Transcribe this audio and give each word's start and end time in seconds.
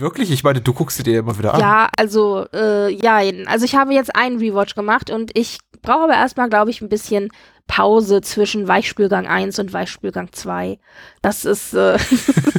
Wirklich? 0.00 0.30
Ich 0.30 0.42
meine, 0.42 0.60
du 0.60 0.72
guckst 0.72 0.96
sie 0.96 1.02
dir 1.02 1.20
immer 1.20 1.38
wieder 1.38 1.54
an. 1.54 1.60
Ja, 1.60 1.88
also, 1.96 2.46
äh, 2.54 2.90
ja, 2.92 3.20
also 3.46 3.64
ich 3.64 3.74
habe 3.74 3.92
jetzt 3.92 4.14
einen 4.16 4.38
Rewatch 4.38 4.74
gemacht 4.74 5.10
und 5.10 5.36
ich 5.36 5.58
brauche 5.82 6.04
aber 6.04 6.14
erstmal, 6.14 6.48
glaube 6.48 6.70
ich, 6.70 6.80
ein 6.80 6.88
bisschen 6.88 7.30
Pause 7.66 8.20
zwischen 8.20 8.66
Weichspülgang 8.66 9.26
1 9.26 9.58
und 9.58 9.72
Weichspülgang 9.72 10.32
2. 10.32 10.78
Das 11.22 11.44
ist, 11.44 11.74
äh, 11.74 11.98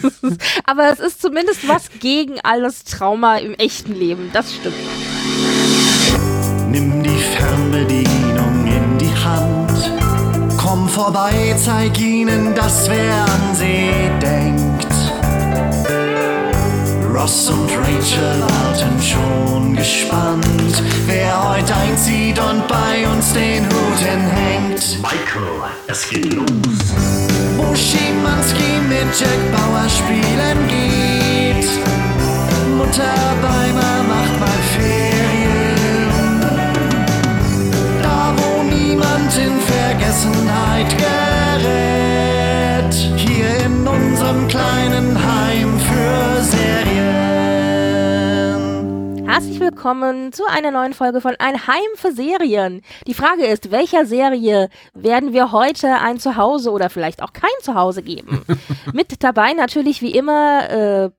aber 0.63 0.91
es 0.91 0.99
ist 0.99 1.21
zumindest 1.21 1.67
was 1.67 1.89
gegen 1.99 2.39
alles 2.43 2.83
Trauma 2.83 3.37
im 3.37 3.53
echten 3.55 3.93
Leben. 3.93 4.29
Das 4.33 4.53
stimmt. 4.53 4.75
Nimm 6.69 7.03
die 7.03 7.09
Fernbedienung 7.09 8.65
in 8.65 8.97
die 8.97 9.15
Hand. 9.15 9.91
Komm 10.57 10.87
vorbei, 10.87 11.55
zeig 11.57 11.99
ihnen, 11.99 12.55
dass 12.55 12.89
wer 12.89 13.25
an 13.25 13.55
sie 13.55 14.09
denkt. 14.21 14.70
Ross 17.21 17.49
und 17.51 17.69
Rachel 17.77 18.41
warten 18.41 18.99
schon 18.99 19.75
gespannt, 19.75 20.81
wer 21.05 21.49
heute 21.49 21.75
einzieht 21.75 22.39
und 22.39 22.67
bei 22.67 23.07
uns 23.07 23.33
den 23.33 23.63
Hut 23.65 23.99
hinhängt. 23.99 24.97
Michael, 25.03 25.69
es 25.85 26.09
geht 26.09 26.33
los. 26.33 26.47
Wo 27.57 27.75
Schimanski 27.75 28.79
mit 28.89 29.05
Jack 29.19 29.51
Bauer 29.51 29.87
spielen 29.87 30.67
geht. 30.67 31.69
Mutter 32.75 33.35
Beimer 33.39 34.01
macht 34.13 34.39
mal 34.39 34.61
Ferien. 34.75 36.41
Da 38.01 38.33
wo 38.35 38.63
niemand 38.63 39.37
in 39.37 39.59
Vergessenheit 39.61 40.89
gerät. 40.97 42.93
Hier 43.15 43.65
in 43.65 43.87
unserem 43.87 44.47
kleinen 44.47 45.15
Heim 45.15 45.40
Herzlich 49.31 49.61
willkommen 49.61 50.33
zu 50.33 50.43
einer 50.45 50.71
neuen 50.71 50.93
Folge 50.93 51.21
von 51.21 51.37
Ein 51.39 51.65
Heim 51.65 51.77
für 51.95 52.11
Serien. 52.11 52.81
Die 53.07 53.13
Frage 53.13 53.45
ist, 53.45 53.71
welcher 53.71 54.05
Serie 54.05 54.67
werden 54.93 55.31
wir 55.31 55.53
heute 55.53 55.87
ein 55.87 56.19
Zuhause 56.19 56.69
oder 56.69 56.89
vielleicht 56.89 57.23
auch 57.23 57.31
kein 57.31 57.49
Zuhause 57.61 58.03
geben? 58.03 58.41
Mit 58.93 59.23
dabei 59.23 59.53
natürlich 59.53 60.01
wie 60.01 60.11
immer 60.11 60.69
äh, 60.69 61.11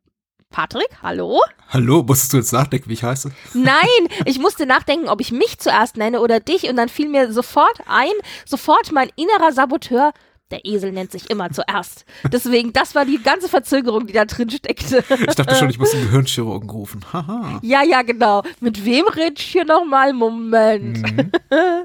Patrick, 0.51 0.91
hallo? 1.03 1.41
Hallo, 1.71 2.03
musstest 2.03 2.35
du 2.35 2.37
jetzt 2.37 2.53
nachdenken, 2.53 2.91
wie 2.91 2.93
ich 2.93 3.03
heiße? 3.03 3.33
Nein, 3.55 3.73
ich 4.27 4.39
musste 4.39 4.67
nachdenken, 4.67 5.09
ob 5.09 5.23
ich 5.23 5.33
mich 5.33 5.59
zuerst 5.59 5.97
nenne 5.97 6.21
oder 6.21 6.39
dich 6.39 6.69
und 6.69 6.77
dann 6.77 6.91
fiel 6.91 7.09
mir 7.09 7.33
sofort 7.33 7.81
ein, 7.87 8.13
sofort 8.45 8.93
mein 8.93 9.09
innerer 9.17 9.53
Saboteur, 9.53 10.13
der 10.53 10.65
Esel 10.65 10.93
nennt 10.93 11.11
sich 11.11 11.29
immer 11.31 11.51
zuerst. 11.51 12.05
Deswegen, 12.31 12.73
das 12.73 12.95
war 12.95 13.05
die 13.05 13.21
ganze 13.21 13.49
Verzögerung, 13.49 14.07
die 14.07 14.13
da 14.13 14.25
drin 14.25 14.51
steckte. 14.51 15.03
Ich 15.09 15.35
dachte 15.35 15.55
schon, 15.57 15.71
ich 15.71 15.79
muss 15.79 15.93
einen 15.95 16.05
Gehirnchirurgen 16.05 16.71
rufen. 16.71 17.01
Haha. 17.13 17.59
Ja, 17.63 17.83
ja, 17.83 18.03
genau. 18.03 18.43
Mit 18.61 18.85
wem 18.85 19.07
red 19.09 19.41
ich 19.41 19.47
hier 19.47 19.65
nochmal? 19.65 20.13
Moment. 20.13 21.03
Mhm. 21.03 21.33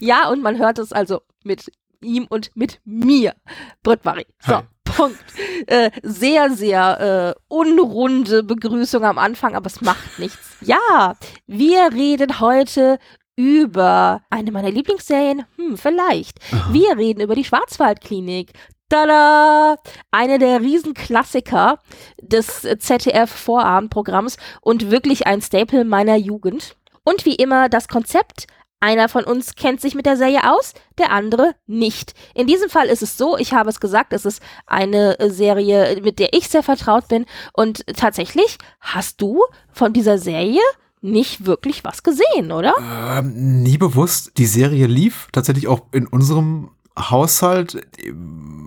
Ja, 0.00 0.28
und 0.28 0.42
man 0.42 0.58
hört 0.58 0.78
es 0.78 0.92
also 0.92 1.22
mit 1.42 1.72
ihm 2.00 2.26
und 2.28 2.52
mit 2.54 2.78
mir. 2.84 3.34
Britt-Marie. 3.82 4.26
So, 4.38 4.56
Hi. 4.56 4.62
Punkt. 4.84 5.18
Äh, 5.66 5.90
sehr, 6.04 6.50
sehr 6.50 7.34
äh, 7.36 7.40
unrunde 7.48 8.44
Begrüßung 8.44 9.04
am 9.04 9.18
Anfang, 9.18 9.56
aber 9.56 9.66
es 9.66 9.80
macht 9.80 10.20
nichts. 10.20 10.56
Ja, 10.60 11.16
wir 11.48 11.92
reden 11.92 12.38
heute 12.38 12.98
über 13.36 14.22
eine 14.30 14.50
meiner 14.50 14.70
Lieblingsserien. 14.70 15.44
Hm, 15.56 15.76
vielleicht. 15.76 16.38
Wir 16.70 16.96
reden 16.96 17.20
über 17.20 17.34
die 17.34 17.44
Schwarzwaldklinik. 17.44 18.52
Tada! 18.88 19.76
Eine 20.10 20.38
der 20.38 20.60
Riesenklassiker 20.60 21.80
des 22.20 22.62
ZDF-Vorabendprogramms 22.62 24.36
und 24.60 24.90
wirklich 24.90 25.26
ein 25.26 25.42
Staple 25.42 25.84
meiner 25.84 26.16
Jugend. 26.16 26.76
Und 27.04 27.24
wie 27.24 27.34
immer 27.34 27.68
das 27.68 27.88
Konzept. 27.88 28.46
Einer 28.78 29.08
von 29.08 29.24
uns 29.24 29.54
kennt 29.54 29.80
sich 29.80 29.94
mit 29.94 30.04
der 30.04 30.18
Serie 30.18 30.52
aus, 30.52 30.74
der 30.98 31.10
andere 31.10 31.54
nicht. 31.66 32.12
In 32.34 32.46
diesem 32.46 32.68
Fall 32.68 32.88
ist 32.88 33.02
es 33.02 33.16
so, 33.16 33.38
ich 33.38 33.54
habe 33.54 33.70
es 33.70 33.80
gesagt, 33.80 34.12
es 34.12 34.26
ist 34.26 34.42
eine 34.66 35.16
Serie, 35.30 35.98
mit 36.02 36.18
der 36.18 36.34
ich 36.34 36.48
sehr 36.48 36.62
vertraut 36.62 37.08
bin. 37.08 37.24
Und 37.54 37.86
tatsächlich 37.96 38.58
hast 38.80 39.22
du 39.22 39.42
von 39.72 39.94
dieser 39.94 40.18
Serie 40.18 40.60
nicht 41.00 41.46
wirklich 41.46 41.84
was 41.84 42.02
gesehen, 42.02 42.52
oder? 42.52 42.74
Ähm, 42.80 43.62
nie 43.62 43.78
bewusst. 43.78 44.32
Die 44.38 44.46
Serie 44.46 44.86
lief 44.86 45.28
tatsächlich 45.32 45.68
auch 45.68 45.82
in 45.92 46.06
unserem 46.06 46.70
Haushalt 46.98 47.74
in 47.98 48.66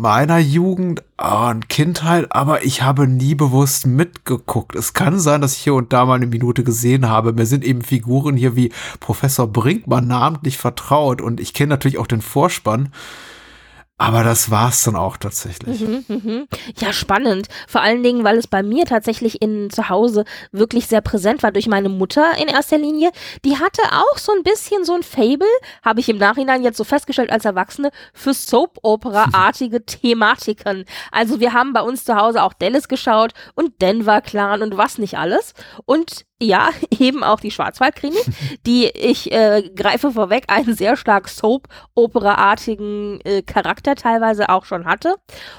meiner 0.00 0.38
Jugend 0.38 1.02
und 1.16 1.68
Kindheit, 1.68 2.26
aber 2.30 2.64
ich 2.64 2.82
habe 2.82 3.08
nie 3.08 3.34
bewusst 3.34 3.86
mitgeguckt. 3.86 4.76
Es 4.76 4.94
kann 4.94 5.18
sein, 5.18 5.40
dass 5.40 5.54
ich 5.54 5.58
hier 5.58 5.74
und 5.74 5.92
da 5.92 6.04
mal 6.04 6.14
eine 6.14 6.28
Minute 6.28 6.62
gesehen 6.62 7.08
habe. 7.08 7.32
Mir 7.32 7.46
sind 7.46 7.64
eben 7.64 7.82
Figuren 7.82 8.36
hier 8.36 8.54
wie 8.54 8.70
Professor 9.00 9.48
Brinkmann 9.48 10.06
namentlich 10.06 10.56
vertraut 10.56 11.20
und 11.20 11.40
ich 11.40 11.52
kenne 11.52 11.70
natürlich 11.70 11.98
auch 11.98 12.06
den 12.06 12.22
Vorspann. 12.22 12.90
Aber 14.00 14.22
das 14.22 14.48
war's 14.48 14.84
dann 14.84 14.94
auch 14.94 15.16
tatsächlich. 15.16 15.80
Mhm, 15.80 16.04
mhm. 16.06 16.48
Ja, 16.76 16.92
spannend. 16.92 17.48
Vor 17.66 17.80
allen 17.80 18.04
Dingen, 18.04 18.22
weil 18.22 18.38
es 18.38 18.46
bei 18.46 18.62
mir 18.62 18.84
tatsächlich 18.84 19.42
in 19.42 19.70
zu 19.70 19.88
Hause 19.88 20.24
wirklich 20.52 20.86
sehr 20.86 21.00
präsent 21.00 21.42
war 21.42 21.50
durch 21.50 21.66
meine 21.66 21.88
Mutter 21.88 22.32
in 22.40 22.46
erster 22.46 22.78
Linie. 22.78 23.10
Die 23.44 23.56
hatte 23.58 23.82
auch 23.90 24.16
so 24.16 24.30
ein 24.30 24.44
bisschen 24.44 24.84
so 24.84 24.94
ein 24.94 25.02
Fable, 25.02 25.48
habe 25.84 25.98
ich 25.98 26.08
im 26.08 26.16
Nachhinein 26.16 26.62
jetzt 26.62 26.76
so 26.76 26.84
festgestellt 26.84 27.32
als 27.32 27.44
Erwachsene, 27.44 27.90
für 28.14 28.34
Soap-Opera-artige 28.34 29.84
Thematiken. 29.86 30.84
Also 31.10 31.40
wir 31.40 31.52
haben 31.52 31.72
bei 31.72 31.82
uns 31.82 32.04
zu 32.04 32.14
Hause 32.14 32.44
auch 32.44 32.52
Dallas 32.52 32.86
geschaut 32.86 33.32
und 33.56 33.82
Denver 33.82 34.20
Clan 34.20 34.62
und 34.62 34.76
was 34.76 34.98
nicht 34.98 35.18
alles. 35.18 35.54
Und 35.86 36.24
ja, 36.40 36.70
eben 36.98 37.24
auch 37.24 37.40
die 37.40 37.50
Schwarzwaldklinik, 37.50 38.24
die 38.66 38.86
ich 38.86 39.32
äh, 39.32 39.70
greife 39.74 40.12
vorweg 40.12 40.44
einen 40.48 40.74
sehr 40.74 40.96
stark 40.96 41.28
Soap-Opera-artigen 41.28 43.20
äh, 43.24 43.42
Charakter 43.42 43.94
teilweise 43.94 44.48
auch 44.48 44.64
schon 44.64 44.84
hatte. 44.84 45.16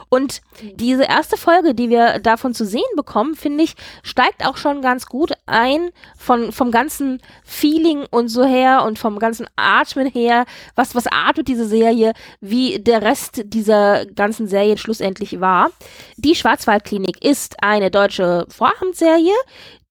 Und 0.09 0.41
diese 0.75 1.03
erste 1.03 1.37
Folge, 1.37 1.73
die 1.73 1.89
wir 1.89 2.19
davon 2.19 2.53
zu 2.53 2.65
sehen 2.65 2.81
bekommen, 2.95 3.35
finde 3.35 3.63
ich, 3.63 3.75
steigt 4.03 4.45
auch 4.45 4.57
schon 4.57 4.81
ganz 4.81 5.05
gut 5.07 5.33
ein 5.45 5.89
von, 6.17 6.51
vom 6.51 6.71
ganzen 6.71 7.21
Feeling 7.43 8.05
und 8.09 8.29
so 8.29 8.45
her 8.45 8.83
und 8.85 8.99
vom 8.99 9.19
ganzen 9.19 9.47
Atmen 9.55 10.07
her. 10.07 10.45
Was, 10.75 10.95
was 10.95 11.07
atmet 11.07 11.47
diese 11.47 11.67
Serie, 11.67 12.13
wie 12.39 12.79
der 12.79 13.01
Rest 13.01 13.41
dieser 13.45 14.05
ganzen 14.05 14.47
Serie 14.47 14.77
schlussendlich 14.77 15.41
war. 15.41 15.71
Die 16.17 16.35
Schwarzwaldklinik 16.35 17.23
ist 17.23 17.61
eine 17.61 17.91
deutsche 17.91 18.45
Vorabendserie, 18.49 19.33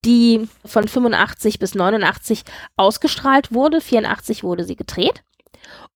die 0.05 0.49
von 0.65 0.87
85 0.87 1.59
bis 1.59 1.75
89 1.75 2.45
ausgestrahlt 2.77 3.53
wurde. 3.53 3.81
84 3.81 4.45
wurde 4.45 4.65
sie 4.65 4.77
gedreht. 4.77 5.23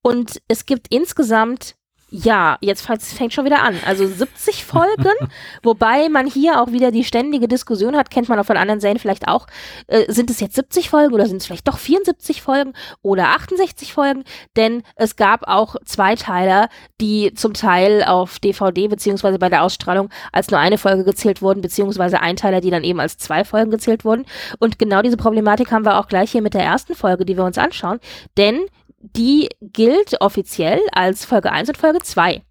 Und 0.02 0.42
es 0.48 0.66
gibt 0.66 0.88
insgesamt, 0.92 1.76
ja, 2.15 2.59
jetzt 2.61 2.87
fängt- 2.87 3.33
schon 3.33 3.47
wieder 3.47 3.62
an, 3.62 3.75
also 3.87 4.06
70 4.06 4.65
Folgen, 4.67 5.15
wobei 5.62 6.11
man 6.11 6.27
hier 6.27 6.61
auch 6.61 6.71
wieder 6.71 6.91
die 6.91 7.05
ständige 7.05 7.49
Diskussion 7.49 7.97
hat, 7.97 8.11
kennt 8.11 8.28
man 8.28 8.39
auch 8.39 8.45
von 8.45 8.59
anderen 8.59 8.81
Serien 8.81 8.99
vielleicht 8.99 9.28
auch, 9.28 9.47
äh, 9.87 10.12
sind 10.12 10.28
es 10.28 10.39
jetzt 10.41 10.55
70 10.55 10.91
Folgen 10.91 11.15
oder 11.15 11.25
sind 11.27 11.39
es 11.39 11.47
vielleicht 11.47 11.67
doch 11.67 11.78
74 11.78 12.43
Folgen 12.43 12.75
oder 13.00 13.28
68 13.28 13.95
Folgen, 13.95 14.25
denn 14.56 14.83
es 14.95 15.17
gab 15.17 15.49
auch 15.49 15.77
Zweiteiler, 15.87 16.69
die 17.00 17.33
zum 17.33 17.55
Teil 17.55 18.05
auf 18.05 18.39
DVD 18.39 18.89
beziehungsweise 18.89 19.39
bei 19.39 19.49
der 19.49 19.62
Ausstrahlung 19.62 20.11
als 20.33 20.50
nur 20.50 20.61
eine 20.61 20.77
Folge 20.77 21.05
gezählt 21.05 21.41
wurden, 21.41 21.62
beziehungsweise 21.62 22.21
Einteiler, 22.21 22.61
die 22.61 22.71
dann 22.71 22.84
eben 22.84 23.00
als 23.00 23.17
zwei 23.17 23.43
Folgen 23.44 23.71
gezählt 23.71 24.05
wurden. 24.05 24.27
Und 24.59 24.79
genau 24.79 25.00
diese 25.00 25.17
Problematik 25.17 25.73
haben 25.73 25.87
wir 25.87 25.99
auch 25.99 26.09
gleich 26.09 26.31
hier 26.33 26.43
mit 26.43 26.53
der 26.53 26.62
ersten 26.62 26.94
Folge, 26.94 27.25
die 27.25 27.39
wir 27.39 27.44
uns 27.44 27.56
anschauen, 27.56 28.00
denn 28.37 28.61
die 29.02 29.48
gilt 29.60 30.20
offiziell 30.20 30.80
als 30.92 31.24
Folge 31.24 31.52
1 31.52 31.70
und 31.70 31.76
Folge 31.78 32.00
2. 32.00 32.42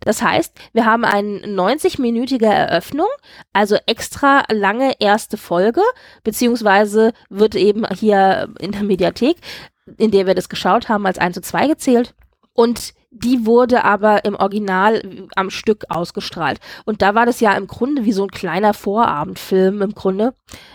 Das 0.00 0.22
heißt, 0.22 0.58
wir 0.72 0.84
haben 0.84 1.04
eine 1.04 1.40
90-minütige 1.46 2.46
Eröffnung, 2.46 3.08
also 3.52 3.76
extra 3.86 4.42
lange 4.50 4.94
erste 4.98 5.36
Folge, 5.36 5.82
beziehungsweise 6.24 7.12
wird 7.28 7.54
eben 7.54 7.86
hier 7.94 8.52
in 8.58 8.72
der 8.72 8.82
Mediathek, 8.82 9.36
in 9.96 10.10
der 10.10 10.26
wir 10.26 10.34
das 10.34 10.48
geschaut 10.48 10.88
haben, 10.88 11.06
als 11.06 11.18
1 11.18 11.34
zu 11.34 11.42
2 11.42 11.68
gezählt. 11.68 12.14
Und 12.52 12.92
die 13.10 13.46
wurde 13.46 13.84
aber 13.84 14.24
im 14.24 14.34
Original 14.34 15.28
am 15.34 15.50
Stück 15.50 15.84
ausgestrahlt. 15.88 16.60
Und 16.84 17.02
da 17.02 17.14
war 17.14 17.26
das 17.26 17.40
ja 17.40 17.52
im 17.52 17.66
Grunde 17.66 18.04
wie 18.04 18.12
so 18.12 18.24
ein 18.24 18.30
kleiner 18.30 18.74
Vorabendfilm 18.74 19.82
im 19.82 19.94
Grunde 19.94 20.34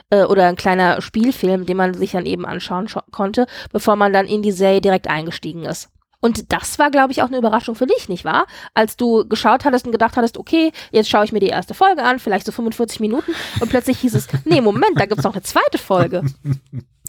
äh, 0.09 0.23
oder 0.23 0.47
ein 0.47 0.55
kleiner 0.55 1.01
Spielfilm, 1.01 1.65
den 1.65 1.77
man 1.77 1.93
sich 1.93 2.11
dann 2.11 2.25
eben 2.25 2.45
anschauen 2.45 2.87
konnte, 3.11 3.45
bevor 3.71 3.95
man 3.95 4.13
dann 4.13 4.25
in 4.25 4.41
die 4.41 4.51
Serie 4.51 4.81
direkt 4.81 5.07
eingestiegen 5.07 5.65
ist. 5.65 5.89
Und 6.21 6.53
das 6.53 6.79
war, 6.79 6.89
glaube 6.89 7.11
ich, 7.11 7.21
auch 7.21 7.27
eine 7.27 7.37
Überraschung 7.37 7.75
für 7.75 7.85
dich, 7.85 8.07
nicht 8.07 8.23
wahr? 8.23 8.45
Als 8.73 8.95
du 8.95 9.27
geschaut 9.27 9.65
hattest 9.65 9.85
und 9.85 9.91
gedacht 9.91 10.15
hattest, 10.15 10.37
okay, 10.37 10.71
jetzt 10.91 11.09
schaue 11.09 11.25
ich 11.25 11.33
mir 11.33 11.41
die 11.41 11.47
erste 11.47 11.73
Folge 11.73 12.01
an, 12.01 12.17
vielleicht 12.17 12.45
so 12.45 12.53
45 12.53 13.01
Minuten, 13.01 13.33
und 13.59 13.69
plötzlich 13.69 13.99
hieß 13.99 14.15
es, 14.15 14.27
nee, 14.45 14.61
Moment, 14.61 14.97
da 14.97 15.05
gibt's 15.05 15.25
noch 15.25 15.33
eine 15.33 15.43
zweite 15.43 15.77
Folge. 15.77 16.23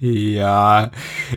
Ja, 0.00 0.90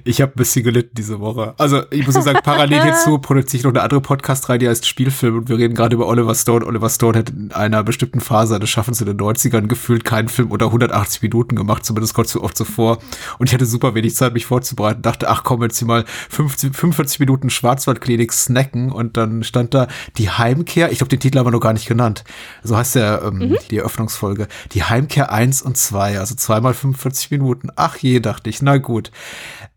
ich 0.04 0.22
habe 0.22 0.32
ein 0.34 0.36
bisschen 0.36 0.64
gelitten 0.64 0.96
diese 0.96 1.20
Woche. 1.20 1.54
Also 1.58 1.84
ich 1.92 2.06
muss 2.08 2.16
sagen, 2.16 2.40
parallel 2.44 2.82
hierzu 2.82 3.18
produziere 3.22 3.60
ich 3.60 3.64
noch 3.64 3.72
eine 3.72 3.82
andere 3.82 4.02
Podcast-Reihe, 4.02 4.58
die 4.58 4.68
heißt 4.68 4.88
Spielfilm 4.88 5.38
und 5.38 5.50
wir 5.50 5.58
reden 5.58 5.76
gerade 5.76 5.96
über 5.96 6.08
Oliver 6.08 6.34
Stone. 6.34 6.66
Oliver 6.66 6.90
Stone 6.90 7.20
hat 7.20 7.30
in 7.30 7.52
einer 7.52 7.84
bestimmten 7.84 8.20
Phase 8.20 8.54
seines 8.54 8.70
Schaffens 8.70 9.00
in 9.00 9.08
den 9.08 9.18
90ern 9.18 9.68
gefühlt 9.68 10.06
keinen 10.06 10.28
Film 10.28 10.50
unter 10.52 10.66
180 10.68 11.22
Minuten 11.22 11.56
gemacht, 11.56 11.86
zumindest 11.86 12.16
kommt 12.16 12.28
so 12.28 12.42
oft 12.42 12.58
so 12.58 12.66
vor. 12.66 12.98
Und 13.38 13.48
ich 13.48 13.54
hatte 13.54 13.68
super 13.68 13.94
wenig 13.94 14.16
Zeit, 14.16 14.34
mich 14.34 14.48
vorzubereiten. 14.48 15.04
Dachte, 15.04 15.30
ach 15.30 15.44
komm, 15.44 15.62
jetzt 15.62 15.78
hier 15.78 15.88
mal 15.88 16.06
50, 16.30 16.76
45 16.76 17.20
Minuten 17.20 17.50
Schwarzwaldklinik 17.52 18.34
snacken 18.34 18.92
und 18.92 19.18
dann 19.18 19.44
stand 19.44 19.76
da 19.76 19.88
die 20.18 20.32
Heimkehr. 20.32 20.92
Ich 20.92 20.98
glaube, 20.98 21.10
den 21.10 21.20
Titel 21.20 21.38
haben 21.38 21.46
wir 21.46 21.52
noch 21.52 21.60
gar 21.60 21.74
nicht 21.74 21.88
genannt. 21.88 22.24
So 22.64 22.76
heißt 22.76 22.96
der 22.96 23.22
ähm, 23.24 23.38
mhm. 23.38 23.58
die 23.70 23.78
Eröffnungsfolge. 23.78 24.48
Die 24.72 24.84
Heimkehr 24.84 25.32
1 25.32 25.62
und 25.62 25.78
2, 25.78 26.20
also 26.20 26.34
zweimal 26.34 26.74
45 26.74 27.30
Minuten. 27.32 27.70
Ach 27.76 27.99
je, 28.02 28.20
dachte 28.20 28.50
ich, 28.50 28.62
na 28.62 28.78
gut. 28.78 29.12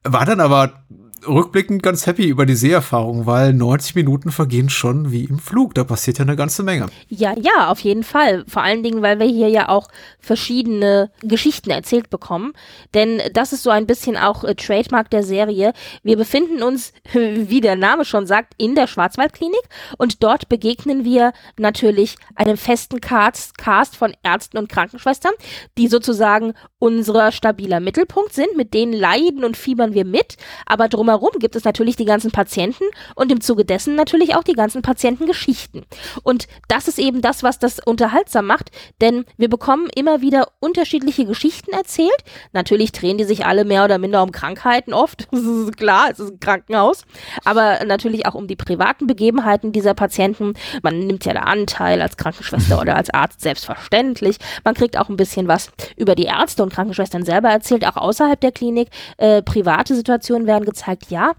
War 0.03 0.25
dann 0.25 0.41
aber 0.41 0.85
rückblickend 1.27 1.83
ganz 1.83 2.07
happy 2.07 2.27
über 2.27 2.47
die 2.47 2.55
Seherfahrung, 2.55 3.27
weil 3.27 3.53
90 3.53 3.95
Minuten 3.95 4.31
vergehen 4.31 4.69
schon 4.69 5.13
wie 5.13 5.25
im 5.25 5.39
Flug. 5.39 5.75
Da 5.75 5.85
passiert 5.85 6.19
ja 6.19 6.25
eine 6.25 6.37
ganze 6.37 6.63
Menge. 6.63 6.87
Ja, 7.09 7.35
ja, 7.39 7.69
auf 7.69 7.81
jeden 7.81 8.03
Fall. 8.03 8.45
Vor 8.49 8.63
allen 8.63 8.83
Dingen, 8.83 9.03
weil 9.03 9.19
wir 9.19 9.27
hier 9.27 9.49
ja 9.49 9.69
auch 9.69 9.89
verschiedene 10.19 11.11
Geschichten 11.23 11.71
erzählt 11.71 12.11
bekommen. 12.11 12.53
Denn 12.95 13.23
das 13.33 13.53
ist 13.53 13.63
so 13.63 13.71
ein 13.71 13.87
bisschen 13.87 14.17
auch 14.17 14.45
äh, 14.45 14.55
Trademark 14.55 15.11
der 15.11 15.23
Serie. 15.23 15.73
Wir 16.03 16.17
befinden 16.17 16.63
uns, 16.63 16.93
wie 17.13 17.61
der 17.61 17.77
Name 17.77 18.05
schon 18.05 18.27
sagt, 18.27 18.55
in 18.59 18.75
der 18.75 18.87
Schwarzwaldklinik 18.87 19.63
und 19.99 20.23
dort 20.23 20.49
begegnen 20.49 21.05
wir 21.05 21.33
natürlich 21.59 22.17
einem 22.35 22.57
festen 22.57 23.01
Cast, 23.01 23.59
Cast 23.59 23.97
von 23.97 24.15
Ärzten 24.23 24.59
und 24.59 24.69
Krankenschwestern, 24.69 25.33
die 25.79 25.89
sozusagen 25.89 26.55
unser 26.79 27.33
stabiler 27.33 27.81
Mittelpunkt 27.81 28.33
sind. 28.33 28.57
Mit 28.57 28.75
denen 28.75 28.93
leiden 28.93 29.45
und 29.45 29.57
fiebern 29.57 29.95
wir 29.95 30.05
mit, 30.05 30.37
aber 30.67 30.89
drumherum 30.89 31.12
drumherum 31.12 31.38
gibt 31.38 31.56
es 31.56 31.64
natürlich 31.64 31.97
die 31.97 32.05
ganzen 32.05 32.31
Patienten 32.31 32.85
und 33.14 33.31
im 33.31 33.41
Zuge 33.41 33.64
dessen 33.64 33.94
natürlich 33.94 34.35
auch 34.35 34.44
die 34.44 34.55
ganzen 34.55 34.82
Patientengeschichten. 34.82 35.85
Und 36.23 36.47
das 36.69 36.88
ist 36.88 36.99
eben 36.99 37.20
das, 37.20 37.43
was 37.43 37.59
das 37.59 37.79
unterhaltsam 37.85 38.47
macht, 38.47 38.70
denn 39.00 39.25
wir 39.37 39.49
bekommen 39.49 39.88
immer 39.94 40.20
wieder 40.20 40.49
unterschiedliche 40.61 41.26
Geschichten 41.26 41.73
erzählt. 41.73 42.11
Natürlich 42.53 42.93
drehen 42.93 43.19
die 43.19 43.25
sich 43.25 43.44
alle 43.44 43.64
mehr 43.64 43.85
oder 43.85 43.99
minder 43.99 44.23
um 44.23 44.32
Krankheiten 44.32 44.94
oft, 44.94 45.29
das 45.32 45.41
ist 45.41 45.76
klar, 45.76 46.11
es 46.11 46.19
ist 46.19 46.32
ein 46.32 46.41
Krankenhaus, 46.41 47.03
aber 47.44 47.85
natürlich 47.85 48.26
auch 48.26 48.35
um 48.35 48.47
die 48.47 48.56
privaten 48.56 49.06
Begebenheiten 49.06 49.73
dieser 49.73 49.94
Patienten. 49.94 50.55
Man 50.82 50.99
nimmt 51.00 51.25
ja 51.25 51.35
da 51.35 51.41
Anteil 51.41 52.00
als 52.00 52.17
Krankenschwester 52.17 52.81
oder 52.81 52.97
als 52.97 53.11
Arzt 53.11 53.41
selbstverständlich. 53.41 54.37
Man 54.65 54.75
kriegt 54.75 54.97
auch 54.99 55.08
ein 55.08 55.17
bisschen 55.17 55.49
was 55.49 55.70
über 55.97 56.15
die 56.15 56.25
Ärzte 56.25 56.62
und 56.62 56.73
Krankenschwestern 56.73 57.25
selber 57.25 57.49
erzählt, 57.49 57.87
auch 57.87 57.97
außerhalb 57.97 58.41
der 58.41 58.53
Klinik. 58.53 58.88
Äh, 59.19 59.43
private 59.43 59.94
Situationen 59.94 60.47
werden 60.47 60.65
gezeigt 60.65 61.02
sagt 61.03 61.11
ja. 61.11 61.33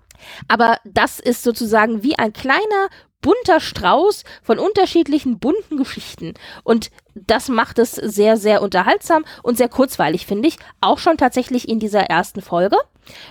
Aber 0.47 0.77
das 0.83 1.19
ist 1.19 1.43
sozusagen 1.43 2.03
wie 2.03 2.17
ein 2.17 2.33
kleiner 2.33 2.89
bunter 3.21 3.61
Strauß 3.61 4.23
von 4.41 4.59
unterschiedlichen 4.59 5.39
bunten 5.39 5.77
Geschichten. 5.77 6.33
Und 6.63 6.91
das 7.15 7.47
macht 7.47 7.79
es 7.79 7.93
sehr, 7.93 8.35
sehr 8.35 8.61
unterhaltsam 8.61 9.23
und 9.43 9.57
sehr 9.57 9.69
kurzweilig, 9.69 10.25
finde 10.25 10.49
ich. 10.49 10.57
Auch 10.81 10.99
schon 10.99 11.17
tatsächlich 11.17 11.69
in 11.69 11.79
dieser 11.79 12.01
ersten 12.01 12.41
Folge. 12.41 12.77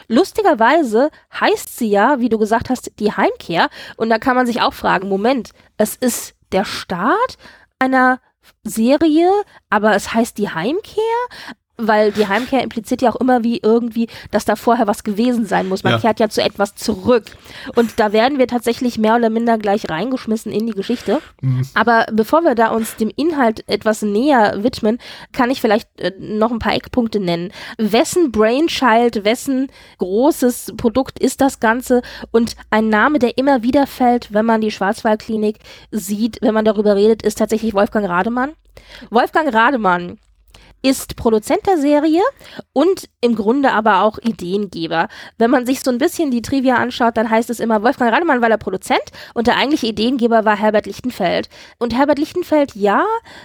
Lustigerweise 0.09 1.11
heißt 1.39 1.79
sie 1.79 1.91
ja, 1.91 2.21
wie 2.21 2.31
du 2.31 2.39
gesagt 2.39 2.71
hast, 2.71 2.93
die 2.99 3.13
Heimkehr. 3.13 3.69
Und 3.97 4.09
da 4.09 4.19
kann 4.19 4.37
man 4.37 4.47
sich 4.47 4.63
auch 4.63 4.75
fragen, 4.75 5.09
Moment, 5.09 5.51
es 5.77 5.97
ist 5.97 6.35
der 6.53 6.65
Start 6.65 7.37
einer 7.79 8.21
Serie, 8.65 9.31
aber 9.71 9.95
es 9.95 10.15
heißt 10.15 10.39
die 10.39 10.51
Heimkehr 10.51 11.03
weil 11.87 12.13
die 12.13 12.29
Heimkehr 12.29 12.63
impliziert 12.63 13.03
ja 13.03 13.11
auch 13.11 13.17
immer 13.17 13.43
wie 13.43 13.61
irgendwie, 13.63 14.09
dass 14.31 14.45
da 14.45 14.57
vorher 14.57 14.87
was 14.87 15.05
gewesen 15.05 15.47
sein 15.47 15.69
muss. 15.69 15.85
Man 15.85 15.95
ja. 15.95 15.99
kehrt 15.99 16.21
ja 16.21 16.29
zu 16.29 16.43
etwas 16.43 16.75
zurück. 16.75 17.25
Und 17.75 17.99
da 17.99 18.13
werden 18.13 18.39
wir 18.39 18.47
tatsächlich 18.47 18.99
mehr 18.99 19.17
oder 19.17 19.31
minder 19.31 19.59
gleich 19.59 19.89
reingeschmissen 19.89 20.53
in 20.53 20.67
die 20.67 20.73
Geschichte. 20.73 21.21
Mhm. 21.41 21.67
Aber 21.75 22.07
bevor 22.13 22.43
wir 22.43 22.55
da 22.55 22.69
uns 22.69 22.97
dem 22.97 23.11
Inhalt 23.15 23.69
etwas 23.69 24.03
näher 24.03 24.63
widmen, 24.63 24.99
kann 25.33 25.51
ich 25.51 25.61
vielleicht 25.61 25.89
äh, 26.01 26.13
noch 26.19 26.51
ein 26.51 26.59
paar 26.59 26.75
Eckpunkte 26.75 27.21
nennen. 27.21 27.53
Wessen 27.79 28.33
Brainchild, 28.33 29.25
wessen 29.25 29.69
großes 29.99 30.75
Produkt 30.77 31.19
ist 31.19 31.41
das 31.41 31.61
Ganze? 31.61 32.03
Und 32.31 32.57
ein 32.71 32.89
Name, 32.89 33.19
der 33.19 33.39
immer 33.39 33.63
wieder 33.63 33.87
fällt, 33.87 34.33
wenn 34.33 34.47
man 34.47 34.61
die 34.61 34.71
Schwarzwaldklinik 34.71 35.59
sieht, 35.91 36.39
wenn 36.43 36.55
man 36.55 36.65
darüber 36.65 36.97
redet, 36.97 37.23
ist 37.23 37.39
tatsächlich 37.39 37.75
Wolfgang 37.75 38.09
Rademann. 38.09 38.53
Wolfgang 39.11 39.53
Rademann 39.53 40.19
ist 40.83 41.15
Produzent 41.15 41.65
der 41.67 41.79
Serie 41.79 42.23
und 42.73 43.09
im 43.21 43.37
Grunde 43.37 43.73
aber 43.73 44.03
auch 44.03 44.19
Ideengeber. 44.19 45.09
Wenn 45.39 45.51
man 45.51 45.65
sich 45.65 45.81
so 45.81 45.93
ein 45.93 45.99
bisschen 45.99 46.33
die 46.33 46.43
Trivia 46.43 46.75
anschaut, 46.75 47.17
dann 47.17 47.31
heißt 47.31 47.51
es 47.51 47.61
immer, 47.61 47.83
Wolfgang 47.83 48.13
Rademann 48.13 48.43
war 48.43 48.49
der 48.49 48.57
Produzent 48.57 49.03
und 49.33 49.47
der 49.47 49.57
eigentliche 49.57 49.87
Ideengeber 49.87 50.45
war 50.45 50.57
Herbert 50.57 50.87
Lichtenfeld. 50.87 51.49
Und 51.79 51.97
Herbert 51.97 52.19
Lichtenfeld, 52.19 52.75
ja, 52.75 53.05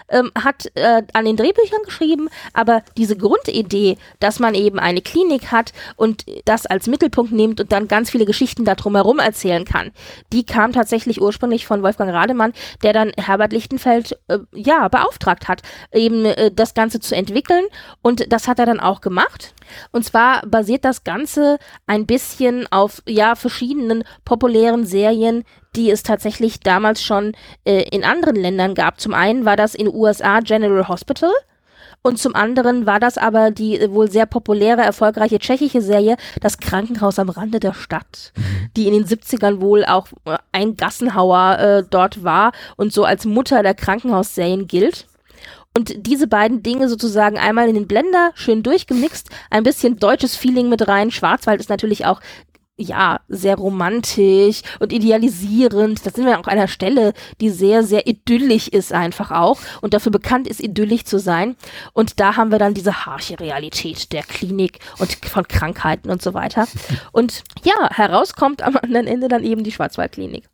ähm, 0.09 0.31
hat 0.43 0.71
äh, 0.73 1.03
an 1.13 1.25
den 1.25 1.37
Drehbüchern 1.37 1.83
geschrieben, 1.85 2.27
aber 2.53 2.81
diese 2.97 3.15
Grundidee, 3.15 3.97
dass 4.19 4.39
man 4.39 4.55
eben 4.55 4.79
eine 4.79 5.01
Klinik 5.01 5.51
hat 5.51 5.73
und 5.95 6.25
das 6.45 6.65
als 6.65 6.87
Mittelpunkt 6.87 7.31
nimmt 7.31 7.61
und 7.61 7.71
dann 7.71 7.87
ganz 7.87 8.09
viele 8.09 8.25
Geschichten 8.25 8.65
da 8.65 8.73
drumherum 8.73 9.19
erzählen 9.19 9.63
kann, 9.63 9.91
die 10.33 10.43
kam 10.43 10.73
tatsächlich 10.73 11.21
ursprünglich 11.21 11.67
von 11.67 11.83
Wolfgang 11.83 12.11
Rademann, 12.11 12.53
der 12.81 12.93
dann 12.93 13.11
Herbert 13.15 13.53
Lichtenfeld, 13.53 14.17
äh, 14.27 14.39
ja, 14.55 14.87
beauftragt 14.87 15.47
hat, 15.47 15.61
eben 15.93 16.25
äh, 16.25 16.51
das 16.51 16.73
Ganze 16.73 16.99
zu 16.99 17.15
entwickeln 17.15 17.26
entwickeln 17.27 17.65
und 18.01 18.31
das 18.31 18.47
hat 18.47 18.59
er 18.59 18.65
dann 18.65 18.79
auch 18.79 19.01
gemacht. 19.01 19.53
Und 19.91 20.03
zwar 20.03 20.45
basiert 20.45 20.85
das 20.85 21.03
Ganze 21.03 21.57
ein 21.85 22.05
bisschen 22.05 22.67
auf 22.71 23.01
ja 23.07 23.35
verschiedenen 23.35 24.03
populären 24.25 24.85
Serien, 24.85 25.43
die 25.75 25.91
es 25.91 26.03
tatsächlich 26.03 26.59
damals 26.59 27.03
schon 27.03 27.33
äh, 27.65 27.83
in 27.89 28.03
anderen 28.03 28.35
Ländern 28.35 28.73
gab. 28.73 28.99
Zum 28.99 29.13
einen 29.13 29.45
war 29.45 29.55
das 29.55 29.75
in 29.75 29.85
den 29.85 29.95
USA 29.95 30.39
General 30.39 30.87
Hospital. 30.87 31.31
Und 32.03 32.19
zum 32.19 32.35
anderen 32.35 32.85
war 32.85 32.99
das 32.99 33.17
aber 33.17 33.51
die 33.51 33.79
äh, 33.79 33.91
wohl 33.91 34.09
sehr 34.09 34.25
populäre, 34.25 34.81
erfolgreiche 34.81 35.39
tschechische 35.39 35.81
Serie 35.81 36.15
Das 36.41 36.57
Krankenhaus 36.57 37.19
am 37.19 37.29
Rande 37.29 37.59
der 37.59 37.73
Stadt, 37.73 38.31
mhm. 38.35 38.69
die 38.75 38.87
in 38.87 38.93
den 38.93 39.05
70ern 39.05 39.59
wohl 39.59 39.83
auch 39.85 40.07
äh, 40.25 40.37
ein 40.51 40.77
Gassenhauer 40.77 41.59
äh, 41.59 41.83
dort 41.89 42.23
war 42.23 42.53
und 42.77 42.93
so 42.93 43.03
als 43.03 43.25
Mutter 43.25 43.61
der 43.61 43.73
Krankenhausserien 43.73 44.67
gilt. 44.67 45.05
Und 45.77 46.07
diese 46.07 46.25
beiden 46.25 46.63
Dinge 46.63 46.89
sozusagen 46.89 47.37
einmal 47.37 47.69
in 47.69 47.75
den 47.75 47.85
Blender 47.85 48.31
schön 48.33 48.63
durchgemixt, 48.63 49.29
ein 49.51 49.61
bisschen 49.61 49.97
deutsches 49.97 50.35
Feeling 50.35 50.69
mit 50.69 50.87
rein. 50.87 51.11
Schwarzwald 51.11 51.59
ist 51.59 51.69
natürlich 51.69 52.07
auch 52.07 52.19
ja, 52.77 53.19
sehr 53.27 53.57
romantisch 53.57 54.63
und 54.79 54.91
idealisierend. 54.91 56.03
Da 56.03 56.09
sind 56.09 56.25
wir 56.25 56.39
auch 56.39 56.47
an 56.47 56.57
einer 56.57 56.67
Stelle, 56.67 57.13
die 57.41 57.51
sehr, 57.51 57.83
sehr 57.83 58.07
idyllisch 58.07 58.67
ist 58.67 58.91
einfach 58.91 59.29
auch 59.29 59.59
und 59.81 59.93
dafür 59.93 60.11
bekannt 60.11 60.47
ist, 60.47 60.61
idyllisch 60.61 61.05
zu 61.05 61.19
sein. 61.19 61.55
Und 61.93 62.19
da 62.19 62.37
haben 62.37 62.51
wir 62.51 62.57
dann 62.57 62.73
diese 62.73 63.05
harsche 63.05 63.39
Realität 63.39 64.11
der 64.13 64.23
Klinik 64.23 64.79
und 64.97 65.13
von 65.27 65.47
Krankheiten 65.47 66.09
und 66.09 66.23
so 66.23 66.33
weiter. 66.33 66.67
Und 67.11 67.43
ja, 67.63 67.91
herauskommt 67.91 68.63
am 68.63 68.77
anderen 68.77 69.05
Ende 69.05 69.27
dann 69.27 69.43
eben 69.43 69.63
die 69.63 69.71
Schwarzwaldklinik. 69.71 70.49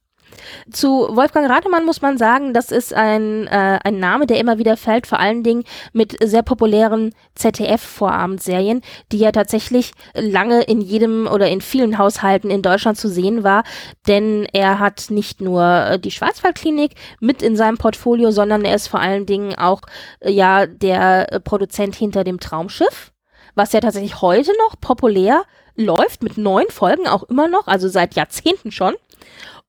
Zu 0.72 1.08
Wolfgang 1.10 1.50
Rademann 1.50 1.86
muss 1.86 2.02
man 2.02 2.18
sagen, 2.18 2.54
das 2.54 2.72
ist 2.72 2.94
ein, 2.94 3.48
äh, 3.48 3.80
ein 3.84 4.00
Name, 4.00 4.25
der 4.25 4.40
immer 4.40 4.58
wieder 4.58 4.78
fällt, 4.78 5.08
vor 5.08 5.20
allen 5.20 5.44
Dingen 5.44 5.63
mit 5.92 6.16
sehr 6.24 6.44
populären 6.44 7.13
ZDF-Vorabendserien, 7.36 8.82
die 9.12 9.20
ja 9.20 9.32
tatsächlich 9.32 9.92
lange 10.13 10.62
in 10.63 10.82
jedem 10.82 11.28
oder 11.28 11.48
in 11.50 11.62
vielen 11.62 11.98
Haushalten 11.98 12.50
in 12.50 12.62
Deutschland 12.62 12.98
zu 12.98 13.10
sehen 13.10 13.44
war, 13.44 13.63
denn 14.08 14.48
er 14.54 14.80
hat 14.80 15.08
nicht 15.10 15.42
nur 15.42 15.63
äh, 15.63 16.00
die 16.00 16.12
Schwarzwaldklinik 16.12 16.94
mit 17.20 17.42
in 17.42 17.56
seinem 17.56 17.78
Portfolio, 17.78 18.32
sondern 18.32 18.66
er 18.66 18.75
ist 18.75 18.88
vor 18.88 19.00
allen 19.00 19.25
Dingen 19.25 19.56
auch 19.56 19.82
äh, 20.20 20.32
ja 20.32 20.66
der 20.66 21.32
äh, 21.32 21.40
Produzent 21.40 21.96
hinter 21.96 22.24
dem 22.24 22.40
Traumschiff, 22.40 23.12
was 23.56 23.74
ja 23.74 23.80
tatsächlich 23.80 24.22
heute 24.22 24.52
noch 24.66 24.80
populär 24.80 25.44
läuft 25.75 26.24
mit 26.24 26.38
neun 26.38 26.68
Folgen 26.70 27.08
auch 27.08 27.24
immer 27.24 27.48
noch, 27.48 27.68
also 27.68 27.88
seit 27.88 28.16
Jahrzehnten 28.16 28.72
schon. 28.72 28.94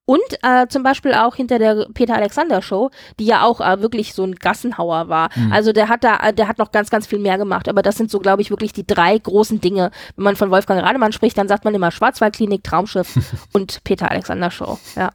Und 0.07 0.21
äh, 0.43 0.67
zum 0.69 0.83
Beispiel 0.83 1.15
auch 1.15 1.35
hinter 1.35 1.59
der 1.59 1.87
Peter 1.95 2.15
Alexander 2.15 2.61
Show, 2.61 2.91
die 3.19 3.25
ja 3.25 3.43
auch 3.43 3.61
äh, 3.61 3.81
wirklich 3.81 4.13
so 4.13 4.23
ein 4.25 4.35
Gassenhauer 4.35 5.09
war. 5.09 5.31
Mhm. 5.35 5.53
Also 5.53 5.73
der 5.73 5.89
hat 5.89 6.05
da, 6.05 6.31
der 6.33 6.47
hat 6.47 6.59
noch 6.59 6.73
ganz, 6.73 6.91
ganz 6.91 7.07
viel 7.07 7.19
mehr 7.19 7.39
gemacht. 7.39 7.69
Aber 7.69 7.81
das 7.81 7.97
sind 7.97 8.11
so, 8.11 8.19
glaube 8.19 8.43
ich, 8.43 8.51
wirklich 8.51 8.75
die 8.75 8.87
drei 8.87 9.17
großen 9.17 9.63
Dinge. 9.63 9.91
Wenn 10.17 10.25
man 10.25 10.37
von 10.37 10.51
Wolfgang 10.51 10.83
Rademann 10.83 11.13
spricht, 11.13 11.39
dann 11.39 11.49
sagt 11.49 11.65
man 11.65 11.75
immer 11.75 11.91
Schwarzwaldklinik, 11.91 12.63
Traumschiff 12.63 13.15
und 13.55 13.83
Peter 13.85 14.11
Alexander 14.11 14.51
Show. 14.51 14.79
Ja. 14.95 15.13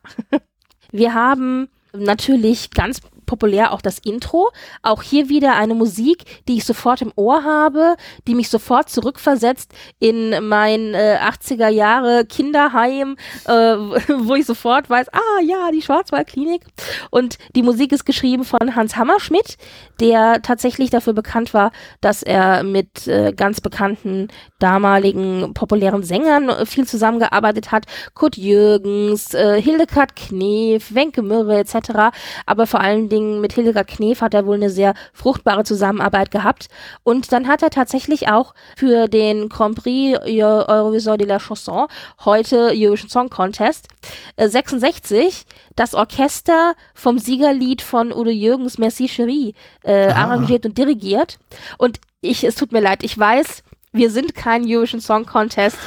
Wir 0.92 1.14
haben 1.14 1.70
natürlich 1.94 2.72
ganz 2.72 3.02
populär 3.30 3.74
auch 3.74 3.82
das 3.82 4.00
Intro. 4.00 4.50
Auch 4.82 5.04
hier 5.04 5.30
wieder 5.30 5.56
eine 5.56 5.76
Musik, 5.76 6.26
die 6.48 6.58
ich 6.58 6.66
sofort 6.66 7.04
im 7.04 7.14
Ohr 7.16 7.44
habe, 7.44 7.96
die 8.28 8.34
mich 8.34 8.50
sofort 8.50 8.90
zurückversetzt 8.90 9.72
in 10.00 10.48
mein 10.48 10.96
äh, 10.96 11.20
80er 11.22 11.68
Jahre 11.68 12.26
Kinderheim, 12.26 13.18
äh, 13.46 13.52
wo 13.52 14.34
ich 14.34 14.48
sofort 14.48 14.90
weiß, 14.90 15.14
ah 15.14 15.42
ja, 15.46 15.70
die 15.72 15.84
Schwarzwaldklinik. 15.84 16.66
Und 17.12 17.38
die 17.56 17.62
Musik 17.62 17.92
ist 17.92 18.04
geschrieben 18.04 18.46
von 18.46 18.76
Hans 18.76 18.98
Hammerschmidt, 18.98 19.58
der 20.00 20.42
tatsächlich 20.42 20.90
dafür 20.90 21.14
bekannt 21.14 21.54
war, 21.54 21.72
dass 22.02 22.24
er 22.24 22.64
mit 22.64 23.08
äh, 23.08 23.32
ganz 23.32 23.62
bekannten 23.62 24.30
damaligen 24.58 25.54
populären 25.54 26.02
Sängern 26.02 26.66
viel 26.66 26.88
zusammengearbeitet 26.88 27.72
hat. 27.72 27.86
Kurt 28.16 28.38
Jürgens, 28.38 29.36
äh, 29.36 29.62
Hildegard 29.62 30.16
Knef, 30.16 30.96
Wenke 30.96 31.22
Mürre 31.22 31.60
etc. 31.60 32.10
Aber 32.48 32.66
vor 32.66 32.80
allen 32.80 33.08
Dingen 33.08 33.19
mit 33.42 33.54
Hildegard 33.54 33.88
Knef 33.88 34.22
hat 34.22 34.34
er 34.34 34.46
wohl 34.46 34.56
eine 34.56 34.70
sehr 34.70 34.94
fruchtbare 35.14 35.64
Zusammenarbeit 35.64 36.32
gehabt. 36.32 36.68
Und 37.04 37.32
dann 37.32 37.48
hat 37.48 37.62
er 37.64 37.70
tatsächlich 37.70 38.30
auch 38.30 38.54
für 38.78 39.08
den 39.08 39.50
Grand 39.50 39.76
Prix 39.82 40.18
Eurovision 40.20 41.18
de 41.18 41.28
la 41.28 41.40
Chanson, 41.40 41.88
heute 42.26 42.72
Eurovision 42.76 43.10
Song 43.10 43.30
Contest, 43.30 43.88
äh, 44.36 44.48
66 44.48 45.46
das 45.76 45.94
Orchester 45.94 46.74
vom 46.94 47.20
Siegerlied 47.20 47.82
von 47.82 48.12
Udo 48.12 48.30
Jürgens 48.30 48.78
Merci 48.78 49.08
Cherie 49.08 49.54
äh, 49.84 50.08
Ah. 50.10 50.24
arrangiert 50.26 50.66
und 50.66 50.78
dirigiert. 50.78 51.40
Und 51.78 52.00
ich, 52.22 52.44
es 52.44 52.56
tut 52.56 52.72
mir 52.72 52.82
leid, 52.82 53.04
ich 53.04 53.18
weiß, 53.18 53.64
wir 53.92 54.12
sind 54.12 54.36
kein 54.36 54.64
Eurovision 54.68 55.02
Song 55.02 55.26
Contest 55.26 55.78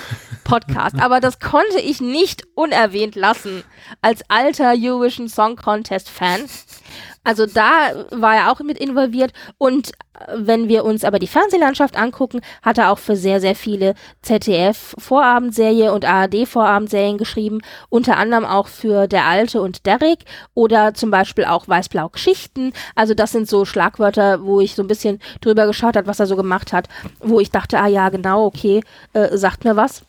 Podcast, 0.45 0.97
aber 1.01 1.21
das 1.21 1.39
konnte 1.39 1.79
ich 1.79 2.01
nicht 2.01 2.43
unerwähnt 2.57 3.15
lassen 3.15 3.63
als 4.01 4.23
alter 4.29 4.75
Eurovision 4.77 5.29
Song 5.29 5.55
Contest 5.57 6.09
Fan. 6.11 6.41
Also 7.25 7.47
da 7.47 8.07
war 8.11 8.35
er 8.35 8.53
auch 8.53 8.61
mit 8.61 8.79
involviert. 8.79 9.33
Und 9.59 9.91
äh, 9.91 9.93
wenn 10.35 10.69
wir 10.69 10.85
uns 10.85 11.05
aber 11.05 11.19
die 11.19 11.27
Fernsehlandschaft 11.27 11.97
angucken, 11.97 12.41
hat 12.63 12.79
er 12.79 12.91
auch 12.91 12.99
für 12.99 13.17
sehr, 13.17 13.41
sehr 13.41 13.55
viele 13.55 13.95
ZDF-Vorabendserie 14.23 15.93
und 15.93 16.05
ARD-Vorabendserien 16.05 17.19
geschrieben, 17.19 17.61
unter 17.89 18.17
anderem 18.17 18.45
auch 18.45 18.67
für 18.67 19.07
Der 19.07 19.25
Alte 19.27 19.61
und 19.63 19.87
Derrick 19.87 20.21
oder 20.55 20.95
zum 20.95 21.11
Beispiel 21.11 21.45
auch 21.45 21.69
Weiß-Blau 21.69 22.09
Geschichten. 22.09 22.73
Also 22.95 23.15
das 23.15 23.33
sind 23.33 23.49
so 23.49 23.65
Schlagwörter, 23.65 24.45
wo 24.45 24.61
ich 24.61 24.75
so 24.75 24.83
ein 24.83 24.89
bisschen 24.89 25.21
drüber 25.41 25.67
geschaut 25.67 25.97
habe, 25.97 26.09
was 26.09 26.21
er 26.21 26.27
so 26.27 26.37
gemacht 26.37 26.73
hat, 26.73 26.89
wo 27.21 27.41
ich 27.41 27.51
dachte, 27.51 27.79
ah 27.79 27.87
ja, 27.87 28.09
genau, 28.09 28.47
okay, 28.47 28.83
äh, 29.13 29.37
sagt 29.37 29.65
mir 29.65 29.77
was 29.77 30.03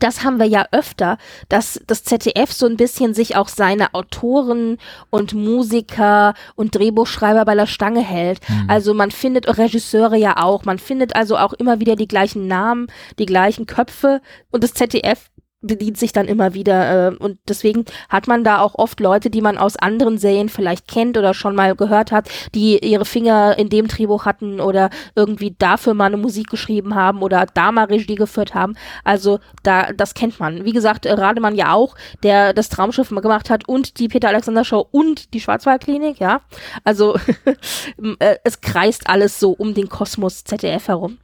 das 0.00 0.24
haben 0.24 0.38
wir 0.38 0.46
ja 0.46 0.66
öfter, 0.72 1.18
dass 1.48 1.80
das 1.86 2.04
ZDF 2.04 2.52
so 2.52 2.66
ein 2.66 2.76
bisschen 2.76 3.14
sich 3.14 3.36
auch 3.36 3.48
seine 3.48 3.94
Autoren 3.94 4.78
und 5.10 5.34
Musiker 5.34 6.34
und 6.54 6.74
Drehbuchschreiber 6.74 7.44
bei 7.44 7.54
der 7.54 7.66
Stange 7.66 8.00
hält. 8.00 8.40
Also 8.68 8.94
man 8.94 9.10
findet 9.10 9.58
Regisseure 9.58 10.16
ja 10.16 10.42
auch, 10.42 10.64
man 10.64 10.78
findet 10.78 11.16
also 11.16 11.36
auch 11.36 11.52
immer 11.52 11.80
wieder 11.80 11.96
die 11.96 12.08
gleichen 12.08 12.46
Namen, 12.46 12.88
die 13.18 13.26
gleichen 13.26 13.66
Köpfe. 13.66 14.20
Und 14.50 14.64
das 14.64 14.74
ZDF 14.74 15.30
bedient 15.66 15.98
sich 15.98 16.12
dann 16.12 16.26
immer 16.26 16.54
wieder 16.54 17.08
äh, 17.08 17.16
und 17.16 17.38
deswegen 17.48 17.84
hat 18.08 18.26
man 18.26 18.44
da 18.44 18.60
auch 18.60 18.74
oft 18.74 19.00
Leute, 19.00 19.30
die 19.30 19.40
man 19.40 19.58
aus 19.58 19.76
anderen 19.76 20.18
Serien 20.18 20.48
vielleicht 20.48 20.88
kennt 20.88 21.16
oder 21.16 21.34
schon 21.34 21.54
mal 21.54 21.74
gehört 21.74 22.12
hat, 22.12 22.28
die 22.54 22.78
ihre 22.78 23.04
Finger 23.04 23.58
in 23.58 23.68
dem 23.68 23.88
Drehbuch 23.88 24.26
hatten 24.26 24.60
oder 24.60 24.90
irgendwie 25.14 25.54
dafür 25.58 25.94
mal 25.94 26.06
eine 26.06 26.16
Musik 26.16 26.48
geschrieben 26.48 26.94
haben 26.94 27.22
oder 27.22 27.46
da 27.52 27.72
mal 27.72 27.86
Regie 27.86 28.14
geführt 28.14 28.54
haben. 28.54 28.74
Also 29.02 29.40
da 29.62 29.92
das 29.92 30.14
kennt 30.14 30.38
man. 30.38 30.64
Wie 30.64 30.72
gesagt, 30.72 31.06
äh, 31.06 31.12
Rademann 31.12 31.54
ja 31.54 31.72
auch, 31.72 31.94
der 32.22 32.52
das 32.52 32.68
Traumschiff 32.68 33.10
mal 33.10 33.20
gemacht 33.20 33.50
hat 33.50 33.66
und 33.68 33.98
die 33.98 34.08
Peter 34.08 34.28
Alexander 34.28 34.64
Show 34.64 34.86
und 34.90 35.32
die 35.34 35.40
Schwarzwaldklinik, 35.40 36.20
ja. 36.20 36.40
Also 36.84 37.16
äh, 38.18 38.36
es 38.44 38.60
kreist 38.60 39.08
alles 39.08 39.40
so 39.40 39.52
um 39.52 39.74
den 39.74 39.88
Kosmos 39.88 40.44
ZDF 40.44 40.88
herum. 40.88 41.18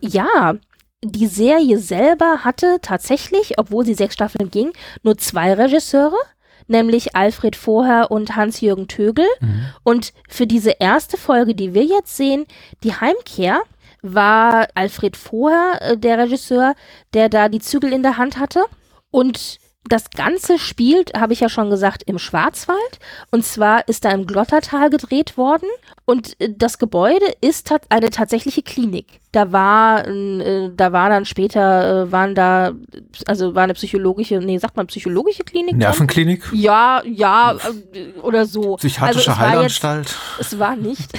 Ja, 0.00 0.54
die 1.02 1.26
Serie 1.26 1.78
selber 1.78 2.44
hatte 2.44 2.78
tatsächlich, 2.82 3.58
obwohl 3.58 3.84
sie 3.86 3.94
sechs 3.94 4.14
Staffeln 4.14 4.50
ging, 4.50 4.72
nur 5.02 5.16
zwei 5.16 5.54
Regisseure, 5.54 6.18
nämlich 6.66 7.16
Alfred 7.16 7.56
Vorher 7.56 8.10
und 8.10 8.36
Hans-Jürgen 8.36 8.88
Tögel. 8.88 9.26
Und 9.82 10.12
für 10.28 10.46
diese 10.46 10.72
erste 10.78 11.16
Folge, 11.16 11.54
die 11.54 11.74
wir 11.74 11.84
jetzt 11.84 12.16
sehen, 12.16 12.44
die 12.84 12.92
Heimkehr, 12.92 13.62
war 14.02 14.68
Alfred 14.74 15.16
Vorher 15.16 15.78
äh, 15.82 15.96
der 15.96 16.18
Regisseur, 16.18 16.74
der 17.12 17.28
da 17.28 17.48
die 17.48 17.60
Zügel 17.60 17.92
in 17.92 18.02
der 18.02 18.16
Hand 18.16 18.38
hatte. 18.38 18.64
Und 19.10 19.58
das 19.88 20.10
Ganze 20.10 20.58
spielt, 20.58 21.14
habe 21.18 21.32
ich 21.32 21.40
ja 21.40 21.48
schon 21.48 21.70
gesagt, 21.70 22.02
im 22.04 22.18
Schwarzwald. 22.18 22.98
Und 23.30 23.44
zwar 23.44 23.88
ist 23.88 24.04
da 24.04 24.10
im 24.10 24.26
Glottertal 24.26 24.90
gedreht 24.90 25.36
worden. 25.36 25.66
Und 26.04 26.38
äh, 26.40 26.50
das 26.54 26.78
Gebäude 26.78 27.24
ist 27.40 27.72
eine 27.88 28.10
tatsächliche 28.10 28.62
Klinik. 28.62 29.06
Da 29.32 29.52
war, 29.52 30.06
äh, 30.06 30.70
da 30.74 30.92
war 30.92 31.08
dann 31.08 31.24
später, 31.24 32.02
äh, 32.04 32.12
waren 32.12 32.34
da, 32.34 32.72
also 33.26 33.54
war 33.54 33.62
eine 33.64 33.74
psychologische, 33.74 34.38
nee, 34.38 34.58
sagt 34.58 34.76
man 34.76 34.86
psychologische 34.88 35.44
Klinik? 35.44 35.76
Nervenklinik? 35.76 36.42
Ja, 36.52 37.02
ja, 37.04 37.54
äh, 37.92 38.20
oder 38.20 38.44
so. 38.46 38.76
Psychiatrische 38.76 39.30
Also 39.30 39.30
es 39.30 39.38
war 39.38 39.46
jetzt- 39.46 39.82
Heilanstalt? 39.84 40.16
es 40.40 40.58
war 40.58 40.76
nicht. 40.76 41.10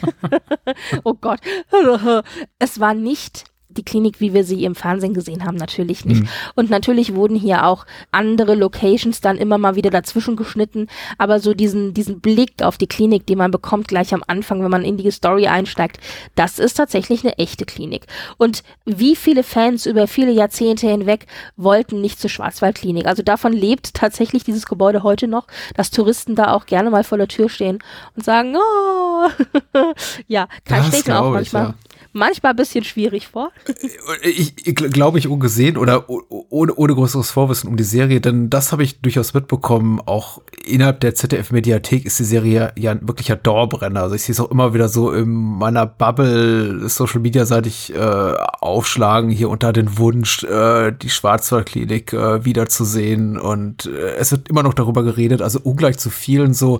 oh 1.03 1.13
Gott. 1.15 1.39
Es 2.59 2.79
war 2.79 2.93
nicht 2.93 3.45
die 3.77 3.83
Klinik, 3.83 4.19
wie 4.19 4.33
wir 4.33 4.43
sie 4.43 4.63
im 4.63 4.75
Fernsehen 4.75 5.13
gesehen 5.13 5.45
haben, 5.45 5.57
natürlich 5.57 6.05
nicht. 6.05 6.23
Und 6.55 6.69
natürlich 6.69 7.15
wurden 7.15 7.35
hier 7.35 7.65
auch 7.65 7.85
andere 8.11 8.55
Locations 8.55 9.21
dann 9.21 9.37
immer 9.37 9.57
mal 9.57 9.75
wieder 9.75 9.89
dazwischen 9.89 10.35
geschnitten. 10.35 10.87
Aber 11.17 11.39
so 11.39 11.53
diesen, 11.53 11.93
diesen 11.93 12.19
Blick 12.19 12.61
auf 12.61 12.77
die 12.77 12.87
Klinik, 12.87 13.25
die 13.25 13.35
man 13.35 13.51
bekommt 13.51 13.87
gleich 13.87 14.13
am 14.13 14.23
Anfang, 14.27 14.63
wenn 14.63 14.71
man 14.71 14.83
in 14.83 14.97
die 14.97 15.11
Story 15.11 15.47
einsteigt, 15.47 15.99
das 16.35 16.59
ist 16.59 16.75
tatsächlich 16.75 17.23
eine 17.23 17.37
echte 17.37 17.65
Klinik. 17.65 18.07
Und 18.37 18.63
wie 18.85 19.15
viele 19.15 19.43
Fans 19.43 19.85
über 19.85 20.07
viele 20.07 20.31
Jahrzehnte 20.31 20.87
hinweg 20.87 21.27
wollten 21.55 22.01
nicht 22.01 22.19
zur 22.19 22.29
Schwarzwaldklinik? 22.29 23.05
Also 23.05 23.23
davon 23.23 23.53
lebt 23.53 23.93
tatsächlich 23.93 24.43
dieses 24.43 24.65
Gebäude 24.65 25.03
heute 25.03 25.27
noch, 25.27 25.47
dass 25.75 25.91
Touristen 25.91 26.35
da 26.35 26.53
auch 26.53 26.65
gerne 26.65 26.89
mal 26.89 27.03
vor 27.03 27.17
der 27.17 27.27
Tür 27.27 27.49
stehen 27.49 27.79
und 28.15 28.23
sagen, 28.23 28.55
oh, 28.55 29.29
ja, 30.27 30.47
kann 30.65 30.89
ich 30.89 30.99
auch 30.99 31.03
glaub 31.03 31.25
ich, 31.27 31.53
manchmal, 31.53 31.63
ja. 31.63 31.73
Manchmal 32.13 32.51
ein 32.53 32.55
bisschen 32.55 32.83
schwierig 32.83 33.27
vor. 33.27 33.51
Ich, 34.23 34.67
ich 34.67 34.75
glaube 34.75 35.19
ich 35.19 35.27
ungesehen 35.27 35.77
oder 35.77 36.09
ohne, 36.09 36.75
ohne 36.75 36.93
größeres 36.93 37.31
Vorwissen 37.31 37.69
um 37.69 37.77
die 37.77 37.83
Serie, 37.83 38.21
denn 38.21 38.49
das 38.49 38.71
habe 38.71 38.83
ich 38.83 39.01
durchaus 39.01 39.33
mitbekommen. 39.33 40.01
Auch 40.05 40.41
innerhalb 40.65 40.99
der 40.99 41.15
ZDF-Mediathek 41.15 42.05
ist 42.05 42.19
die 42.19 42.23
Serie 42.23 42.73
ja 42.77 42.91
ein 42.91 43.07
wirklicher 43.07 43.35
Dauerbrenner. 43.35 44.03
Also 44.03 44.15
ich 44.15 44.23
sehe 44.23 44.33
es 44.33 44.39
auch 44.39 44.51
immer 44.51 44.73
wieder 44.73 44.89
so 44.89 45.11
in 45.11 45.29
meiner 45.29 45.85
Bubble 45.85 46.89
Social 46.89 47.21
Media 47.21 47.45
seitig 47.45 47.93
äh, 47.93 47.97
aufschlagen, 47.97 49.29
hier 49.29 49.49
unter 49.49 49.73
den 49.73 49.97
Wunsch, 49.97 50.43
äh, 50.43 50.91
die 50.91 51.09
Schwarzwaldklinik 51.09 52.13
äh, 52.13 52.45
wiederzusehen. 52.45 53.39
Und 53.39 53.85
äh, 53.85 54.15
es 54.15 54.31
wird 54.31 54.49
immer 54.49 54.63
noch 54.63 54.73
darüber 54.73 55.03
geredet, 55.03 55.41
also 55.41 55.59
ungleich 55.63 55.97
zu 55.97 56.09
vielen 56.09 56.53
so 56.53 56.79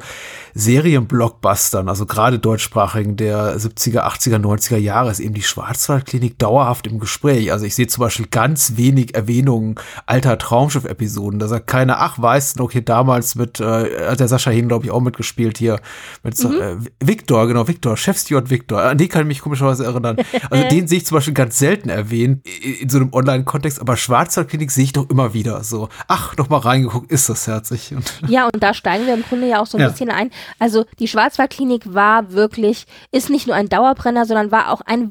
Serienblockbustern, 0.54 1.88
also 1.88 2.06
gerade 2.06 2.40
deutschsprachigen 2.40 3.16
der 3.16 3.58
70er, 3.58 4.02
80er, 4.02 4.38
90er 4.38 4.78
Jahre 4.78 5.12
eben 5.22 5.34
die 5.34 5.42
Schwarzwaldklinik 5.42 6.38
dauerhaft 6.40 6.88
im 6.88 7.00
Gespräch. 7.00 7.52
Also 7.52 7.66
ich 7.66 7.76
sehe 7.76 7.88
zum 7.88 8.02
Beispiel 8.02 8.28
ganz 8.30 8.74
wenig 8.78 9.16
Erwähnungen 9.16 9.76
alter 10.06 10.38
Traumschiff-Episoden. 10.38 11.40
Da 11.40 11.48
sagt 11.48 11.68
keiner, 11.68 12.00
ach, 12.00 12.20
weißt 12.22 12.58
du 12.60 12.64
noch, 12.64 12.72
hier 12.72 12.82
damals 12.84 13.36
mit, 13.36 13.60
äh, 13.60 14.10
hat 14.10 14.20
der 14.20 14.28
Sascha 14.28 14.52
Hehn, 14.52 14.68
glaube 14.68 14.86
ich, 14.86 14.92
auch 14.92 15.02
mitgespielt 15.02 15.58
hier, 15.58 15.80
mit 16.24 16.36
so, 16.38 16.52
äh, 16.60 16.78
Victor, 17.00 17.48
genau, 17.48 17.68
Victor, 17.68 17.96
Chefsteward 17.98 18.50
Victor. 18.50 18.82
An 18.82 18.98
den 18.98 19.10
kann 19.10 19.22
ich 19.22 19.28
mich 19.28 19.42
komischerweise 19.42 19.86
erinnern. 19.86 20.18
Also 20.50 20.68
den 20.70 20.88
sehe 20.88 20.98
ich 21.00 21.06
zum 21.06 21.16
Beispiel 21.18 21.34
ganz 21.34 21.58
selten 21.60 21.90
erwähnt 21.90 22.46
in, 22.64 22.74
in 22.76 22.90
so 22.90 22.98
einem 22.98 23.14
Online-Kontext, 23.14 23.80
aber 23.80 23.98
Schwarzwaldklinik 23.98 24.72
sehe 24.72 24.86
ich 24.86 24.94
doch 24.94 25.10
immer 25.10 25.34
wieder 25.34 25.64
so. 25.64 25.90
Ach, 26.08 26.36
noch 26.38 26.50
mal 26.50 26.58
reingeguckt, 26.60 27.12
ist 27.12 27.30
das 27.30 27.48
herzig. 27.48 27.94
Und 27.96 28.22
Ja, 28.28 28.46
und 28.46 28.62
da 28.62 28.74
steigen 28.74 29.06
wir 29.06 29.14
im 29.14 29.24
Grunde 29.24 29.48
ja 29.48 29.62
auch 29.62 29.68
so 29.68 29.78
ein 29.78 29.82
Ja. 29.82 29.90
bisschen 29.90 30.10
ein. 30.10 30.30
Also 30.60 30.86
die 31.00 31.08
Schwarzwaldklinik 31.08 31.94
war 31.94 32.32
wirklich, 32.32 32.86
ist 33.12 33.30
nicht 33.30 33.48
nur 33.48 33.56
ein 33.56 33.70
Dauerbrenner, 33.70 34.26
sondern 34.26 34.52
war 34.52 34.70
auch 34.72 34.82
ein 34.82 35.11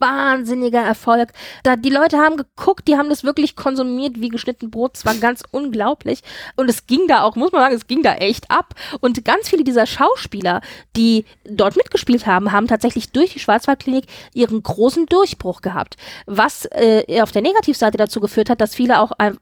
wahnsinniger 0.00 0.80
Erfolg. 0.80 1.30
Da 1.62 1.76
die 1.76 1.90
Leute 1.90 2.18
haben 2.18 2.36
geguckt, 2.36 2.88
die 2.88 2.96
haben 2.96 3.08
das 3.08 3.24
wirklich 3.24 3.56
konsumiert 3.56 4.20
wie 4.20 4.28
geschnitten 4.28 4.70
Brot. 4.70 4.96
Es 4.96 5.06
war 5.06 5.14
ganz 5.14 5.42
unglaublich. 5.50 6.20
Und 6.56 6.68
es 6.68 6.86
ging 6.86 7.06
da 7.08 7.22
auch, 7.22 7.36
muss 7.36 7.52
man 7.52 7.62
sagen, 7.62 7.74
es 7.74 7.86
ging 7.86 8.02
da 8.02 8.14
echt 8.14 8.50
ab. 8.50 8.74
Und 9.00 9.24
ganz 9.24 9.48
viele 9.48 9.64
dieser 9.64 9.86
Schauspieler, 9.86 10.60
die 10.96 11.24
dort 11.44 11.76
mitgespielt 11.76 12.26
haben, 12.26 12.52
haben 12.52 12.66
tatsächlich 12.66 13.12
durch 13.12 13.32
die 13.32 13.38
Schwarzwaldklinik 13.38 14.06
ihren 14.34 14.62
großen 14.62 15.06
Durchbruch 15.06 15.60
gehabt. 15.60 15.96
Was 16.26 16.66
äh, 16.72 17.20
auf 17.20 17.32
der 17.32 17.42
Negativseite 17.42 17.96
dazu 17.96 18.20
geführt 18.20 18.50
hat, 18.50 18.60
dass 18.60 18.74
viele 18.74 19.00
auch 19.00 19.12
äh, 19.18 19.32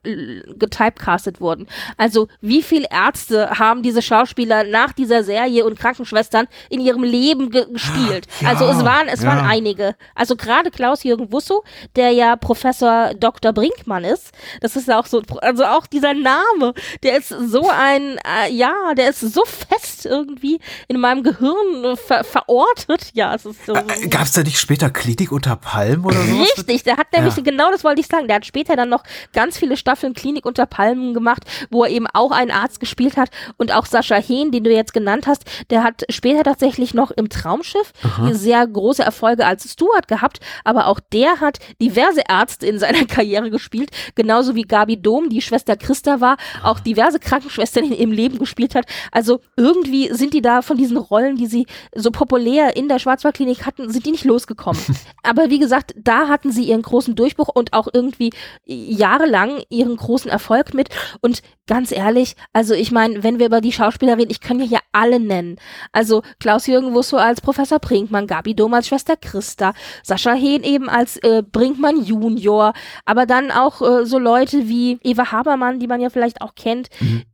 getypecastet 0.59 1.41
wurden. 1.41 1.67
Also 1.97 2.29
wie 2.41 2.63
viele 2.63 2.87
Ärzte 2.91 3.51
haben 3.59 3.83
diese 3.83 4.03
Schauspieler 4.03 4.65
nach 4.65 4.93
dieser 4.93 5.25
Serie 5.25 5.65
und 5.65 5.79
Krankenschwestern 5.79 6.47
in 6.69 6.81
ihrem 6.81 7.03
Leben 7.03 7.51
ge 7.51 7.67
gespielt? 7.71 8.27
Ja, 8.41 8.51
also 8.51 8.67
es 8.67 8.85
waren, 8.85 9.09
es 9.09 9.23
ja. 9.23 9.29
waren 9.29 9.47
einige. 9.47 9.97
Also 10.15 10.37
gerade 10.45 10.71
Klaus-Jürgen 10.71 11.33
Wusso, 11.33 11.65
der 11.97 12.11
ja 12.11 12.37
Professor 12.37 13.15
Dr. 13.15 13.53
Brinkmann 13.53 14.05
ist. 14.05 14.33
Das 14.61 14.77
ist 14.77 14.89
ja 14.89 14.99
auch 14.99 15.07
so, 15.07 15.23
also 15.41 15.65
auch 15.65 15.87
dieser 15.87 16.15
Name, 16.15 16.75
der 17.03 17.19
ist 17.19 17.29
so 17.29 17.69
ein, 17.69 18.19
äh, 18.19 18.53
ja, 18.53 18.95
der 18.97 19.11
ist 19.11 19.21
so 19.21 19.43
fest 19.45 20.07
irgendwie 20.07 20.61
in 20.89 21.01
meinem 21.01 21.23
Gehirn 21.23 21.85
äh, 21.85 21.97
ver 21.97 22.25
verortet. 22.25 23.11
Ja, 23.15 23.35
es 23.35 23.47
ist 23.47 23.65
so. 23.67 23.75
Äh, 23.75 24.09
Gab 24.09 24.23
es 24.23 24.33
da 24.33 24.43
nicht 24.43 24.59
später 24.59 24.91
Klinik 24.91 25.33
unter 25.33 25.57
Palmen 25.57 26.05
oder 26.05 26.21
so? 26.23 26.43
Richtig, 26.43 26.83
der 26.85 26.97
hat 26.97 27.13
nämlich, 27.13 27.35
genau 27.43 27.71
das 27.71 27.85
wollte 27.85 28.01
ich 28.01 28.07
sagen, 28.07 28.27
der 28.29 28.37
hat 28.37 28.47
später 28.47 28.77
dann 28.77 28.89
noch 28.89 29.03
ganz 29.33 29.59
viele 29.59 29.77
Staffeln 29.77 30.15
Klinik 30.15 30.47
unter 30.47 30.67
Palmen 30.67 31.15
gemacht, 31.15 31.43
wo 31.71 31.85
er 31.85 31.91
eben 31.91 32.07
auch 32.13 32.31
einen 32.31 32.51
Arzt 32.51 32.81
gespielt 32.81 33.17
hat 33.17 33.31
und 33.57 33.73
auch 33.73 33.87
Sascha 33.87 34.17
Hehn, 34.17 34.51
den 34.51 34.65
du 34.65 34.71
jetzt 34.71 34.93
genannt 34.93 35.27
hast, 35.27 35.45
der 35.71 35.83
hat 35.83 36.05
später 36.11 36.43
tatsächlich 36.43 36.95
noch 36.95 37.11
im 37.11 37.29
Traumschiff 37.29 37.93
sehr 38.33 38.67
große 38.67 39.03
Erfolge 39.03 39.47
als 39.47 39.71
Stuart 39.71 40.09
gehabt, 40.09 40.34
aber 40.65 40.87
auch 40.87 41.01
der 41.01 41.41
hat 41.41 41.59
diverse 41.81 42.23
Ärzte 42.29 42.67
in 42.67 42.79
seiner 42.79 43.05
Karriere 43.07 43.51
gespielt, 43.51 43.91
genauso 44.15 44.55
wie 44.55 44.63
Gabi 44.63 45.01
Dom, 45.01 45.29
die 45.29 45.43
Schwester 45.43 45.77
Christa 45.77 46.21
war, 46.21 46.37
auch 46.63 46.81
diverse 46.81 47.19
Krankenschwestern 47.19 47.93
im 47.93 48.13
Leben 48.13 48.39
gespielt 48.39 48.75
hat. 48.75 48.87
Also 49.13 49.41
irgendwie 49.57 50.13
sind 50.13 50.35
die 50.35 50.43
da 50.43 50.63
von 50.63 50.77
diesen 50.77 50.97
Rollen, 50.97 51.37
die 51.37 51.47
sie 51.47 51.67
so 51.95 52.11
populär 52.11 52.77
in 52.77 52.89
der 52.89 52.99
Schwarzwaldklinik 52.99 53.67
hatten, 53.67 53.91
sind 53.91 54.07
die 54.07 54.13
nicht 54.13 54.25
losgekommen. 54.25 54.81
aber 55.23 55.51
wie 55.51 55.59
gesagt, 55.59 55.95
da 55.97 56.29
hatten 56.29 56.51
sie 56.51 56.65
ihren 56.65 56.83
großen 56.83 57.15
Durchbruch 57.15 57.49
und 57.49 57.73
auch 57.73 57.89
irgendwie 57.93 58.31
jahrelang 58.65 59.63
ihren 59.69 59.97
großen 59.97 60.31
Erfolg 60.31 60.75
mit 60.75 60.89
und 61.21 61.43
ganz 61.67 61.93
ehrlich, 61.93 62.37
also 62.53 62.75
ich 62.75 62.91
meine, 62.93 63.23
wenn 63.23 63.39
wir 63.39 63.47
über 63.47 63.61
die 63.61 63.73
Schauspieler 63.73 64.19
reden, 64.19 64.31
ich 64.31 64.41
kann 64.41 64.59
ja 64.61 64.67
hier 64.67 64.81
alle 64.93 65.19
nennen. 65.19 65.57
Also 65.93 66.23
Klaus-Jürgen 66.41 66.95
Wusso 66.95 67.17
als 67.17 67.41
Professor 67.41 67.79
Brinkmann, 67.79 68.27
Gabi 68.27 68.55
Dom 68.55 68.75
als 68.75 68.89
Schwester 68.89 69.17
Christa, 69.17 69.75
Sascha 70.03 70.24
Hehn 70.33 70.63
eben 70.63 70.89
als 70.89 71.17
äh, 71.19 71.43
Brinkmann 71.43 72.03
Junior, 72.03 72.73
aber 73.05 73.27
dann 73.27 73.51
auch 73.51 73.83
äh, 73.83 74.07
so 74.07 74.19
Leute 74.19 74.69
wie 74.69 74.99
Eva 75.03 75.31
Habermann, 75.31 75.79
die 75.79 75.87
man 75.87 76.01
ja 76.01 76.11
vielleicht 76.11 76.41
auch 76.41 76.55
kennt, 76.55 76.89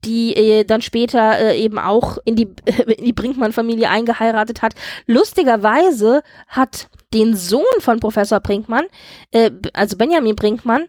die 0.04 0.34
äh, 0.34 0.64
dann 0.64 0.82
später 0.82 1.38
äh, 1.38 1.60
eben 1.60 1.78
auch 1.78 2.18
in 2.24 2.36
die, 2.36 2.48
in 2.96 3.04
die 3.04 3.12
Brinkmann-Familie 3.12 3.88
eingeheiratet 3.88 4.62
hat. 4.62 4.74
Lustigerweise 5.06 6.22
hat 6.48 6.88
den 7.12 7.36
Sohn 7.36 7.64
von 7.80 8.00
Professor 8.00 8.40
Brinkmann, 8.40 8.84
äh, 9.30 9.50
also 9.72 9.96
Benjamin 9.96 10.36
Brinkmann, 10.36 10.86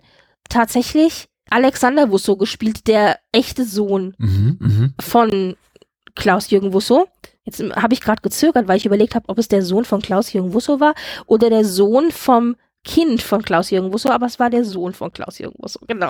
tatsächlich 0.50 1.28
Alexander 1.50 2.10
Wusso 2.10 2.38
gespielt, 2.38 2.88
der 2.88 3.20
echte 3.32 3.66
Sohn 3.66 4.16
Mhm, 4.18 4.58
mhm. 4.60 4.94
von 5.00 5.56
Klaus-Jürgen 6.16 6.74
Wusso. 6.74 7.08
Jetzt 7.46 7.62
habe 7.76 7.94
ich 7.94 8.02
gerade 8.02 8.22
gezögert, 8.22 8.68
weil 8.68 8.78
ich 8.78 8.86
überlegt 8.86 9.16
habe, 9.16 9.28
ob 9.28 9.38
es 9.40 9.48
der 9.48 9.64
Sohn 9.64 9.86
von 9.86 10.02
Klaus-Jürgen 10.02 10.54
Wusso 10.54 10.80
war 10.80 10.94
oder 11.26 11.50
der 11.50 11.66
Sohn 11.66 12.12
vom 12.12 12.56
Kind 12.84 13.22
von 13.22 13.42
Klaus-Jürgen 13.44 13.94
Wusso, 13.94 14.10
aber 14.10 14.26
es 14.26 14.40
war 14.40 14.50
der 14.50 14.64
Sohn 14.66 14.94
von 14.94 15.12
Klaus-Jürgen 15.14 15.56
Wusso, 15.60 15.80
genau. 15.88 16.10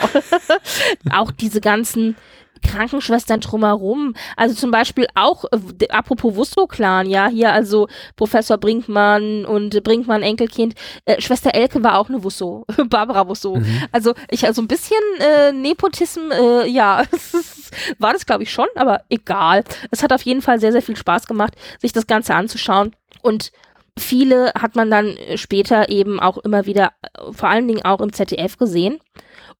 auch 1.13 1.31
diese 1.31 1.59
ganzen 1.61 2.15
Krankenschwestern 2.63 3.39
drumherum. 3.39 4.13
Also 4.37 4.53
zum 4.55 4.71
Beispiel 4.71 5.07
auch, 5.15 5.45
äh, 5.45 5.87
apropos 5.89 6.35
Wusso-Clan, 6.35 7.09
ja, 7.09 7.27
hier 7.27 7.51
also 7.51 7.87
Professor 8.15 8.57
Brinkmann 8.57 9.45
und 9.45 9.83
Brinkmann 9.83 10.21
Enkelkind. 10.21 10.75
Äh, 11.05 11.19
Schwester 11.21 11.55
Elke 11.55 11.83
war 11.83 11.97
auch 11.97 12.07
eine 12.07 12.23
Wusso, 12.23 12.65
Barbara 12.89 13.27
Wusso. 13.27 13.59
Also 13.91 14.13
ich, 14.29 14.45
also 14.45 14.61
ein 14.61 14.67
bisschen 14.67 14.97
äh, 15.19 15.51
Nepotism, 15.51 16.31
äh, 16.31 16.67
ja, 16.67 17.03
es 17.11 17.33
ist- 17.33 17.50
war 17.99 18.13
das 18.13 18.25
glaube 18.25 18.43
ich 18.43 18.51
schon, 18.51 18.67
aber 18.75 19.01
egal. 19.09 19.63
Es 19.91 20.03
hat 20.03 20.13
auf 20.13 20.21
jeden 20.23 20.41
Fall 20.41 20.59
sehr, 20.59 20.71
sehr 20.71 20.81
viel 20.81 20.95
Spaß 20.97 21.27
gemacht, 21.27 21.53
sich 21.79 21.93
das 21.93 22.07
Ganze 22.07 22.35
anzuschauen. 22.35 22.95
Und 23.21 23.51
viele 23.97 24.51
hat 24.59 24.75
man 24.75 24.89
dann 24.89 25.15
später 25.35 25.89
eben 25.89 26.19
auch 26.19 26.37
immer 26.39 26.65
wieder, 26.65 26.91
äh, 27.01 27.31
vor 27.33 27.49
allen 27.49 27.67
Dingen 27.67 27.83
auch 27.83 28.01
im 28.01 28.13
ZDF 28.13 28.57
gesehen. 28.57 28.99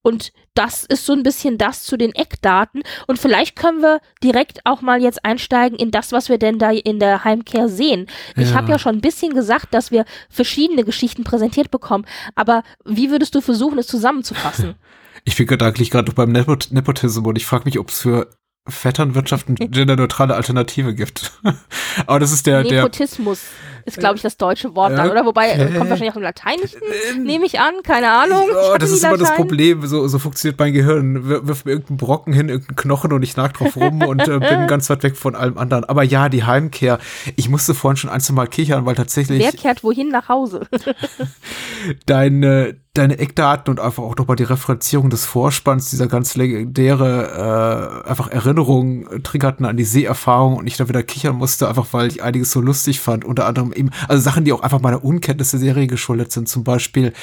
Und 0.04 0.32
das 0.56 0.84
ist 0.84 1.06
so 1.06 1.14
ein 1.14 1.22
bisschen 1.22 1.60
das 1.60 1.84
zu 1.84 1.96
den 1.96 2.14
Eckdaten. 2.16 2.82
Und 3.06 3.20
vielleicht 3.20 3.56
können 3.56 3.82
wir 3.82 4.00
direkt 4.24 4.60
auch 4.66 4.82
mal 4.82 5.00
jetzt 5.02 5.24
einsteigen 5.24 5.78
in 5.78 5.92
das, 5.92 6.12
was 6.12 6.28
wir 6.28 6.40
denn 6.40 6.58
da 6.58 6.72
in 6.72 6.98
der 7.00 7.24
Heimkehr 7.24 7.70
sehen. 7.70 8.08
Ich 8.36 8.50
Ja. 8.50 8.56
habe 8.56 8.72
ja 8.72 8.80
schon 8.80 8.96
ein 8.96 9.02
bisschen 9.02 9.34
gesagt, 9.36 9.74
dass 9.76 9.92
wir 9.92 10.06
verschiedene 10.30 10.84
Geschichten 10.84 11.24
präsentiert 11.24 11.70
bekommen. 11.70 12.06
Aber 12.34 12.64
wie 12.84 13.12
würdest 13.12 13.36
du 13.36 13.42
versuchen, 13.42 13.78
es 13.78 13.88
zusammenzufassen? 13.88 14.76
Ich 15.24 15.36
bin 15.38 15.48
gedanklich 15.48 15.90
gerade 15.92 16.08
noch 16.08 16.16
beim 16.16 16.32
Nepot 16.32 16.70
Nepotism 16.72 17.26
und 17.26 17.36
ich 17.36 17.46
frage 17.46 17.66
mich, 17.66 17.80
ob 17.80 17.90
es 17.90 18.00
für 18.02 18.28
Vetternwirtschaft 18.68 19.48
eine 19.48 19.56
genderneutrale 19.58 20.36
Alternative 20.36 20.94
gibt. 20.94 21.32
Aber 22.06 22.20
das 22.20 22.32
ist 22.32 22.46
der, 22.46 22.62
der 22.64 22.84
Nepotismus 22.84 23.42
ist, 23.86 23.98
glaube 23.98 24.18
ich, 24.18 24.22
das 24.22 24.38
deutsche 24.38 24.76
Wort 24.76 24.92
dann, 24.92 25.08
Ja, 25.08 25.12
oder? 25.12 25.26
Wobei, 25.26 25.50
äh, 25.50 25.66
kommt 25.76 25.90
wahrscheinlich 25.90 26.12
auch 26.12 26.18
im 26.18 26.22
Lateinischen, 26.22 26.80
nehme 27.24 27.48
ich 27.48 27.60
an, 27.60 27.74
keine 27.82 28.12
Ahnung. 28.12 28.44
Oh, 28.52 28.78
das 28.78 28.92
ist 28.92 29.04
immer 29.04 29.18
das. 29.18 29.34
Problem. 29.34 29.88
So, 29.88 30.08
so 30.08 30.20
funktioniert 30.20 30.60
mein 30.60 30.74
Gehirn. 30.74 31.28
Wir- 31.28 31.48
Wirf 31.48 31.66
mir 31.66 31.72
irgendeinen 31.72 31.98
Brocken 31.98 32.34
hin, 32.34 32.50
irgendeinen 32.50 32.76
Knochen 32.76 33.12
und 33.14 33.24
ich 33.24 33.36
nag 33.36 33.54
drauf 33.54 33.76
rum 33.76 34.04
und 34.08 34.22
äh, 34.28 34.38
bin 34.40 34.68
ganz 34.68 34.88
weit 34.92 35.02
weg 35.02 35.18
von 35.18 35.34
allem 35.34 35.58
anderen. 35.58 35.84
Aber 35.86 36.04
ja, 36.04 36.30
die 36.30 36.44
Heimkehr. 36.44 37.00
Ich 37.36 37.50
musste 37.50 37.74
vorhin 37.74 37.98
schon 37.98 38.12
ein, 38.12 38.22
zwei 38.22 38.36
Mal 38.36 38.48
kichern, 38.48 38.86
weil 38.86 38.94
tatsächlich 38.94 39.40
Wer 39.44 39.54
kehrt 39.54 39.84
wohin 39.84 40.10
nach 40.10 40.30
Hause? 40.30 40.68
deine, 42.06 42.76
deine 42.94 43.20
Eckdaten 43.20 43.72
und 43.72 43.80
einfach 43.80 44.04
auch 44.04 44.18
nochmal 44.18 44.36
die 44.36 44.44
Referenzierung 44.44 45.10
des 45.10 45.26
Vorspanns, 45.26 45.90
dieser 45.90 46.08
ganz 46.08 46.36
legendäre 46.36 48.04
äh, 48.06 48.10
einfach 48.10 48.28
Erinnerungen 48.30 49.08
äh, 49.08 49.20
triggerten 49.22 49.66
an 49.66 49.78
die 49.78 49.86
Seherfahrung 49.86 50.58
und 50.58 50.68
ich 50.68 50.76
da 50.76 50.90
wieder 50.90 51.02
kichern 51.02 51.38
musste, 51.38 51.70
einfach 51.70 51.88
weil 51.92 52.10
ich 52.10 52.22
einiges 52.22 52.52
so 52.52 52.60
lustig 52.60 53.00
fand. 53.00 53.24
Unter 53.24 53.46
anderem 53.46 53.72
eben, 53.72 53.92
also 54.10 54.22
Sachen, 54.22 54.44
die 54.44 54.52
auch 54.52 54.62
einfach 54.62 54.82
meiner 54.82 55.06
Unkenntnis 55.06 55.52
der 55.52 55.62
Serie 55.62 55.88
geschuldet 55.88 56.34
sind. 56.34 56.50
Zum 56.50 56.66
Beispiel 56.66 57.14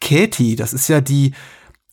Katie, 0.00 0.54
das 0.54 0.72
ist 0.72 0.86
ja 0.86 1.00
die, 1.00 1.32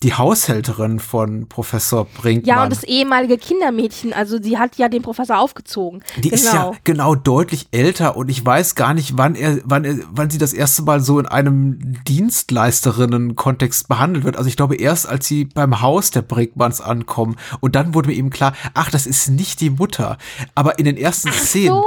die 0.04 0.14
Haushälterin 0.14 1.00
von 1.00 1.48
Professor 1.48 2.06
Brinkmann. 2.06 2.46
Ja, 2.46 2.64
und 2.64 2.72
das 2.72 2.84
ehemalige 2.84 3.38
Kindermädchen, 3.38 4.14
also 4.14 4.42
sie 4.42 4.58
hat 4.58 4.76
ja 4.76 4.90
den 4.90 5.02
Professor 5.02 5.40
aufgezogen. 5.40 6.04
Die 6.18 6.30
genau. 6.30 6.36
ist 6.36 6.54
ja 6.54 6.72
genau 6.84 7.16
deutlich 7.16 7.68
älter 7.72 8.18
und 8.18 8.30
ich 8.30 8.46
weiß 8.46 8.76
gar 8.76 8.94
nicht, 8.94 9.18
wann 9.18 9.36
er, 9.36 9.60
wann 9.64 9.86
er, 9.86 9.96
wann 10.12 10.30
sie 10.30 10.38
das 10.38 10.54
erste 10.54 10.84
Mal 10.84 11.00
so 11.00 11.20
in 11.20 11.26
einem 11.26 11.80
Dienstleisterinnen-Kontext 12.04 13.88
behandelt 13.88 14.26
wird. 14.26 14.38
Also 14.38 14.50
ich 14.50 14.58
glaube 14.58 14.76
erst, 14.76 15.08
als 15.08 15.26
sie 15.26 15.46
beim 15.46 15.82
Haus 15.82 16.12
der 16.12 16.22
Brinkmanns 16.22 16.82
ankommen 16.82 17.38
und 17.62 17.76
dann 17.76 17.94
wurde 17.94 18.10
mir 18.10 18.16
eben 18.16 18.30
klar, 18.30 18.54
ach, 18.74 18.92
das 18.92 19.06
ist 19.06 19.30
nicht 19.30 19.62
die 19.62 19.70
Mutter. 19.70 20.18
Aber 20.54 20.80
in 20.80 20.86
den 20.86 20.98
ersten 20.98 21.32
Szenen. 21.32 21.70
So. 21.70 21.86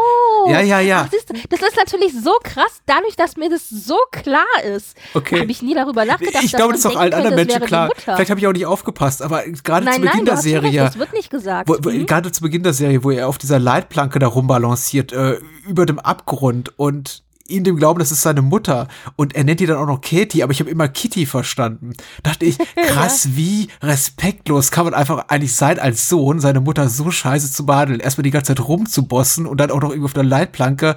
Ja, 0.50 0.60
ja, 0.60 0.80
ja. 0.80 1.06
Ach, 1.06 1.10
du, 1.10 1.34
das 1.48 1.60
ist 1.60 1.76
natürlich 1.76 2.12
so 2.22 2.32
krass, 2.42 2.80
dadurch, 2.86 3.16
dass 3.16 3.36
mir 3.36 3.50
das 3.50 3.68
so 3.68 3.96
klar 4.12 4.44
ist. 4.64 4.96
Okay. 5.14 5.40
Habe 5.40 5.50
ich 5.50 5.62
nie 5.62 5.74
darüber 5.74 6.04
nachgedacht. 6.04 6.44
ich 6.44 6.52
glaube, 6.52 6.72
das 6.72 6.80
ist 6.80 6.86
auch 6.86 6.96
allen 6.96 7.12
könnte, 7.12 7.28
anderen 7.28 7.46
Menschen 7.46 7.66
klar. 7.66 7.90
Vielleicht 7.96 8.30
habe 8.30 8.40
ich 8.40 8.46
auch 8.46 8.52
nicht 8.52 8.66
aufgepasst, 8.66 9.22
aber 9.22 9.42
gerade 9.42 9.86
zu 9.86 9.90
Nein, 9.92 10.00
Beginn 10.02 10.16
nein, 10.16 10.24
der 10.24 10.32
schon 10.36 10.52
recht, 10.52 10.62
Serie. 10.72 10.80
das 10.84 10.98
wird 10.98 11.12
nicht 11.12 11.30
gesagt. 11.30 11.68
Wo, 11.68 11.76
wo, 11.82 11.90
Mhm. 11.90 12.06
Gerade 12.06 12.30
zu 12.32 12.42
Beginn 12.42 12.62
der 12.62 12.72
Serie, 12.72 13.02
wo 13.04 13.10
er 13.10 13.28
auf 13.28 13.38
dieser 13.38 13.58
Leitplanke 13.58 14.18
da 14.18 14.26
rumbalanciert, 14.26 15.12
äh, 15.12 15.38
über 15.66 15.86
dem 15.86 15.98
Abgrund 15.98 16.78
und 16.78 17.22
in 17.48 17.64
dem 17.64 17.76
Glauben, 17.76 17.98
das 17.98 18.12
ist 18.12 18.22
seine 18.22 18.42
Mutter. 18.42 18.88
Und 19.16 19.34
er 19.34 19.44
nennt 19.44 19.60
die 19.60 19.66
dann 19.66 19.78
auch 19.78 19.86
noch 19.86 20.00
Katie, 20.00 20.42
aber 20.42 20.52
ich 20.52 20.60
habe 20.60 20.70
immer 20.70 20.88
Kitty 20.88 21.26
verstanden. 21.26 21.92
Dachte 22.22 22.44
ich, 22.44 22.58
krass, 22.86 23.30
wie 23.32 23.68
respektlos 23.82 24.70
kann 24.70 24.84
man 24.84 24.94
einfach 24.94 25.28
eigentlich 25.28 25.54
sein 25.54 25.78
als 25.78 26.08
Sohn, 26.08 26.40
seine 26.40 26.60
Mutter 26.60 26.88
so 26.88 27.10
scheiße 27.10 27.52
zu 27.52 27.66
behandeln. 27.66 28.00
Erstmal 28.00 28.24
die 28.24 28.30
ganze 28.30 28.54
Zeit 28.54 28.66
rumzubossen 28.66 29.46
und 29.46 29.58
dann 29.58 29.70
auch 29.70 29.80
noch 29.80 29.90
irgendwie 29.90 30.06
auf 30.06 30.12
der 30.12 30.24
Leitplanke 30.24 30.96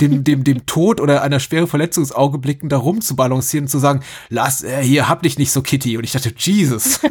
dem, 0.00 0.24
dem, 0.24 0.44
dem 0.44 0.66
Tod 0.66 1.00
oder 1.00 1.22
einer 1.22 1.40
schweren 1.40 1.66
Verletzung 1.66 2.04
ins 2.04 2.12
Auge 2.12 2.38
blicken, 2.38 2.68
da 2.68 2.78
rumzubalancieren 2.78 3.64
und 3.64 3.70
zu 3.70 3.78
sagen, 3.78 4.00
lass, 4.28 4.62
äh, 4.62 4.82
hier, 4.82 5.08
hab 5.08 5.22
dich 5.22 5.38
nicht 5.38 5.52
so 5.52 5.62
Kitty. 5.62 5.96
Und 5.96 6.04
ich 6.04 6.12
dachte, 6.12 6.32
Jesus. 6.36 7.00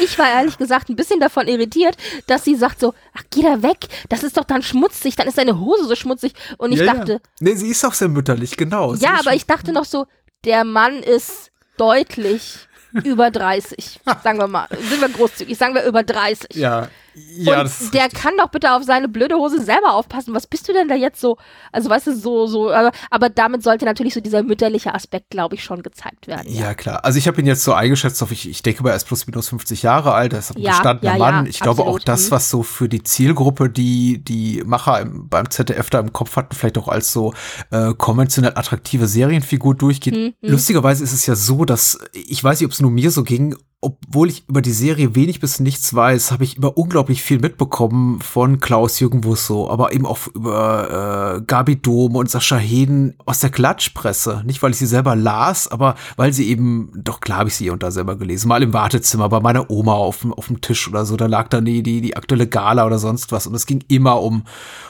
Ich 0.00 0.18
war 0.18 0.28
ehrlich 0.28 0.58
gesagt 0.58 0.88
ein 0.88 0.96
bisschen 0.96 1.20
davon 1.20 1.46
irritiert, 1.48 1.96
dass 2.26 2.44
sie 2.44 2.54
sagt 2.56 2.80
so, 2.80 2.94
ach, 3.14 3.22
geh 3.30 3.42
da 3.42 3.62
weg, 3.62 3.78
das 4.08 4.22
ist 4.22 4.36
doch 4.36 4.44
dann 4.44 4.62
schmutzig, 4.62 5.16
dann 5.16 5.28
ist 5.28 5.38
deine 5.38 5.58
Hose 5.60 5.84
so 5.86 5.94
schmutzig. 5.94 6.32
Und 6.58 6.72
ich 6.72 6.80
Ja, 6.80 6.94
dachte, 6.94 7.12
Ja. 7.12 7.18
Nee, 7.40 7.54
sie 7.54 7.68
ist 7.68 7.84
auch 7.84 7.92
sehr 7.94 8.08
mütterlich, 8.08 8.56
genau. 8.56 8.94
Sie 8.94 9.04
ja, 9.04 9.18
aber 9.20 9.34
ich 9.34 9.46
dachte 9.46 9.72
noch 9.72 9.84
so, 9.84 10.06
der 10.44 10.64
Mann 10.64 11.02
ist 11.02 11.50
deutlich 11.76 12.58
über 13.04 13.30
30. 13.30 14.00
Sagen 14.22 14.38
wir 14.38 14.46
mal, 14.48 14.66
sind 14.70 15.00
wir 15.00 15.08
großzügig, 15.08 15.56
sagen 15.56 15.74
wir 15.74 15.84
über 15.84 16.02
30. 16.02 16.54
Ja, 16.56 16.88
ja, 17.14 17.58
und 17.58 17.64
das 17.64 17.90
der 17.90 18.08
kann 18.08 18.34
doch 18.38 18.48
bitte 18.48 18.72
auf 18.72 18.84
seine 18.84 19.08
blöde 19.08 19.36
Hose 19.36 19.62
selber 19.62 19.94
aufpassen. 19.94 20.34
Was 20.34 20.46
bist 20.46 20.68
du 20.68 20.72
denn 20.72 20.88
da 20.88 20.94
jetzt 20.94 21.20
so? 21.20 21.36
Also, 21.70 21.90
weißt 21.90 22.06
du, 22.06 22.14
so, 22.14 22.46
so, 22.46 22.72
aber, 22.72 22.92
aber 23.10 23.28
damit 23.28 23.62
sollte 23.62 23.84
natürlich 23.84 24.14
so 24.14 24.20
dieser 24.20 24.42
mütterliche 24.42 24.94
Aspekt, 24.94 25.30
glaube 25.30 25.54
ich, 25.54 25.64
schon 25.64 25.82
gezeigt 25.82 26.26
werden. 26.26 26.52
Ja, 26.52 26.74
klar. 26.74 27.04
Also 27.04 27.18
ich 27.18 27.28
habe 27.28 27.40
ihn 27.40 27.46
jetzt 27.46 27.64
so 27.64 27.72
eingeschätzt 27.72 28.22
auf, 28.22 28.32
ich, 28.32 28.48
ich 28.48 28.62
denke 28.62 28.82
mal, 28.82 28.90
er 28.90 28.96
ist 28.96 29.06
plus 29.06 29.26
minus 29.26 29.48
50 29.48 29.82
Jahre 29.82 30.14
alt, 30.14 30.32
er 30.32 30.38
ist 30.38 30.56
ein 30.56 30.60
Ja, 30.60 30.72
gestandener 30.72 31.12
ja, 31.12 31.18
Mann. 31.18 31.44
ja, 31.44 31.50
ich 31.50 31.60
glaube 31.60 31.82
auch 31.82 31.96
absolut, 31.96 32.08
das, 32.08 32.26
mhm. 32.26 32.30
was 32.30 32.50
so 32.50 32.62
für 32.62 32.88
die 32.88 33.02
Zielgruppe, 33.02 33.68
die 33.68 34.22
die 34.22 34.62
Macher 34.64 35.00
im, 35.00 35.28
beim 35.28 35.50
ZDF 35.50 35.90
da 35.90 36.00
im 36.00 36.12
Kopf 36.12 36.36
hatten, 36.36 36.54
vielleicht 36.54 36.78
auch 36.78 36.88
als 36.88 37.12
so 37.12 37.34
äh, 37.70 37.92
konventionell 37.94 38.52
attraktive 38.54 39.06
Serienfigur 39.06 39.74
durchgeht. 39.74 40.14
Mhm, 40.14 40.34
mhm. 40.40 40.50
Lustigerweise 40.50 41.04
ist 41.04 41.12
es 41.12 41.26
ja 41.26 41.34
so, 41.34 41.64
dass, 41.64 41.98
ich 42.12 42.42
weiß 42.42 42.60
nicht, 42.60 42.66
ob 42.66 42.72
es 42.72 42.80
nur 42.80 42.90
mir 42.90 43.10
so 43.10 43.22
ging, 43.22 43.56
obwohl 43.84 44.28
ich 44.30 44.48
über 44.48 44.62
die 44.62 44.72
Serie 44.72 45.16
wenig 45.16 45.40
bis 45.40 45.58
nichts 45.58 45.92
weiß, 45.92 46.30
habe 46.30 46.44
ich 46.44 46.56
immer 46.56 46.78
unglaublich 46.78 47.20
viel 47.20 47.40
mitbekommen 47.40 48.20
von 48.20 48.60
Klaus-Jürgen 48.60 49.24
Wusso, 49.24 49.68
aber 49.68 49.92
eben 49.92 50.06
auch 50.06 50.28
über 50.28 51.38
äh, 51.38 51.42
Gabi 51.44 51.82
Dom 51.82 52.14
und 52.14 52.30
Sascha 52.30 52.56
Heden 52.56 53.16
aus 53.26 53.40
der 53.40 53.50
Klatschpresse. 53.50 54.44
Nicht, 54.46 54.62
weil 54.62 54.70
ich 54.70 54.76
sie 54.76 54.86
selber 54.86 55.16
las, 55.16 55.66
aber 55.66 55.96
weil 56.14 56.32
sie 56.32 56.48
eben, 56.48 56.92
doch 56.94 57.18
klar 57.18 57.38
habe 57.40 57.48
ich 57.48 57.56
sie 57.56 57.64
hier 57.64 57.72
und 57.72 57.82
da 57.82 57.90
selber 57.90 58.14
gelesen. 58.14 58.46
Mal 58.46 58.62
im 58.62 58.72
Wartezimmer 58.72 59.28
bei 59.28 59.40
meiner 59.40 59.68
Oma 59.68 59.94
auf 59.94 60.20
dem, 60.20 60.32
auf 60.32 60.46
dem 60.46 60.60
Tisch 60.60 60.86
oder 60.86 61.04
so, 61.04 61.16
da 61.16 61.26
lag 61.26 61.48
dann 61.48 61.64
die, 61.64 61.82
die, 61.82 62.00
die 62.00 62.16
aktuelle 62.16 62.46
Gala 62.46 62.86
oder 62.86 63.00
sonst 63.00 63.32
was. 63.32 63.48
Und 63.48 63.54
es 63.56 63.66
ging 63.66 63.82
immer 63.88 64.22
um, 64.22 64.44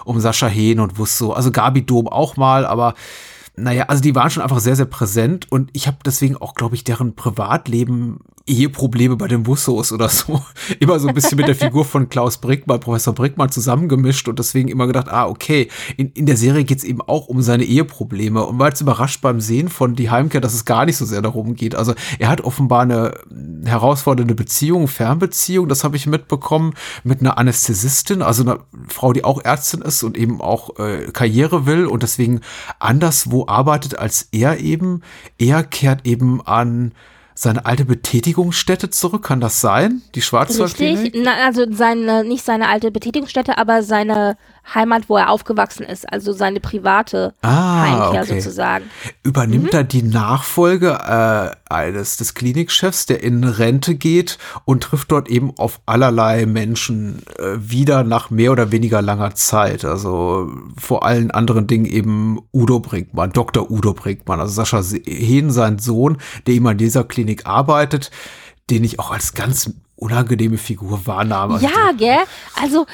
um 0.04 0.20
Sascha 0.20 0.48
Heden 0.48 0.80
und 0.80 0.98
Wusso. 0.98 1.32
Also 1.32 1.50
Gabi 1.50 1.86
Dom 1.86 2.08
auch 2.08 2.36
mal, 2.36 2.66
aber 2.66 2.92
naja, 3.54 3.84
also 3.84 4.02
die 4.02 4.14
waren 4.14 4.30
schon 4.30 4.42
einfach 4.42 4.60
sehr, 4.60 4.76
sehr 4.76 4.86
präsent 4.86 5.50
und 5.50 5.70
ich 5.74 5.86
habe 5.86 5.98
deswegen 6.04 6.36
auch, 6.36 6.54
glaube 6.54 6.74
ich, 6.74 6.84
deren 6.84 7.14
Privatleben 7.14 8.20
Eheprobleme 8.46 9.16
bei 9.16 9.28
den 9.28 9.46
Wussos 9.46 9.92
oder 9.92 10.08
so 10.08 10.42
immer 10.80 10.98
so 10.98 11.08
ein 11.08 11.14
bisschen 11.14 11.36
mit 11.36 11.46
der 11.46 11.54
Figur 11.54 11.84
von 11.84 12.08
Klaus 12.08 12.38
Brickmann, 12.38 12.80
Professor 12.80 13.14
Brickmann 13.14 13.50
zusammengemischt 13.50 14.26
und 14.28 14.38
deswegen 14.38 14.68
immer 14.68 14.86
gedacht, 14.86 15.08
ah, 15.08 15.26
okay, 15.26 15.68
in, 15.96 16.10
in 16.12 16.26
der 16.26 16.36
Serie 16.36 16.64
geht's 16.64 16.82
eben 16.82 17.00
auch 17.00 17.28
um 17.28 17.40
seine 17.42 17.64
Eheprobleme 17.64 18.44
und 18.44 18.58
war 18.58 18.68
jetzt 18.68 18.80
überrascht 18.80 19.20
beim 19.20 19.40
Sehen 19.40 19.68
von 19.68 19.94
Die 19.94 20.10
Heimkehr, 20.10 20.40
dass 20.40 20.54
es 20.54 20.64
gar 20.64 20.86
nicht 20.86 20.96
so 20.96 21.04
sehr 21.04 21.22
darum 21.22 21.54
geht. 21.54 21.74
Also 21.76 21.94
er 22.18 22.28
hat 22.28 22.40
offenbar 22.40 22.82
eine 22.82 23.14
herausfordernde 23.64 24.34
Beziehung, 24.34 24.88
Fernbeziehung, 24.88 25.68
das 25.68 25.84
habe 25.84 25.96
ich 25.96 26.06
mitbekommen, 26.06 26.74
mit 27.04 27.20
einer 27.20 27.38
Anästhesistin, 27.38 28.22
also 28.22 28.42
einer 28.42 28.60
Frau, 28.88 29.12
die 29.12 29.24
auch 29.24 29.44
Ärztin 29.44 29.82
ist 29.82 30.02
und 30.02 30.16
eben 30.16 30.40
auch 30.40 30.78
äh, 30.78 31.12
Karriere 31.12 31.66
will 31.66 31.86
und 31.86 32.02
deswegen 32.02 32.40
anderswo 32.80 33.41
arbeitet 33.48 33.98
als 33.98 34.28
er 34.32 34.58
eben. 34.58 35.02
Er 35.38 35.64
kehrt 35.64 36.06
eben 36.06 36.44
an 36.46 36.92
seine 37.34 37.64
alte 37.64 37.84
Betätigungsstätte 37.84 38.90
zurück. 38.90 39.24
Kann 39.24 39.40
das 39.40 39.60
sein? 39.60 40.02
Die 40.14 40.22
Schwarzwaldklinik? 40.22 41.04
Richtig. 41.04 41.22
Na, 41.24 41.46
also 41.46 41.64
seine, 41.70 42.24
nicht 42.24 42.44
seine 42.44 42.68
alte 42.68 42.90
Betätigungsstätte, 42.90 43.58
aber 43.58 43.82
seine 43.82 44.36
Heimat, 44.74 45.08
wo 45.08 45.16
er 45.16 45.30
aufgewachsen 45.30 45.84
ist, 45.84 46.10
also 46.10 46.32
seine 46.32 46.60
private 46.60 47.34
ah, 47.42 47.82
Heimkehr 47.82 48.22
okay. 48.22 48.40
sozusagen. 48.40 48.84
Übernimmt 49.22 49.72
mhm. 49.72 49.78
er 49.78 49.84
die 49.84 50.02
Nachfolge 50.02 50.90
äh, 50.90 51.72
eines 51.72 52.16
des 52.16 52.34
Klinikchefs, 52.34 53.06
der 53.06 53.22
in 53.22 53.44
Rente 53.44 53.94
geht 53.94 54.38
und 54.64 54.84
trifft 54.84 55.10
dort 55.10 55.28
eben 55.28 55.52
auf 55.58 55.80
allerlei 55.86 56.46
Menschen 56.46 57.22
äh, 57.38 57.56
wieder 57.58 58.04
nach 58.04 58.30
mehr 58.30 58.52
oder 58.52 58.70
weniger 58.72 59.02
langer 59.02 59.34
Zeit. 59.34 59.84
Also 59.84 60.50
vor 60.78 61.04
allen 61.04 61.30
anderen 61.30 61.66
Dingen 61.66 61.86
eben 61.86 62.40
Udo 62.52 62.80
Brinkmann, 62.80 63.32
Dr. 63.32 63.70
Udo 63.70 63.92
Brinkmann, 63.94 64.40
also 64.40 64.52
Sascha 64.52 64.82
Hehn, 65.04 65.50
sein 65.50 65.78
Sohn, 65.78 66.18
der 66.46 66.54
immer 66.54 66.72
in 66.72 66.78
dieser 66.78 67.04
Klinik 67.04 67.46
arbeitet, 67.46 68.10
den 68.70 68.84
ich 68.84 68.98
auch 68.98 69.10
als 69.10 69.34
ganz 69.34 69.70
unangenehme 70.02 70.58
Figur 70.58 71.06
wahrnahm. 71.06 71.52
Also 71.52 71.66
ja, 71.66 71.92
gell? 71.96 72.18
Also, 72.60 72.86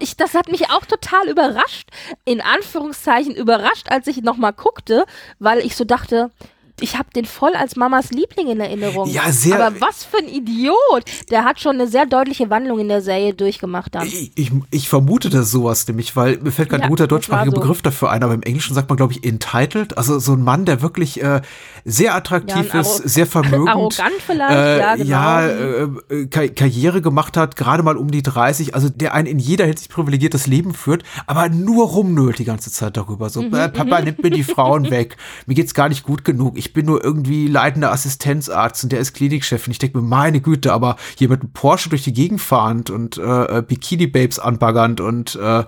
ich, 0.00 0.16
das 0.16 0.34
hat 0.34 0.50
mich 0.50 0.70
auch 0.70 0.84
total 0.84 1.28
überrascht, 1.28 1.88
in 2.24 2.40
Anführungszeichen 2.40 3.34
überrascht, 3.34 3.88
als 3.88 4.08
ich 4.08 4.22
nochmal 4.22 4.52
guckte, 4.52 5.06
weil 5.38 5.60
ich 5.60 5.76
so 5.76 5.84
dachte, 5.84 6.30
ich 6.80 6.98
habe 6.98 7.08
den 7.14 7.24
voll 7.24 7.54
als 7.54 7.76
Mamas 7.76 8.10
Liebling 8.10 8.48
in 8.48 8.60
Erinnerung. 8.60 9.08
Ja, 9.08 9.32
sehr. 9.32 9.64
Aber 9.64 9.80
was 9.80 10.04
für 10.04 10.18
ein 10.18 10.28
Idiot. 10.28 11.04
Der 11.30 11.44
hat 11.44 11.60
schon 11.60 11.76
eine 11.76 11.88
sehr 11.88 12.06
deutliche 12.06 12.50
Wandlung 12.50 12.78
in 12.78 12.88
der 12.88 13.02
Serie 13.02 13.34
durchgemacht 13.34 13.94
dann. 13.94 14.06
Ich, 14.06 14.32
ich, 14.34 14.52
ich 14.70 14.88
vermutete 14.88 15.42
sowas 15.44 15.86
nämlich, 15.88 16.16
weil 16.16 16.38
mir 16.38 16.52
fällt 16.52 16.68
kein 16.68 16.80
ja, 16.80 16.88
guter 16.88 17.06
deutschsprachiger 17.06 17.52
so. 17.52 17.60
Begriff 17.60 17.82
dafür 17.82 18.10
ein, 18.10 18.22
aber 18.22 18.34
im 18.34 18.42
Englischen 18.42 18.74
sagt 18.74 18.88
man, 18.88 18.96
glaube 18.96 19.14
ich, 19.14 19.24
entitled. 19.24 19.96
Also 19.96 20.18
so 20.18 20.34
ein 20.34 20.42
Mann, 20.42 20.64
der 20.64 20.82
wirklich 20.82 21.22
äh, 21.22 21.40
sehr 21.84 22.14
attraktiv 22.14 22.74
ja, 22.74 22.80
ist, 22.80 22.96
sehr 22.96 23.26
vermögend. 23.26 23.68
Arrogant 23.68 24.22
vielleicht, 24.24 24.50
äh, 24.50 24.78
ja, 24.78 24.96
genau. 24.96 25.08
Ja, 25.08 25.46
äh, 25.46 25.88
äh 26.10 26.26
Kar 26.26 26.48
Karriere 26.48 27.00
gemacht 27.00 27.36
hat, 27.36 27.56
gerade 27.56 27.82
mal 27.82 27.96
um 27.96 28.10
die 28.10 28.22
30, 28.22 28.74
also 28.74 28.88
der 28.88 29.14
ein 29.14 29.26
in 29.26 29.38
jeder 29.38 29.64
Hinsicht 29.66 29.90
privilegiertes 29.90 30.46
Leben 30.46 30.74
führt, 30.74 31.04
aber 31.26 31.48
nur 31.48 31.86
rumnölt 31.86 32.38
die 32.38 32.44
ganze 32.44 32.70
Zeit 32.70 32.96
darüber. 32.96 33.30
So, 33.30 33.42
mhm, 33.42 33.54
äh, 33.54 33.68
Papa, 33.68 33.98
mhm. 33.98 34.04
nimmt 34.04 34.22
mir 34.22 34.30
die 34.30 34.44
Frauen 34.44 34.90
weg. 34.90 35.16
Mir 35.46 35.54
geht's 35.54 35.74
gar 35.74 35.88
nicht 35.88 36.02
gut 36.02 36.24
genug. 36.24 36.58
Ich 36.58 36.65
ich 36.66 36.72
bin 36.72 36.86
nur 36.86 37.02
irgendwie 37.02 37.46
leitender 37.46 37.92
Assistenzarzt 37.92 38.82
und 38.82 38.92
der 38.92 38.98
ist 38.98 39.14
Klinikchef. 39.14 39.66
Und 39.66 39.70
ich 39.70 39.78
denke 39.78 39.98
mir, 39.98 40.04
meine 40.04 40.40
Güte, 40.40 40.72
aber 40.72 40.96
hier 41.16 41.28
mit 41.28 41.52
Porsche 41.52 41.88
durch 41.88 42.02
die 42.02 42.12
Gegend 42.12 42.40
fahrend 42.40 42.90
und 42.90 43.18
äh, 43.18 43.62
Bikini-Babes 43.62 44.40
anbaggernd 44.40 45.00
und 45.00 45.36
äh, 45.36 45.64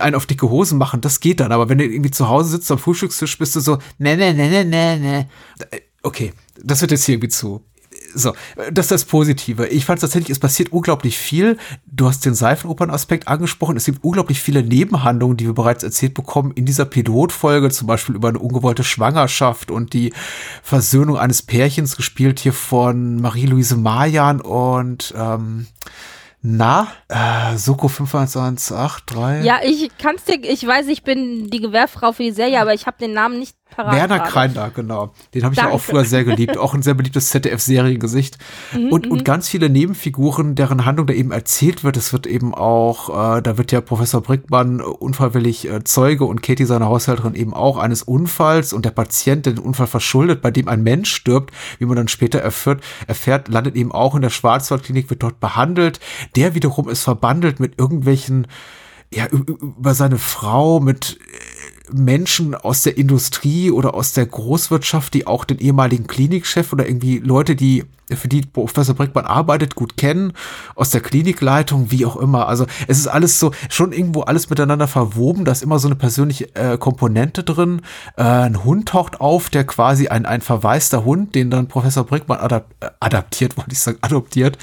einen 0.00 0.16
auf 0.16 0.26
dicke 0.26 0.50
Hosen 0.50 0.78
machen, 0.78 1.00
das 1.00 1.20
geht 1.20 1.38
dann. 1.40 1.52
Aber 1.52 1.68
wenn 1.68 1.78
du 1.78 1.84
irgendwie 1.84 2.10
zu 2.10 2.28
Hause 2.28 2.50
sitzt 2.50 2.70
am 2.72 2.78
Frühstückstisch, 2.78 3.38
bist 3.38 3.54
du 3.54 3.60
so, 3.60 3.78
ne, 3.98 4.16
ne, 4.16 4.34
ne, 4.34 4.48
ne, 4.50 4.64
ne, 4.64 4.98
ne. 4.98 5.28
Okay, 6.02 6.32
das 6.60 6.80
wird 6.80 6.90
jetzt 6.90 7.04
hier 7.04 7.14
irgendwie 7.14 7.28
zu 7.28 7.64
so, 8.14 8.32
das 8.72 8.86
ist 8.86 8.90
das 8.90 9.04
Positive. 9.04 9.66
Ich 9.68 9.84
fand 9.84 10.00
tatsächlich, 10.00 10.30
es 10.30 10.38
passiert 10.38 10.72
unglaublich 10.72 11.18
viel. 11.18 11.58
Du 11.86 12.06
hast 12.06 12.24
den 12.24 12.34
Seifenopern-Aspekt 12.34 13.28
angesprochen. 13.28 13.76
Es 13.76 13.84
gibt 13.84 14.02
unglaublich 14.02 14.40
viele 14.40 14.62
Nebenhandlungen, 14.62 15.36
die 15.36 15.46
wir 15.46 15.54
bereits 15.54 15.82
erzählt 15.82 16.14
bekommen 16.14 16.52
in 16.54 16.66
dieser 16.66 16.84
Pilotfolge, 16.84 17.70
zum 17.70 17.86
Beispiel 17.86 18.14
über 18.14 18.28
eine 18.28 18.38
ungewollte 18.38 18.84
Schwangerschaft 18.84 19.70
und 19.70 19.92
die 19.92 20.12
Versöhnung 20.62 21.16
eines 21.16 21.42
Pärchens, 21.42 21.96
gespielt 21.96 22.40
hier 22.40 22.52
von 22.52 23.20
Marie-Louise 23.20 23.76
Marjan 23.76 24.40
und 24.40 25.14
ähm, 25.16 25.66
na, 26.42 26.88
äh, 27.08 27.56
Soko 27.56 27.88
5118, 27.88 29.44
Ja, 29.44 29.60
ich 29.62 29.90
kann's 29.98 30.24
dir, 30.24 30.42
ich 30.42 30.66
weiß, 30.66 30.86
ich 30.86 31.02
bin 31.02 31.50
die 31.50 31.60
Gewehrfrau 31.60 32.12
für 32.12 32.22
die 32.22 32.30
Serie, 32.30 32.60
aber 32.60 32.72
ich 32.72 32.86
habe 32.86 32.96
den 32.98 33.12
Namen 33.12 33.38
nicht 33.38 33.56
parat. 33.74 33.94
Werner 33.94 34.20
Kreiner, 34.20 34.70
genau. 34.70 35.12
Den 35.34 35.44
habe 35.44 35.54
ich 35.54 35.60
ja 35.60 35.70
auch 35.70 35.80
früher 35.80 36.04
sehr 36.04 36.24
geliebt. 36.24 36.58
Auch 36.58 36.74
ein 36.74 36.82
sehr 36.82 36.94
beliebtes 36.94 37.30
ZDF-Seriengesicht. 37.30 38.38
Mhm, 38.72 38.92
und, 38.92 39.10
und 39.10 39.20
mhm. 39.20 39.24
ganz 39.24 39.48
viele 39.48 39.70
Nebenfiguren, 39.70 40.54
deren 40.54 40.84
Handlung 40.84 41.06
da 41.06 41.14
eben 41.14 41.32
erzählt 41.32 41.84
wird. 41.84 41.96
Es 41.96 42.12
wird 42.12 42.26
eben 42.26 42.54
auch, 42.54 43.36
äh, 43.38 43.42
da 43.42 43.58
wird 43.58 43.72
ja 43.72 43.80
Professor 43.80 44.20
Brickmann 44.20 44.80
unfallwillig 44.80 45.68
äh, 45.68 45.84
Zeuge 45.84 46.24
und 46.24 46.42
Katie, 46.42 46.64
seine 46.64 46.86
Haushälterin, 46.86 47.34
eben 47.34 47.54
auch 47.54 47.78
eines 47.78 48.02
Unfalls 48.02 48.72
und 48.72 48.84
der 48.84 48.90
Patient, 48.90 49.46
der 49.46 49.54
den 49.54 49.64
Unfall 49.64 49.86
verschuldet, 49.86 50.42
bei 50.42 50.50
dem 50.50 50.68
ein 50.68 50.82
Mensch 50.82 51.12
stirbt, 51.12 51.54
wie 51.78 51.86
man 51.86 51.96
dann 51.96 52.08
später 52.08 52.40
erfährt, 52.40 52.82
erfährt 53.06 53.48
landet 53.48 53.76
eben 53.76 53.92
auch 53.92 54.14
in 54.14 54.22
der 54.22 54.30
Schwarzwaldklinik, 54.30 55.10
wird 55.10 55.22
dort 55.22 55.40
behandelt 55.40 56.00
der 56.36 56.54
wiederum 56.54 56.88
ist 56.88 57.02
verbandelt 57.02 57.60
mit 57.60 57.78
irgendwelchen, 57.78 58.46
ja, 59.12 59.26
über 59.28 59.94
seine 59.94 60.18
Frau, 60.18 60.80
mit 60.80 61.18
Menschen 61.92 62.54
aus 62.54 62.82
der 62.82 62.96
Industrie 62.96 63.70
oder 63.70 63.94
aus 63.94 64.12
der 64.12 64.26
Großwirtschaft, 64.26 65.14
die 65.14 65.26
auch 65.26 65.44
den 65.44 65.58
ehemaligen 65.58 66.06
Klinikchef 66.06 66.72
oder 66.72 66.86
irgendwie 66.86 67.18
Leute, 67.18 67.56
die 67.56 67.84
für 68.16 68.28
die 68.28 68.42
Professor 68.42 68.94
Brickmann 68.94 69.26
arbeitet, 69.26 69.74
gut 69.74 69.96
kennen, 69.96 70.32
aus 70.74 70.90
der 70.90 71.00
Klinikleitung, 71.00 71.90
wie 71.90 72.06
auch 72.06 72.16
immer. 72.16 72.48
Also 72.48 72.66
es 72.88 72.98
ist 72.98 73.06
alles 73.06 73.38
so, 73.38 73.52
schon 73.68 73.92
irgendwo 73.92 74.22
alles 74.22 74.50
miteinander 74.50 74.88
verwoben, 74.88 75.44
da 75.44 75.52
ist 75.52 75.62
immer 75.62 75.78
so 75.78 75.88
eine 75.88 75.96
persönliche 75.96 76.54
äh, 76.54 76.78
Komponente 76.78 77.44
drin. 77.44 77.82
Äh, 78.16 78.22
ein 78.22 78.64
Hund 78.64 78.88
taucht 78.88 79.20
auf, 79.20 79.50
der 79.50 79.64
quasi 79.64 80.08
ein, 80.08 80.26
ein 80.26 80.40
verwaister 80.40 81.04
Hund, 81.04 81.34
den 81.34 81.50
dann 81.50 81.68
Professor 81.68 82.04
Brickmann 82.04 82.40
adap 82.40 82.66
äh, 82.80 82.88
adaptiert, 83.00 83.56
wollte 83.56 83.72
ich 83.72 83.80
sagen, 83.80 83.98
adoptiert, 84.00 84.58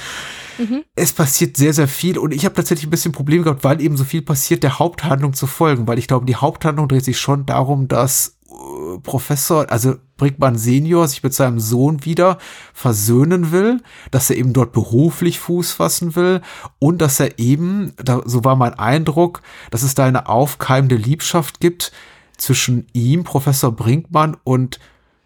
Mhm. 0.58 0.84
Es 0.96 1.14
passiert 1.14 1.58
sehr, 1.58 1.74
sehr 1.74 1.88
viel 1.88 2.18
und 2.18 2.34
ich 2.34 2.46
habe 2.46 2.56
tatsächlich 2.56 2.88
ein 2.88 2.92
bisschen 2.92 3.12
Probleme 3.12 3.44
gehabt, 3.44 3.64
weil 3.64 3.82
eben 3.82 3.98
so 3.98 4.04
viel 4.04 4.22
passiert, 4.22 4.64
der 4.64 4.80
Haupthandlung 4.80 5.34
zu 5.34 5.48
folgen, 5.48 5.88
weil 5.88 6.00
ich 6.00 6.08
glaube, 6.08 6.26
die 6.26 6.36
Haupthandlung 6.36 6.88
dreht 6.88 7.06
sich 7.06 7.20
schon 7.20 7.46
darum, 7.46 7.88
dass 7.88 8.38
äh, 8.50 9.00
Professor, 9.00 9.70
also 9.72 9.96
Brickmann 10.18 10.58
Senior 10.58 11.08
sich 11.08 11.24
mit 11.24 11.34
seinem 11.34 11.60
Sohn 11.60 12.04
wieder 12.04 12.38
versöhnen 12.74 13.52
will, 13.52 13.82
dass 14.12 14.30
er 14.30 14.38
eben 14.38 14.54
dort 14.54 14.74
beruflich 14.74 15.40
Fuß 15.40 15.74
fassen 15.74 16.16
will 16.16 16.42
und 16.80 17.02
dass 17.02 17.20
er 17.20 17.38
eben, 17.40 17.94
da, 17.98 18.22
so 18.26 18.44
war 18.44 18.56
mein 18.56 18.74
Eindruck, 18.74 19.42
dass 19.72 19.84
es 19.84 19.96
da 19.96 20.06
eine 20.06 20.28
aufkeimende 20.28 20.96
Liebschaft 20.96 21.60
gibt 21.60 21.92
zwischen 22.38 22.88
ihm, 22.94 23.24
Professor 23.24 23.72
Brinkmann 23.72 24.38
und 24.44 24.80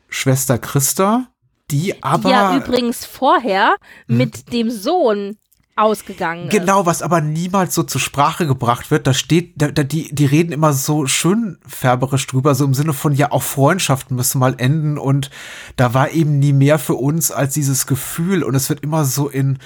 Schwester 0.09 0.57
Christa, 0.57 1.30
die 1.71 2.03
aber. 2.03 2.29
Die 2.29 2.35
ja 2.35 2.57
übrigens 2.57 3.05
vorher 3.05 3.75
hm. 4.07 4.17
mit 4.17 4.53
dem 4.53 4.69
Sohn 4.69 5.37
ausgegangen 5.75 6.49
Genau, 6.49 6.85
was 6.85 7.01
aber 7.01 7.21
niemals 7.21 7.73
so 7.73 7.83
zur 7.83 8.01
Sprache 8.01 8.45
gebracht 8.45 8.91
wird. 8.91 9.07
Da 9.07 9.13
steht, 9.13 9.53
da, 9.55 9.69
da, 9.69 9.83
die, 9.83 10.13
die 10.13 10.25
reden 10.25 10.51
immer 10.51 10.73
so 10.73 11.07
schön 11.07 11.57
färberisch 11.67 12.27
drüber, 12.27 12.55
so 12.55 12.65
im 12.65 12.73
Sinne 12.73 12.93
von, 12.93 13.13
ja, 13.13 13.31
auch 13.31 13.43
Freundschaften 13.43 14.15
müssen 14.15 14.39
mal 14.39 14.55
enden 14.57 14.97
und 14.97 15.29
da 15.77 15.93
war 15.93 16.11
eben 16.11 16.39
nie 16.39 16.53
mehr 16.53 16.77
für 16.77 16.95
uns 16.95 17.31
als 17.31 17.53
dieses 17.53 17.87
Gefühl 17.87 18.43
und 18.43 18.53
es 18.53 18.69
wird 18.69 18.81
immer 18.81 19.05
so 19.05 19.29
in, 19.29 19.59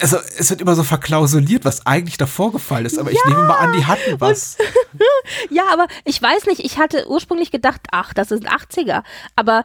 also 0.00 0.16
es 0.38 0.50
wird 0.50 0.60
immer 0.60 0.74
so 0.74 0.82
verklausuliert, 0.82 1.64
was 1.64 1.86
eigentlich 1.86 2.16
da 2.16 2.26
vorgefallen 2.26 2.86
ist, 2.86 2.98
aber 2.98 3.12
ja, 3.12 3.18
ich 3.18 3.30
nehme 3.30 3.44
mal 3.44 3.58
an, 3.58 3.72
die 3.74 3.84
hatten 3.84 4.20
was. 4.20 4.56
ja, 5.50 5.64
aber 5.72 5.86
ich 6.04 6.20
weiß 6.20 6.46
nicht, 6.46 6.64
ich 6.64 6.78
hatte 6.78 7.06
ursprünglich 7.08 7.50
gedacht, 7.50 7.82
ach, 7.92 8.12
das 8.14 8.30
ist 8.30 8.46
ein 8.46 8.52
80er, 8.52 9.02
aber 9.36 9.64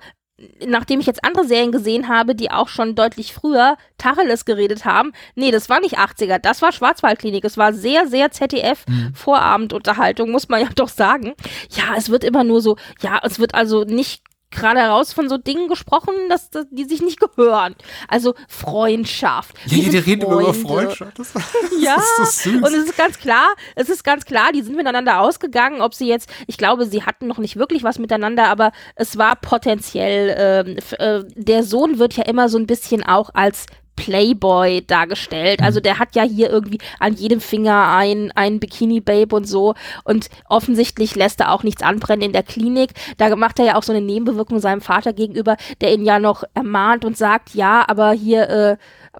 nachdem 0.65 0.99
ich 0.99 1.05
jetzt 1.05 1.23
andere 1.23 1.45
Serien 1.45 1.71
gesehen 1.71 2.07
habe, 2.07 2.35
die 2.35 2.51
auch 2.51 2.67
schon 2.67 2.95
deutlich 2.95 3.33
früher 3.33 3.77
Tacheles 3.97 4.45
geredet 4.45 4.85
haben, 4.85 5.13
nee, 5.35 5.51
das 5.51 5.69
war 5.69 5.79
nicht 5.79 5.99
80er, 5.99 6.39
das 6.39 6.61
war 6.61 6.71
Schwarzwaldklinik. 6.71 7.43
Es 7.45 7.57
war 7.57 7.73
sehr, 7.73 8.07
sehr 8.07 8.31
ZDF-Vorabendunterhaltung, 8.31 10.27
mhm. 10.27 10.31
muss 10.31 10.49
man 10.49 10.61
ja 10.61 10.69
doch 10.75 10.89
sagen. 10.89 11.33
Ja, 11.69 11.95
es 11.95 12.09
wird 12.09 12.23
immer 12.23 12.43
nur 12.43 12.61
so, 12.61 12.77
ja, 13.01 13.19
es 13.23 13.39
wird 13.39 13.53
also 13.53 13.83
nicht 13.83 14.23
gerade 14.55 14.79
heraus 14.79 15.13
von 15.13 15.29
so 15.29 15.37
Dingen 15.37 15.67
gesprochen, 15.67 16.13
dass, 16.29 16.49
dass 16.49 16.65
die 16.71 16.85
sich 16.85 17.01
nicht 17.01 17.19
gehören. 17.19 17.75
Also 18.07 18.33
Freundschaft. 18.47 19.55
Ja, 19.65 19.89
die 19.89 19.97
reden 19.97 20.23
immer 20.23 20.39
über 20.41 20.53
Freunde. 20.53 20.95
Freundschaft. 20.95 21.19
Das, 21.19 21.33
Ja, 21.81 21.95
das 21.95 22.29
ist 22.29 22.43
so 22.43 22.49
süß. 22.51 22.57
und 22.61 22.73
es 22.73 22.85
ist 22.85 22.97
ganz 22.97 23.17
klar, 23.19 23.47
es 23.75 23.89
ist 23.89 24.03
ganz 24.03 24.25
klar, 24.25 24.51
die 24.53 24.61
sind 24.61 24.75
miteinander 24.75 25.19
ausgegangen, 25.21 25.81
ob 25.81 25.93
sie 25.93 26.07
jetzt, 26.07 26.29
ich 26.47 26.57
glaube, 26.57 26.85
sie 26.85 27.03
hatten 27.03 27.27
noch 27.27 27.37
nicht 27.37 27.55
wirklich 27.57 27.83
was 27.83 27.99
miteinander, 27.99 28.47
aber 28.49 28.71
es 28.95 29.17
war 29.17 29.35
potenziell, 29.35 30.75
f- 30.77 30.93
äh, 30.93 31.23
der 31.35 31.63
Sohn 31.63 31.99
wird 31.99 32.13
ja 32.13 32.23
immer 32.25 32.49
so 32.49 32.57
ein 32.57 32.67
bisschen 32.67 33.03
auch 33.03 33.29
als 33.33 33.65
Playboy 33.95 34.81
dargestellt. 34.85 35.61
Also 35.61 35.79
der 35.79 35.99
hat 35.99 36.15
ja 36.15 36.23
hier 36.23 36.49
irgendwie 36.49 36.79
an 36.99 37.13
jedem 37.13 37.41
Finger 37.41 37.95
ein, 37.95 38.31
ein 38.35 38.59
Bikini-Babe 38.59 39.35
und 39.35 39.45
so. 39.45 39.75
Und 40.03 40.29
offensichtlich 40.49 41.15
lässt 41.15 41.39
er 41.39 41.51
auch 41.51 41.63
nichts 41.63 41.83
anbrennen 41.83 42.25
in 42.25 42.33
der 42.33 42.43
Klinik. 42.43 42.91
Da 43.17 43.35
macht 43.35 43.59
er 43.59 43.65
ja 43.65 43.75
auch 43.75 43.83
so 43.83 43.93
eine 43.93 44.01
Nebenbewirkung 44.01 44.59
seinem 44.59 44.81
Vater 44.81 45.13
gegenüber, 45.13 45.57
der 45.81 45.93
ihn 45.93 46.05
ja 46.05 46.19
noch 46.19 46.43
ermahnt 46.53 47.05
und 47.05 47.17
sagt, 47.17 47.53
ja, 47.53 47.85
aber 47.87 48.11
hier, 48.11 48.49
äh, 48.49 48.77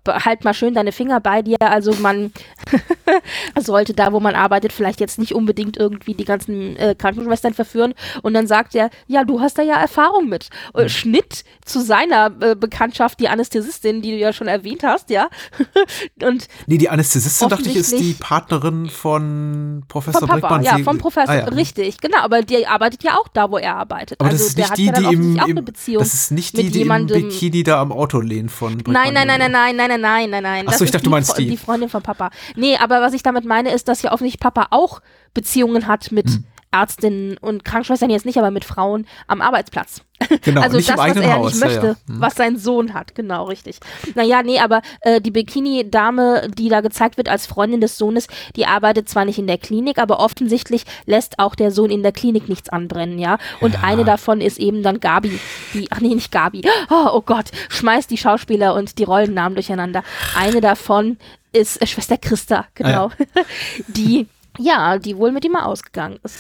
halt 0.08 0.44
mal 0.44 0.54
schön 0.54 0.74
deine 0.74 0.92
Finger 0.92 1.20
bei 1.20 1.42
dir. 1.42 1.58
Also 1.62 1.94
man 2.02 2.32
sollte 3.60 3.94
da, 3.94 4.12
wo 4.12 4.20
man 4.20 4.36
arbeitet, 4.36 4.74
vielleicht 4.74 5.00
jetzt 5.00 5.20
nicht 5.20 5.34
unbedingt 5.34 5.78
irgendwie 5.78 6.14
die 6.14 6.26
ganzen 6.26 6.76
äh, 6.78 6.96
Krankenschwestern 6.98 7.54
verführen. 7.54 7.94
Und 8.22 8.34
dann 8.34 8.48
sagt 8.48 8.76
er, 8.76 8.90
ja, 9.08 9.24
du 9.24 9.40
hast 9.40 9.58
da 9.58 9.62
ja 9.62 9.76
Erfahrung 9.80 10.30
mit. 10.30 10.50
Äh, 10.74 10.90
Schnitt 10.90 11.44
zu 11.66 11.80
seiner 11.82 12.32
äh, 12.42 12.56
Bekanntschaft, 12.56 13.20
die 13.20 13.30
Anästhesistin, 13.30 14.02
die 14.02 14.12
du 14.12 14.18
ja 14.18 14.34
schon 14.34 14.48
erwähnt 14.48 14.84
hast, 14.84 15.10
ja. 15.10 15.30
und 16.24 16.48
nee, 16.68 16.78
die 16.78 16.90
Anästhesistin, 16.90 17.50
dachte 17.50 17.70
ich, 17.70 17.76
ist 17.76 17.98
die 17.98 18.14
Partnerin 18.14 18.90
von 18.90 19.84
Professor 19.88 20.28
vom 20.28 20.42
Papa, 20.42 20.62
ja, 20.62 20.78
vom 20.80 20.98
Professor, 20.98 21.34
Ah, 21.34 21.38
ja. 21.38 21.44
richtig, 21.46 22.00
genau. 22.00 22.18
Aber 22.20 22.42
die 22.42 22.68
arbeitet 22.68 23.04
ja 23.04 23.16
auch 23.18 23.28
da, 23.30 23.50
wo 23.50 23.58
er 23.58 23.76
arbeitet. 23.76 24.20
Aber 24.20 24.30
also 24.30 24.44
das 24.44 24.48
ist 24.50 24.58
der 24.58 24.64
nicht 24.66 24.72
hat 24.72 24.78
die, 24.78 24.86
ja 24.86 24.92
dann 24.94 25.04
die 25.10 25.16
im, 25.16 25.40
auch 25.40 25.46
im 25.46 25.52
eine 25.52 25.62
Beziehung. 25.64 26.04
das 26.04 26.14
ist 26.14 26.32
nicht 26.32 26.58
die, 26.58 26.64
die 26.64 26.68
im 26.68 26.74
jemandem- 26.88 27.30
Bikini 27.30 27.64
da 27.64 27.80
am 27.82 27.92
Auto 27.92 28.20
lehnt 28.20 28.52
von 28.52 28.74
Brickmann. 28.76 28.94
Nein, 28.94 29.14
nein, 29.14 29.28
nein, 29.28 29.40
nein, 29.40 29.52
nein, 29.52 29.76
nein, 29.78 29.83
nein, 29.90 30.02
nein, 30.02 30.30
nein, 30.30 30.44
nein. 30.44 30.64
Ach 30.68 30.72
Das 30.72 30.80
so, 30.80 30.86
ich 30.86 30.92
dachte, 30.92 31.04
du 31.06 31.10
meinst 31.10 31.32
Fre- 31.32 31.38
die. 31.38 31.50
Die 31.52 31.58
Freundin 31.58 31.90
von 31.90 32.02
Papa. 32.02 32.30
Nee, 32.56 32.78
aber 32.78 33.02
was 33.02 33.14
ich 33.14 33.24
damit 33.24 33.46
meine, 33.46 33.72
ist, 33.72 33.88
dass 33.88 34.02
ja 34.02 34.12
offensichtlich 34.12 34.40
Papa 34.42 34.68
auch 34.72 35.02
Beziehungen 35.34 35.88
hat 35.88 36.12
mit 36.12 36.28
Hm. 36.30 36.44
Ärztinnen 36.74 37.38
und 37.38 37.64
Krankenschwestern 37.64 38.10
jetzt 38.10 38.26
nicht, 38.26 38.38
aber 38.38 38.52
mit 38.52 38.66
Frauen 38.66 39.06
am 39.28 39.42
Arbeitsplatz. 39.42 40.02
Genau, 40.44 40.62
also 40.62 40.78
das, 40.78 40.88
was 40.98 41.16
er 41.18 41.36
Haus. 41.36 41.54
nicht 41.54 41.62
ja, 41.62 41.68
möchte, 41.68 41.88
ja. 41.88 41.96
Hm. 42.14 42.22
was 42.22 42.36
sein 42.36 42.58
Sohn 42.58 42.94
hat, 42.94 43.14
genau, 43.14 43.46
richtig. 43.46 43.80
Naja, 44.16 44.42
nee, 44.42 44.60
aber 44.60 44.82
äh, 45.02 45.20
die 45.22 45.32
Bikini-Dame, 45.32 46.50
die 46.58 46.70
da 46.70 46.82
gezeigt 46.82 47.18
wird 47.18 47.30
als 47.30 47.46
Freundin 47.46 47.82
des 47.82 47.98
Sohnes, 47.98 48.28
die 48.56 48.66
arbeitet 48.66 49.10
zwar 49.10 49.26
nicht 49.26 49.38
in 49.38 49.48
der 49.48 49.58
Klinik, 49.58 49.98
aber 50.00 50.20
offensichtlich 50.20 50.86
lässt 51.06 51.40
auch 51.40 51.56
der 51.56 51.72
Sohn 51.72 51.92
in 51.92 52.04
der 52.04 52.12
Klinik 52.12 52.50
nichts 52.50 52.70
anbrennen, 52.70 53.20
ja. 53.20 53.38
Und 53.60 53.76
Ja. 53.76 53.80
eine 53.84 54.06
davon 54.06 54.42
ist 54.42 54.60
eben 54.60 54.82
dann 54.82 55.00
Gabi, 55.00 55.40
die, 55.74 55.88
ach 55.92 56.00
nee, 56.00 56.16
nicht 56.16 56.32
Gabi, 56.32 56.62
oh, 56.90 57.10
oh 57.14 57.22
Gott, 57.22 57.52
schmeißt 57.70 58.10
die 58.10 58.18
Schauspieler 58.18 58.74
und 58.76 58.98
die 59.00 59.04
Rollennamen 59.04 59.56
durcheinander. 59.56 60.04
Eine 60.36 60.62
davon 60.62 61.18
ist 61.52 61.82
äh, 61.82 61.88
Schwester 61.88 62.18
Christa, 62.18 62.66
genau, 62.76 63.12
die 63.88 64.28
ja, 64.60 64.98
die 64.98 65.18
wohl 65.18 65.32
mit 65.32 65.46
ihm 65.46 65.54
mal 65.54 65.64
ausgegangen 65.64 66.20
ist. 66.24 66.40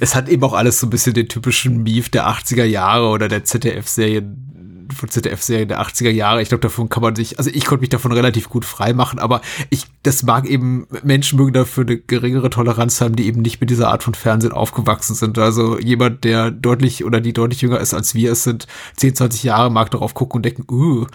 Es 0.00 0.14
hat 0.14 0.28
eben 0.28 0.42
auch 0.44 0.52
alles 0.52 0.80
so 0.80 0.86
ein 0.86 0.90
bisschen 0.90 1.14
den 1.14 1.28
typischen 1.28 1.82
Mief 1.82 2.08
der 2.08 2.28
80er 2.28 2.64
Jahre 2.64 3.08
oder 3.08 3.28
der 3.28 3.44
ZDF-Serien 3.44 4.49
von 4.92 5.08
ZDF-Serien 5.08 5.68
der 5.68 5.80
80er 5.80 6.10
Jahre. 6.10 6.42
Ich 6.42 6.48
glaube, 6.48 6.62
davon 6.62 6.88
kann 6.88 7.02
man 7.02 7.16
sich, 7.16 7.38
also 7.38 7.50
ich 7.52 7.64
konnte 7.64 7.80
mich 7.80 7.88
davon 7.88 8.12
relativ 8.12 8.48
gut 8.48 8.64
frei 8.64 8.92
machen, 8.92 9.18
aber 9.18 9.40
ich, 9.70 9.86
das 10.02 10.22
mag 10.22 10.46
eben, 10.46 10.86
Menschen 11.02 11.38
mögen 11.38 11.52
dafür 11.52 11.84
eine 11.84 11.98
geringere 11.98 12.50
Toleranz 12.50 13.00
haben, 13.00 13.16
die 13.16 13.26
eben 13.26 13.42
nicht 13.42 13.60
mit 13.60 13.70
dieser 13.70 13.88
Art 13.88 14.02
von 14.02 14.14
Fernsehen 14.14 14.52
aufgewachsen 14.52 15.14
sind. 15.14 15.38
Also 15.38 15.78
jemand, 15.78 16.24
der 16.24 16.50
deutlich 16.50 17.04
oder 17.04 17.20
die 17.20 17.32
deutlich 17.32 17.60
jünger 17.60 17.80
ist 17.80 17.94
als 17.94 18.14
wir 18.14 18.32
es 18.32 18.44
sind, 18.44 18.66
10, 18.96 19.16
20 19.16 19.42
Jahre, 19.42 19.70
mag 19.70 19.90
darauf 19.90 20.14
gucken 20.14 20.38
und 20.38 20.44
denken, 20.44 20.64
uh, 20.70 21.06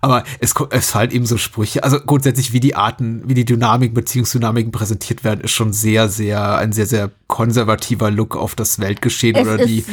aber 0.00 0.24
es, 0.40 0.54
es 0.70 0.90
fallen 0.90 1.10
eben 1.10 1.26
so 1.26 1.36
Sprüche. 1.36 1.84
Also 1.84 2.00
grundsätzlich, 2.00 2.52
wie 2.52 2.60
die 2.60 2.74
Arten, 2.74 3.22
wie 3.26 3.34
die 3.34 3.44
Dynamiken, 3.44 3.94
Beziehungsdynamiken 3.94 4.72
präsentiert 4.72 5.24
werden, 5.24 5.40
ist 5.40 5.52
schon 5.52 5.72
sehr, 5.72 6.08
sehr, 6.08 6.56
ein 6.58 6.72
sehr, 6.72 6.86
sehr 6.86 7.10
konservativer 7.26 8.10
Look 8.10 8.36
auf 8.36 8.54
das 8.54 8.78
Weltgeschehen 8.78 9.36
Es 9.36 9.42
oder 9.42 9.64
die, 9.64 9.84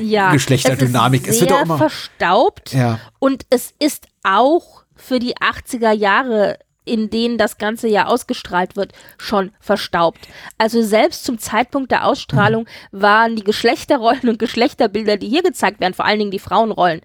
ja, 0.00 0.32
Geschlechterdynamik. 0.32 1.22
Es 1.22 1.36
Es 1.36 1.42
ist 1.42 1.48
sehr 1.48 1.56
auch 1.58 1.62
immer- 1.62 1.78
verstaubt 1.78 2.72
ja. 2.72 2.98
und 3.18 3.44
es 3.50 3.74
ist 3.78 4.06
auch 4.22 4.84
für 4.94 5.18
die 5.18 5.36
80er 5.36 5.92
Jahre 5.92 6.58
in 6.88 7.10
denen 7.10 7.36
das 7.36 7.58
Ganze 7.58 7.88
ja 7.88 8.06
ausgestrahlt 8.06 8.76
wird, 8.76 8.92
schon 9.18 9.50
verstaubt. 9.58 10.20
Also 10.56 10.82
selbst 10.82 11.24
zum 11.24 11.36
Zeitpunkt 11.36 11.90
der 11.90 12.06
Ausstrahlung 12.06 12.66
waren 12.92 13.34
die 13.34 13.42
Geschlechterrollen 13.42 14.28
und 14.28 14.38
Geschlechterbilder, 14.38 15.16
die 15.16 15.28
hier 15.28 15.42
gezeigt 15.42 15.80
werden, 15.80 15.94
vor 15.94 16.04
allen 16.04 16.20
Dingen 16.20 16.30
die 16.30 16.38
Frauenrollen, 16.38 17.00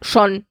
schon 0.00 0.46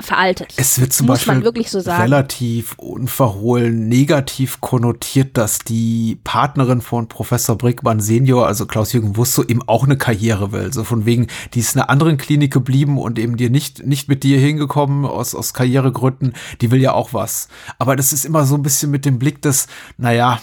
veraltet. 0.00 0.52
Es 0.56 0.80
wird 0.80 0.92
zum 0.92 1.06
Muss 1.06 1.18
Beispiel 1.18 1.34
man 1.34 1.44
wirklich 1.44 1.70
so 1.70 1.78
sagen. 1.78 2.02
relativ 2.02 2.74
unverhohlen 2.78 3.88
negativ 3.88 4.60
konnotiert, 4.60 5.36
dass 5.36 5.60
die 5.60 6.18
Partnerin 6.24 6.80
von 6.80 7.08
Professor 7.08 7.56
Brickmann 7.56 8.00
Senior, 8.00 8.46
also 8.46 8.66
Klaus-Jürgen 8.66 9.16
Wusso, 9.16 9.44
eben 9.44 9.62
auch 9.68 9.84
eine 9.84 9.96
Karriere 9.96 10.50
will. 10.50 10.72
So 10.72 10.82
von 10.82 11.06
wegen, 11.06 11.28
die 11.54 11.60
ist 11.60 11.74
in 11.74 11.80
einer 11.80 11.90
anderen 11.90 12.16
Klinik 12.16 12.52
geblieben 12.52 12.98
und 12.98 13.18
eben 13.18 13.36
dir 13.36 13.50
nicht, 13.50 13.86
nicht 13.86 14.08
mit 14.08 14.24
dir 14.24 14.38
hingekommen 14.38 15.04
aus, 15.04 15.34
aus 15.34 15.54
Karrieregründen. 15.54 16.34
Die 16.60 16.70
will 16.70 16.80
ja 16.80 16.92
auch 16.92 17.12
was. 17.12 17.48
Aber 17.78 17.94
das 17.94 18.12
ist 18.12 18.24
immer 18.24 18.44
so 18.44 18.56
ein 18.56 18.62
bisschen 18.62 18.90
mit 18.90 19.04
dem 19.04 19.18
Blick 19.18 19.42
des, 19.42 19.68
naja, 19.96 20.40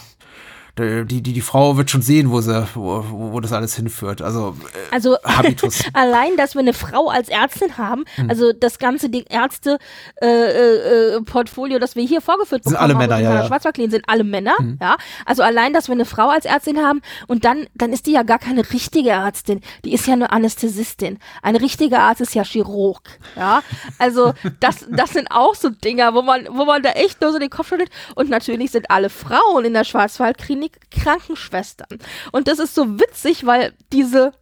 die, 0.78 1.04
die, 1.20 1.32
die 1.34 1.40
Frau 1.40 1.76
wird 1.76 1.90
schon 1.90 2.00
sehen, 2.02 2.30
wo 2.30 2.40
sie, 2.40 2.66
wo, 2.74 3.04
wo 3.10 3.40
das 3.40 3.52
alles 3.52 3.76
hinführt. 3.76 4.22
Also, 4.22 4.56
äh, 4.90 4.94
Also 4.94 5.16
Habitus. 5.24 5.84
allein, 5.92 6.36
dass 6.36 6.54
wir 6.54 6.60
eine 6.60 6.72
Frau 6.72 7.08
als 7.08 7.28
Ärztin 7.28 7.76
haben, 7.78 8.04
Hm. 8.16 8.30
also 8.30 8.52
das 8.52 8.78
ganze 8.78 9.08
die 9.10 9.24
Ärzte 9.28 9.78
äh, 10.22 10.26
äh, 10.26 11.16
äh, 11.16 11.20
Portfolio, 11.22 11.78
das 11.78 11.94
wir 11.96 12.04
hier 12.04 12.20
vorgeführt 12.20 12.64
Sind 12.64 12.72
bekommen 12.72 12.84
alle 12.84 12.94
haben, 12.94 13.08
Männer, 13.08 13.18
ja, 13.22 13.34
ja. 13.42 13.46
Schwarzwaldklinik 13.46 13.92
sind 13.92 14.04
alle 14.08 14.24
Männer, 14.24 14.54
Mhm. 14.60 14.78
ja. 14.80 14.96
Also 15.26 15.42
allein, 15.42 15.72
dass 15.72 15.88
wir 15.88 15.92
eine 15.94 16.04
Frau 16.06 16.28
als 16.30 16.44
Ärztin 16.46 16.78
haben 16.78 17.02
und 17.26 17.44
dann, 17.44 17.66
dann 17.74 17.92
ist 17.92 18.06
die 18.06 18.12
ja 18.12 18.22
gar 18.22 18.38
keine 18.38 18.62
richtige 18.72 19.10
Ärztin, 19.10 19.60
die 19.84 19.92
ist 19.92 20.06
ja 20.06 20.16
nur 20.16 20.32
Anästhesistin. 20.32 21.18
Ein 21.42 21.56
richtiger 21.56 22.00
Arzt 22.00 22.20
ist 22.22 22.34
ja 22.34 22.44
Chirurg, 22.44 23.02
ja. 23.36 23.62
Also 23.98 24.32
das, 24.60 24.86
das 24.90 25.10
sind 25.10 25.28
auch 25.30 25.54
so 25.54 25.68
Dinger, 25.70 26.14
wo 26.14 26.22
man, 26.22 26.46
wo 26.50 26.64
man 26.64 26.82
da 26.82 26.90
echt 26.90 27.20
nur 27.20 27.32
so 27.32 27.38
den 27.38 27.50
Kopf 27.50 27.68
schüttelt. 27.68 27.90
Und 28.14 28.30
natürlich 28.30 28.70
sind 28.70 28.90
alle 28.90 29.10
Frauen 29.10 29.64
in 29.64 29.74
der 29.74 29.84
Schwarzwaldklinik 29.84 30.61
Krankenschwestern. 30.68 31.98
Und 32.32 32.48
das 32.48 32.58
ist 32.58 32.74
so 32.74 32.98
witzig, 33.00 33.46
weil 33.46 33.72
diese 33.92 34.32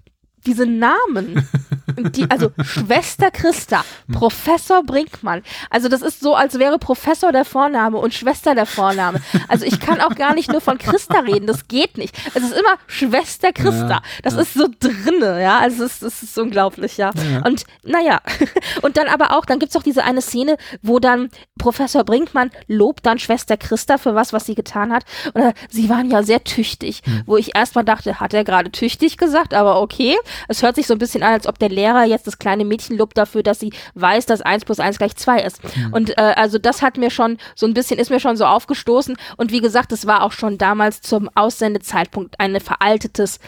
diese 0.47 0.67
Namen, 0.67 1.47
die, 2.05 2.31
also 2.31 2.53
Schwester 2.63 3.31
Christa, 3.31 3.85
Professor 4.13 4.83
Brinkmann, 4.83 5.43
also 5.71 5.89
das 5.89 6.03
ist 6.03 6.21
so, 6.21 6.35
als 6.35 6.59
wäre 6.59 6.79
Professor 6.79 7.33
der 7.33 7.45
Vorname 7.45 7.99
und 7.99 8.15
Schwester 8.15 8.55
der 8.55 8.67
Vorname. 8.67 9.21
Also 9.49 9.65
ich 9.65 9.81
kann 9.81 10.01
auch 10.01 10.15
gar 10.15 10.35
nicht 10.35 10.51
nur 10.51 10.61
von 10.61 10.79
Christa 10.79 11.21
reden, 11.21 11.47
das 11.47 11.69
geht 11.69 11.99
nicht. 11.99 12.17
Es 12.35 12.43
ist 12.43 12.53
immer 12.53 12.77
Schwester 12.87 13.53
Christa. 13.53 13.89
Ja, 13.89 14.03
das 14.23 14.35
ist 14.35 14.55
so 14.55 14.69
drinne, 14.79 15.43
ja, 15.43 15.59
also 15.59 15.85
es 15.85 15.95
ist, 15.95 16.03
es 16.03 16.23
ist 16.23 16.39
unglaublich, 16.39 16.97
ja. 16.97 17.11
Und 17.45 17.65
naja, 17.83 18.21
und 18.83 18.97
dann 18.97 19.09
aber 19.09 19.37
auch, 19.37 19.45
dann 19.45 19.59
gibt's 19.59 19.77
auch 19.77 19.83
diese 19.83 20.05
eine 20.05 20.23
Szene, 20.23 20.57
wo 20.83 20.99
dann 20.99 21.31
Professor 21.59 22.05
Brinkmann 22.05 22.51
lobt 22.67 23.07
dann 23.07 23.19
Schwester 23.19 23.57
Christa 23.57 23.99
für 23.99 24.15
was, 24.15 24.33
was 24.33 24.47
sie 24.47 24.55
getan 24.55 24.93
hat. 24.93 25.05
Und 25.35 25.43
er, 25.43 25.55
sie 25.69 25.89
waren 25.89 26.11
ja 26.11 26.23
sehr 26.23 26.43
tüchtig, 26.45 27.03
wo 27.27 27.37
ich 27.37 27.57
erstmal 27.57 27.85
dachte, 27.85 28.21
hat 28.21 28.35
er 28.35 28.45
gerade 28.45 28.71
tüchtig 28.71 29.17
gesagt, 29.17 29.55
aber 29.55 29.81
okay. 29.81 30.17
Es 30.49 30.63
hört 30.63 30.77
sich 30.77 30.87
so 30.87 30.95
ein 30.95 30.99
bisschen 30.99 31.23
an, 31.23 31.33
als 31.33 31.47
ob 31.47 31.59
der 31.59 31.69
Lehrer 31.69 31.90
jetzt 32.05 32.27
das 32.27 32.39
kleine 32.39 32.65
Mädchen 32.65 32.97
lobt 32.97 33.17
dafür, 33.19 33.43
dass 33.43 33.61
sie 33.61 33.73
weiß, 33.95 34.27
dass 34.27 34.41
1 34.41 34.65
plus 34.65 34.81
1 34.81 34.99
gleich 34.99 35.17
2 35.17 35.43
ist. 35.43 35.61
Und 35.93 36.17
äh, 36.19 36.35
also 36.37 36.59
das 36.59 36.83
hat 36.83 36.97
mir 36.97 37.11
schon 37.11 37.39
so 37.55 37.67
ein 37.67 37.75
bisschen, 37.75 37.99
ist 37.99 38.11
mir 38.11 38.21
schon 38.21 38.37
so 38.37 38.45
aufgestoßen. 38.45 39.17
Und 39.37 39.53
wie 39.53 39.61
gesagt, 39.61 39.93
es 39.93 40.07
war 40.07 40.23
auch 40.23 40.33
schon 40.33 40.59
damals 40.59 41.01
zum 41.01 41.31
Aussendezeitpunkt 41.35 42.39
ein 42.39 42.61
veraltetes 42.61 43.39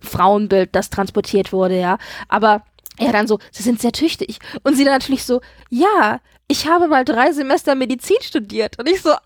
Frauenbild, 0.00 0.74
das 0.74 0.90
transportiert 0.90 1.52
wurde, 1.52 1.78
ja. 1.78 1.98
Aber 2.28 2.62
er 2.98 3.12
dann 3.12 3.26
so, 3.26 3.38
sie 3.50 3.62
sind 3.62 3.80
sehr 3.80 3.92
tüchtig. 3.92 4.38
Und 4.62 4.76
sie 4.76 4.84
dann 4.84 4.94
natürlich 4.94 5.24
so, 5.24 5.40
ja, 5.70 6.20
ich 6.48 6.66
habe 6.66 6.88
mal 6.88 7.04
drei 7.04 7.32
Semester 7.32 7.74
Medizin 7.74 8.18
studiert. 8.20 8.78
Und 8.78 8.88
ich 8.88 9.00
so, 9.00 9.10
ah, 9.10 9.20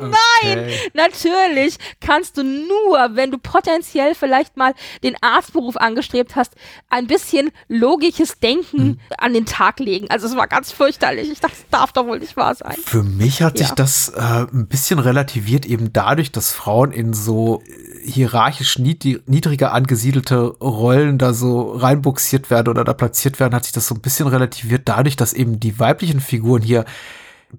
nein, 0.00 0.12
Okay. 0.42 0.78
natürlich 0.94 1.76
kannst 2.00 2.36
du 2.36 2.42
nur, 2.44 3.10
wenn 3.16 3.30
du 3.30 3.38
potenziell 3.38 4.14
vielleicht 4.14 4.56
mal 4.56 4.74
den 5.02 5.16
Arztberuf 5.22 5.76
angestrebt 5.76 6.36
hast, 6.36 6.54
ein 6.90 7.06
bisschen 7.06 7.50
logisches 7.68 8.38
Denken 8.38 8.78
Hm. 8.80 8.98
an 9.18 9.32
den 9.32 9.46
Tag 9.46 9.80
legen. 9.80 10.06
Also 10.10 10.26
es 10.26 10.36
war 10.36 10.46
ganz 10.46 10.72
fürchterlich. 10.72 11.30
Ich 11.30 11.40
dachte, 11.40 11.56
das 11.56 11.66
darf 11.70 11.92
doch 11.92 12.06
wohl 12.06 12.18
nicht 12.18 12.36
wahr 12.36 12.54
sein. 12.54 12.76
Für 12.84 13.02
mich 13.02 13.42
hat 13.42 13.58
sich 13.58 13.68
Ja. 13.68 13.74
das 13.74 14.10
äh, 14.10 14.20
ein 14.20 14.66
bisschen 14.68 14.98
relativiert, 14.98 15.66
eben 15.66 15.92
dadurch, 15.92 16.32
dass 16.32 16.52
Frauen 16.52 16.92
in 16.92 17.12
so 17.14 17.62
äh, 17.66 18.08
hierarchisch 18.10 18.76
niedri- 18.78 19.20
niedriger 19.26 19.72
angesiedelte 19.72 20.36
Rollen 20.60 21.18
da 21.18 21.32
so 21.32 21.72
reinbuxiert 21.72 22.50
werden 22.50 22.68
oder 22.68 22.84
da 22.84 22.92
platziert 22.94 23.40
werden, 23.40 23.54
hat 23.54 23.64
sich 23.64 23.72
das 23.72 23.86
so 23.88 23.94
ein 23.94 24.00
bisschen 24.00 24.28
relativiert 24.28 24.82
dadurch, 24.84 25.16
dass 25.16 25.32
eben 25.32 25.58
die 25.60 25.78
weiblichen 25.78 26.20
Figuren 26.20 26.62
hier 26.62 26.84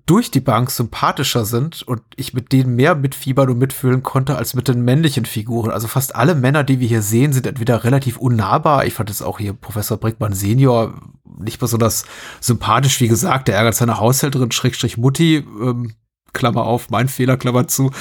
durch 0.06 0.32
die 0.32 0.41
Bank 0.41 0.69
sympathischer 0.69 1.45
sind 1.45 1.82
und 1.84 2.02
ich 2.15 2.34
mit 2.34 2.52
denen 2.52 2.76
mehr 2.76 2.95
mitfiebern 2.95 3.50
und 3.50 3.58
mitfühlen 3.58 4.04
konnte 4.04 4.36
als 4.36 4.54
mit 4.54 4.67
den 4.67 4.82
männlichen 4.82 5.26
Figuren. 5.26 5.71
Also 5.71 5.88
fast 5.88 6.15
alle 6.15 6.36
Männer, 6.36 6.63
die 6.63 6.80
wir 6.80 6.88
hier 6.88 7.02
sehen, 7.02 7.34
sind 7.34 7.47
entweder 7.47 7.84
relativ 7.84 8.17
unnahbar. 8.17 8.86
Ich 8.86 8.93
fand 8.93 9.10
es 9.10 9.21
auch 9.21 9.39
hier 9.39 9.54
Professor 9.54 9.97
Brickmann 9.97 10.34
Senior 10.34 10.93
nicht 11.39 11.60
besonders 11.60 12.06
sympathisch, 12.41 13.00
wie 13.00 13.08
gesagt. 13.08 13.47
Der 13.47 13.56
ärgert 13.56 13.76
seine 13.76 14.00
Haushälterin, 14.00 14.52
Schrägstrich 14.52 14.97
Mutti, 14.97 15.38
ähm, 15.38 15.93
Klammer 16.38 16.65
auf, 16.65 16.89
mein 16.89 17.08
Fehler, 17.10 17.36
Klammer 17.36 17.67
zu. 17.67 17.91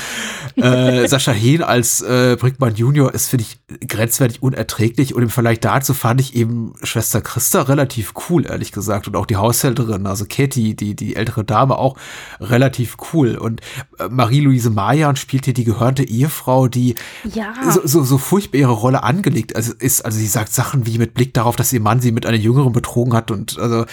Äh, 0.57 1.09
Sascha 1.09 1.33
Hehn 1.33 1.63
als 1.63 2.03
äh, 2.03 2.37
Brickmann 2.39 2.75
Junior 2.77 3.13
ist, 3.15 3.29
finde 3.29 3.45
ich, 3.45 3.89
grenzwertig 3.89 4.43
unerträglich. 4.43 5.15
Und 5.15 5.23
im 5.23 5.31
Vergleich 5.31 5.61
dazu 5.61 5.95
fand 5.95 6.21
ich 6.21 6.37
eben 6.37 6.75
Schwester 6.83 7.21
Christa 7.21 7.63
relativ 7.63 8.13
cool, 8.29 8.47
ehrlich 8.47 8.73
gesagt. 8.73 9.09
Und 9.09 9.17
auch 9.17 9.27
die 9.27 9.37
Haushälterin, 9.37 10.07
also 10.07 10.27
Katie, 10.29 10.77
die, 10.77 10.95
die 10.95 11.17
ältere 11.17 11.45
Dame, 11.45 11.79
auch 11.79 11.97
relativ 12.41 12.97
cool. 13.13 13.37
Und 13.37 13.63
äh, 13.99 14.09
Marie-Louise 14.09 14.71
Mayan 14.71 15.17
spielt 15.17 15.47
hier 15.47 15.55
die 15.55 15.65
gehörnte 15.65 16.05
Ehefrau, 16.05 16.69
die 16.69 16.95
Ja. 17.35 17.55
so, 17.71 17.81
so, 17.85 18.05
so 18.05 18.19
furchtbar 18.19 18.59
ihre 18.59 18.73
Rolle 18.73 19.03
angelegt 19.03 19.57
also 19.57 19.73
ist. 19.79 20.05
Also 20.05 20.19
sie 20.19 20.27
sagt 20.27 20.53
Sachen 20.53 20.87
wie 20.87 20.99
mit 20.99 21.15
Blick 21.15 21.33
darauf, 21.35 21.57
dass 21.57 21.73
ihr 21.73 21.81
Mann 21.81 22.01
sie 22.01 22.13
mit 22.13 22.27
einer 22.27 22.37
Jüngeren 22.37 22.73
betrogen 22.73 23.15
hat 23.15 23.31
und 23.31 23.59
also 23.59 23.87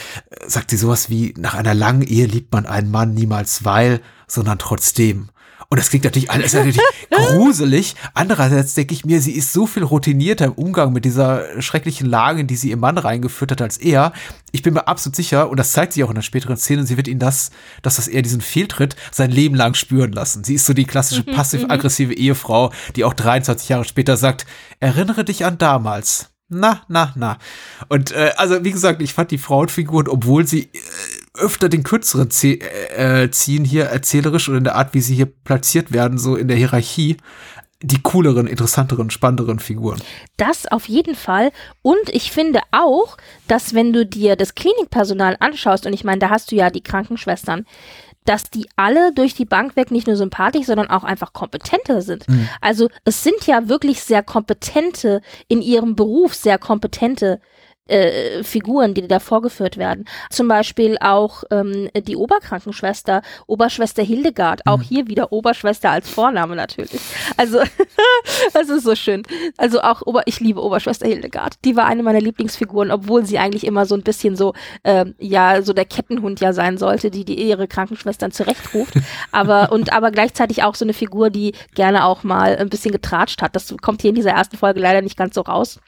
sagt 0.48 0.70
sie 0.70 0.78
sowas 0.78 1.10
wie, 1.10 1.34
nach 1.38 1.54
einer 1.54 1.74
langen 1.74 2.02
Ehe 2.02 2.26
liebt 2.26 2.52
man 2.52 2.66
einen 2.66 2.92
Mann 2.92 3.14
niemals 3.14 3.64
weil, 3.64 4.02
sondern 4.34 4.60
trotzdem. 4.60 5.30
Und 5.70 5.80
das 5.80 5.90
klingt 5.90 6.04
natürlich 6.04 6.30
alles 6.30 6.54
natürlich 6.54 6.80
gruselig. 7.10 7.96
Andererseits 8.14 8.76
denke 8.76 8.94
ich 8.94 9.06
mir, 9.06 9.22
sie 9.22 9.32
ist 9.32 9.54
so 9.54 9.66
viel 9.66 9.84
routinierter 9.84 10.46
im 10.46 10.52
Umgang 10.52 10.94
mit 10.94 11.04
dieser 11.04 11.62
schrecklichen 11.64 12.08
Lage, 12.08 12.42
in 12.42 12.48
die 12.48 12.56
sie 12.56 12.70
ihr 12.70 12.78
Mann 12.78 12.98
reingeführt 13.00 13.52
hat, 13.52 13.62
als 13.62 13.78
er. 13.78 14.14
Ich 14.52 14.62
bin 14.62 14.76
mir 14.76 14.88
absolut 14.88 15.16
sicher, 15.16 15.50
und 15.50 15.58
das 15.58 15.72
zeigt 15.72 15.94
sich 15.94 16.04
auch 16.04 16.10
in 16.10 16.16
der 16.16 16.22
späteren 16.22 16.58
Szene, 16.58 16.86
sie 16.86 16.98
wird 16.98 17.08
ihn 17.08 17.18
das, 17.18 17.50
dass 17.82 17.96
das 17.96 18.08
er 18.08 18.22
diesen 18.22 18.42
Fehltritt 18.42 18.96
sein 19.12 19.32
Leben 19.32 19.56
lang 19.56 19.74
spüren 19.74 20.12
lassen. 20.12 20.44
Sie 20.44 20.54
ist 20.54 20.68
so 20.68 20.74
die 20.74 20.86
klassische 20.86 21.24
passiv-aggressive 21.24 22.14
Ehefrau, 22.14 22.72
die 22.96 23.04
auch 23.04 23.16
23 23.16 23.70
Jahre 23.70 23.86
später 23.86 24.16
sagt, 24.16 24.46
erinnere 24.80 25.26
dich 25.26 25.44
an 25.44 25.58
damals. 25.58 26.30
Na, 26.50 26.82
na, 26.88 27.14
na. 27.16 27.38
Und 27.90 28.12
äh, 28.12 28.34
also 28.38 28.64
wie 28.64 28.72
gesagt, 28.72 29.02
ich 29.02 29.14
fand 29.14 29.32
die 29.32 29.40
Frauenfiguren, 29.40 30.08
obwohl 30.08 30.46
sie 30.46 30.66
äh, 30.66 30.80
öfter 31.36 31.70
den 31.70 31.84
kürzeren 31.84 32.30
zie 32.30 32.60
äh, 32.60 33.30
ziehen 33.32 33.66
hier 33.66 33.86
erzählerisch 33.86 34.50
und 34.50 34.58
in 34.58 34.64
der 34.64 34.76
Art, 34.76 34.94
wie 34.94 35.02
sie 35.02 35.16
hier 35.16 35.26
platziert 35.26 35.92
werden, 35.92 36.18
so 36.18 36.36
in 36.36 36.48
der 36.48 36.58
Hierarchie, 36.58 37.18
die 37.82 38.02
cooleren, 38.02 38.48
interessanteren, 38.48 39.10
spannenderen 39.10 39.60
Figuren. 39.60 40.02
Das 40.38 40.72
auf 40.72 40.88
jeden 40.88 41.16
Fall. 41.16 41.52
Und 41.82 42.10
ich 42.10 42.32
finde 42.32 42.62
auch, 42.72 43.18
dass 43.48 43.74
wenn 43.74 43.92
du 43.92 44.06
dir 44.06 44.36
das 44.36 44.56
Klinikpersonal 44.56 45.36
anschaust, 45.40 45.86
und 45.86 45.94
ich 45.94 46.04
meine, 46.04 46.20
da 46.20 46.30
hast 46.30 46.52
du 46.52 46.56
ja 46.56 46.70
die 46.70 46.82
Krankenschwestern, 46.82 47.66
dass 48.26 48.50
die 48.50 48.68
alle 48.78 49.14
durch 49.14 49.34
die 49.34 49.46
Bank 49.46 49.76
weg 49.76 49.92
nicht 49.92 50.08
nur 50.08 50.16
sympathisch, 50.16 50.66
sondern 50.68 50.90
auch 50.90 51.04
einfach 51.04 51.34
kompetenter 51.34 52.02
sind. 52.02 52.26
Also 52.62 52.90
es 53.04 53.22
sind 53.22 53.46
ja 53.48 53.68
wirklich 53.68 54.02
sehr 54.02 54.24
kompetente, 54.24 55.22
in 55.50 55.62
ihrem 55.62 55.96
Beruf 55.96 56.34
sehr 56.34 56.58
kompetente 56.58 57.42
äh, 57.88 58.44
Figuren, 58.44 58.94
die 58.94 59.08
da 59.08 59.20
vorgeführt 59.20 59.78
werden. 59.78 60.06
Zum 60.30 60.48
Beispiel 60.48 60.98
auch 61.02 61.44
ähm, 61.52 61.90
die 61.96 62.16
Oberkrankenschwester, 62.16 63.22
Oberschwester 63.48 64.04
Hildegard, 64.04 64.66
auch 64.66 64.82
hier 64.82 65.08
wieder 65.08 65.34
Oberschwester 65.34 65.92
als 65.92 66.10
Vorname 66.10 66.56
natürlich. 66.56 67.02
Also 67.38 67.60
das 68.54 68.70
ist 68.70 68.84
so 68.84 68.96
schön. 68.96 69.24
Also 69.58 69.82
auch 69.82 70.02
Ober, 70.06 70.24
ich 70.26 70.40
liebe 70.40 70.64
Oberschwester 70.64 71.08
Hildegard. 71.08 71.56
Die 71.66 71.76
war 71.76 71.86
eine 71.86 72.04
meiner 72.04 72.22
Lieblingsfiguren, 72.22 72.92
obwohl 72.92 73.26
sie 73.26 73.38
eigentlich 73.38 73.66
immer 73.66 73.86
so 73.86 73.96
ein 73.96 74.04
bisschen 74.04 74.36
so, 74.36 74.54
ähm, 74.84 75.16
ja, 75.20 75.62
so 75.62 75.74
der 75.74 75.86
Kettenhund 75.86 76.40
ja 76.40 76.54
sein 76.54 76.78
sollte, 76.78 77.12
die, 77.12 77.26
die 77.26 77.36
ihre 77.36 77.68
Krankenschwestern 77.68 78.32
zurechtruft. 78.32 78.94
Aber, 79.32 79.72
und 79.72 79.92
aber 79.92 80.12
gleichzeitig 80.12 80.64
auch 80.64 80.76
so 80.76 80.86
eine 80.86 80.94
Figur, 80.94 81.30
die 81.30 81.54
gerne 81.76 82.06
auch 82.06 82.24
mal 82.24 82.56
ein 82.56 82.70
bisschen 82.70 82.92
getratscht 82.92 83.42
hat. 83.42 83.56
Das 83.56 83.76
kommt 83.82 84.02
hier 84.02 84.10
in 84.10 84.16
dieser 84.16 84.32
ersten 84.32 84.58
Folge 84.58 84.80
leider 84.80 85.02
nicht 85.02 85.18
ganz 85.18 85.36
so 85.36 85.42
raus. 85.42 85.80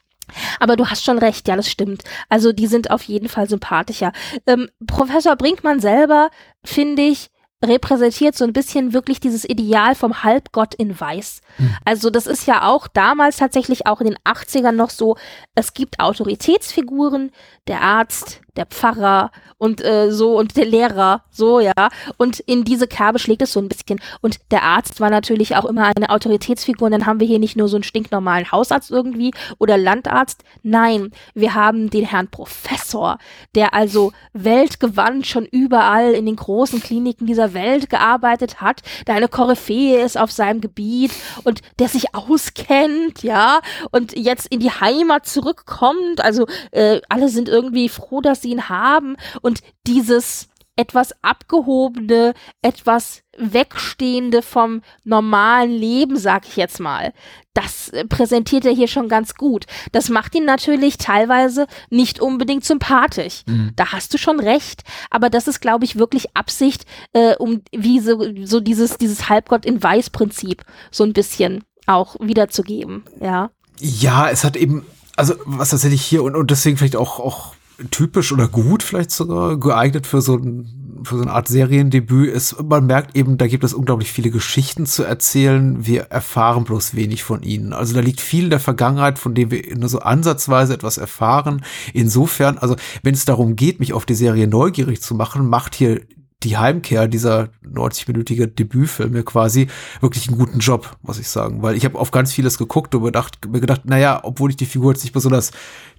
Aber 0.59 0.75
du 0.75 0.87
hast 0.87 1.03
schon 1.03 1.17
recht, 1.17 1.47
ja, 1.47 1.55
das 1.55 1.69
stimmt. 1.69 2.03
Also 2.29 2.51
die 2.51 2.67
sind 2.67 2.91
auf 2.91 3.03
jeden 3.03 3.29
Fall 3.29 3.49
sympathischer. 3.49 4.11
Ähm, 4.47 4.69
Professor 4.85 5.35
Brinkmann 5.35 5.79
selber, 5.79 6.29
finde 6.63 7.03
ich, 7.03 7.29
repräsentiert 7.63 8.35
so 8.35 8.43
ein 8.43 8.53
bisschen 8.53 8.93
wirklich 8.93 9.19
dieses 9.19 9.47
Ideal 9.47 9.95
vom 9.95 10.23
Halbgott 10.23 10.75
in 10.75 10.99
Weiß. 10.99 11.41
Also 11.83 12.09
das 12.09 12.27
ist 12.27 12.47
ja 12.47 12.67
auch 12.67 12.87
damals 12.87 13.37
tatsächlich 13.37 13.87
auch 13.87 14.01
in 14.01 14.07
den 14.07 14.17
80ern 14.25 14.73
noch 14.73 14.89
so, 14.89 15.17
es 15.55 15.73
gibt 15.73 15.99
Autoritätsfiguren, 15.99 17.31
der 17.67 17.81
Arzt, 17.81 18.41
der 18.55 18.65
Pfarrer 18.65 19.31
und 19.57 19.83
äh, 19.83 20.11
so 20.11 20.37
und 20.37 20.57
der 20.57 20.65
Lehrer, 20.65 21.23
so 21.31 21.59
ja. 21.59 21.73
Und 22.17 22.39
in 22.41 22.63
diese 22.63 22.87
Kerbe 22.87 23.19
schlägt 23.19 23.41
es 23.41 23.53
so 23.53 23.59
ein 23.59 23.69
bisschen. 23.69 23.99
Und 24.21 24.39
der 24.51 24.63
Arzt 24.63 24.99
war 24.99 25.09
natürlich 25.09 25.55
auch 25.55 25.65
immer 25.65 25.91
eine 25.95 26.09
Autoritätsfigur. 26.09 26.87
Und 26.87 26.91
dann 26.91 27.05
haben 27.05 27.19
wir 27.19 27.27
hier 27.27 27.39
nicht 27.39 27.55
nur 27.55 27.67
so 27.67 27.77
einen 27.77 27.83
stinknormalen 27.83 28.51
Hausarzt 28.51 28.91
irgendwie 28.91 29.31
oder 29.57 29.77
Landarzt. 29.77 30.43
Nein, 30.63 31.11
wir 31.33 31.53
haben 31.53 31.89
den 31.89 32.05
Herrn 32.05 32.27
Professor, 32.27 33.17
der 33.55 33.73
also 33.73 34.11
weltgewandt 34.33 35.27
schon 35.27 35.45
überall 35.45 36.11
in 36.11 36.25
den 36.25 36.35
großen 36.35 36.81
Kliniken 36.81 37.25
dieser 37.25 37.53
Welt 37.53 37.89
gearbeitet 37.89 38.61
hat, 38.61 38.81
der 39.07 39.15
eine 39.15 39.27
Koryphäe 39.27 40.03
ist 40.03 40.17
auf 40.17 40.31
seinem 40.31 40.61
Gebiet 40.61 41.11
und 41.43 41.61
der 41.79 41.87
sich 41.87 42.13
auskennt, 42.13 43.23
ja, 43.23 43.61
und 43.91 44.15
jetzt 44.17 44.47
in 44.47 44.59
die 44.59 44.71
Heimat 44.71 45.25
zurückkommt. 45.25 46.21
Also 46.21 46.45
äh, 46.71 47.01
alle 47.09 47.29
sind 47.29 47.49
irgendwie 47.49 47.89
froh, 47.89 48.21
dass 48.21 48.44
sie 48.45 48.51
ihn 48.51 48.69
haben 48.69 49.17
und 49.41 49.61
dieses 49.87 50.49
etwas 50.77 51.13
abgehobene, 51.21 52.33
etwas 52.61 53.21
wegstehende 53.37 54.41
vom 54.41 54.81
normalen 55.03 55.71
Leben, 55.71 56.17
sag 56.17 56.47
ich 56.47 56.57
jetzt 56.57 56.79
mal. 56.79 57.13
Das 57.53 57.89
äh, 57.89 58.05
präsentiert 58.05 58.65
er 58.65 58.73
hier 58.73 58.87
schon 58.87 59.07
ganz 59.07 59.35
gut. 59.35 59.65
Das 59.93 60.09
macht 60.09 60.35
ihn 60.35 60.43
natürlich 60.45 60.97
teilweise 60.97 61.67
nicht 61.89 62.19
unbedingt 62.19 62.65
sympathisch. 62.65 63.43
Da 63.75 63.93
hast 63.93 64.13
du 64.13 64.17
schon 64.17 64.39
recht. 64.39 64.83
Aber 65.09 65.29
das 65.29 65.47
ist, 65.47 65.61
glaube 65.61 65.85
ich, 65.85 65.97
wirklich 65.97 66.35
Absicht, 66.35 66.85
äh, 67.13 67.35
um 67.35 67.61
wie 67.71 67.99
so, 68.01 68.21
so 68.43 68.59
dieses, 68.59 68.97
dieses 68.97 69.29
Halbgott 69.29 69.65
in 69.65 69.81
Weiß-Prinzip 69.81 70.65
so 70.91 71.05
ein 71.05 71.13
bisschen 71.13 71.63
auch 71.87 72.17
wiederzugeben. 72.19 73.03
Ja. 73.21 73.51
Ja, 73.79 74.29
es 74.29 74.43
hat 74.43 74.57
eben, 74.57 74.85
also 75.15 75.35
was 75.45 75.69
tatsächlich 75.69 76.01
hier 76.01 76.23
und, 76.23 76.35
und 76.35 76.51
deswegen 76.51 76.77
vielleicht 76.77 76.95
auch, 76.95 77.19
auch 77.19 77.55
typisch 77.91 78.31
oder 78.31 78.47
gut 78.47 78.83
vielleicht 78.83 79.11
sogar 79.11 79.59
geeignet 79.59 80.07
für 80.07 80.21
so 80.21 80.35
ein, 80.37 81.01
für 81.03 81.17
so 81.17 81.21
eine 81.23 81.31
Art 81.31 81.47
Seriendebüt 81.47 82.33
ist, 82.33 82.61
man 82.63 82.85
merkt 82.85 83.15
eben, 83.15 83.37
da 83.37 83.47
gibt 83.47 83.63
es 83.63 83.73
unglaublich 83.73 84.11
viele 84.11 84.31
Geschichten 84.31 84.85
zu 84.85 85.03
erzählen. 85.03 85.85
Wir 85.85 86.03
erfahren 86.03 86.63
bloß 86.63 86.95
wenig 86.95 87.23
von 87.23 87.43
ihnen. 87.43 87.73
Also 87.73 87.93
da 87.93 87.99
liegt 87.99 88.21
viel 88.21 88.45
in 88.45 88.49
der 88.49 88.59
Vergangenheit, 88.59 89.19
von 89.19 89.35
dem 89.35 89.51
wir 89.51 89.77
nur 89.77 89.89
so 89.89 89.99
ansatzweise 89.99 90.73
etwas 90.73 90.97
erfahren. 90.97 91.63
Insofern, 91.93 92.57
also 92.57 92.75
wenn 93.03 93.13
es 93.13 93.25
darum 93.25 93.55
geht, 93.55 93.79
mich 93.79 93.93
auf 93.93 94.05
die 94.05 94.15
Serie 94.15 94.47
neugierig 94.47 95.01
zu 95.01 95.15
machen, 95.15 95.47
macht 95.47 95.75
hier 95.75 96.01
die 96.43 96.57
Heimkehr 96.57 97.07
dieser 97.07 97.49
90-minütige 97.65 98.47
Debütfilm 98.47 99.11
mir 99.11 99.23
quasi 99.23 99.67
wirklich 100.01 100.27
einen 100.27 100.37
guten 100.37 100.59
Job, 100.59 100.97
muss 101.01 101.19
ich 101.19 101.27
sagen. 101.27 101.61
Weil 101.61 101.75
ich 101.75 101.85
habe 101.85 101.97
auf 101.97 102.11
ganz 102.11 102.33
vieles 102.33 102.57
geguckt 102.57 102.93
und 102.93 103.01
mir 103.01 103.07
gedacht, 103.07 103.47
mir 103.47 103.61
gedacht, 103.61 103.85
naja, 103.85 104.19
obwohl 104.23 104.51
ich 104.51 104.57
die 104.57 104.65
Figur 104.65 104.91
jetzt 104.91 105.03
nicht 105.03 105.13
besonders 105.13 105.51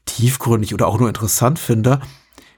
tiefgründig 0.05 0.73
oder 0.73 0.87
auch 0.87 0.99
nur 0.99 1.09
interessant 1.09 1.59
finde, 1.59 2.01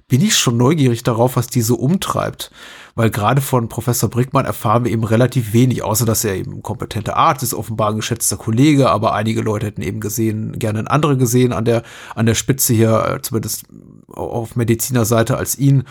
bin 0.08 0.22
ich 0.22 0.36
schon 0.36 0.56
neugierig 0.56 1.02
darauf, 1.02 1.36
was 1.36 1.48
die 1.48 1.60
so 1.60 1.76
umtreibt. 1.76 2.50
Weil 2.94 3.10
gerade 3.10 3.40
von 3.40 3.68
Professor 3.68 4.08
Brickmann 4.08 4.46
erfahren 4.46 4.84
wir 4.84 4.90
eben 4.90 5.04
relativ 5.04 5.52
wenig, 5.52 5.84
außer 5.84 6.06
dass 6.06 6.24
er 6.24 6.34
eben 6.34 6.54
ein 6.54 6.62
kompetenter 6.62 7.16
Arzt 7.16 7.42
ist, 7.42 7.54
offenbar 7.54 7.90
ein 7.90 7.96
geschätzter 7.96 8.38
Kollege, 8.38 8.90
aber 8.90 9.12
einige 9.14 9.42
Leute 9.42 9.66
hätten 9.66 9.82
eben 9.82 10.00
gesehen, 10.00 10.58
gerne 10.58 10.80
einen 10.80 10.88
andere 10.88 11.16
gesehen 11.16 11.52
an 11.52 11.66
der, 11.66 11.82
an 12.14 12.26
der 12.26 12.34
Spitze 12.34 12.72
hier, 12.72 13.04
äh, 13.04 13.22
zumindest 13.22 13.64
auf 14.08 14.56
Medizinerseite 14.56 15.36
als 15.36 15.58
ihn 15.58 15.84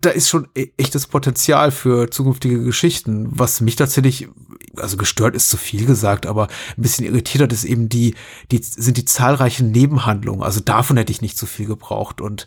da 0.00 0.10
ist 0.10 0.28
schon 0.28 0.48
e- 0.56 0.68
echtes 0.76 1.06
Potenzial 1.06 1.70
für 1.70 2.10
zukünftige 2.10 2.62
Geschichten. 2.62 3.28
Was 3.30 3.60
mich 3.60 3.76
tatsächlich, 3.76 4.28
also 4.76 4.96
gestört 4.96 5.34
ist 5.34 5.50
zu 5.50 5.56
viel 5.56 5.86
gesagt, 5.86 6.26
aber 6.26 6.48
ein 6.76 6.82
bisschen 6.82 7.06
irritiert 7.06 7.42
hat, 7.42 7.52
ist 7.52 7.64
eben 7.64 7.88
die, 7.88 8.14
die, 8.50 8.60
sind 8.62 8.96
die 8.96 9.04
zahlreichen 9.04 9.70
Nebenhandlungen. 9.70 10.42
Also 10.42 10.60
davon 10.60 10.96
hätte 10.96 11.12
ich 11.12 11.22
nicht 11.22 11.38
so 11.38 11.46
viel 11.46 11.66
gebraucht 11.66 12.20
und 12.20 12.46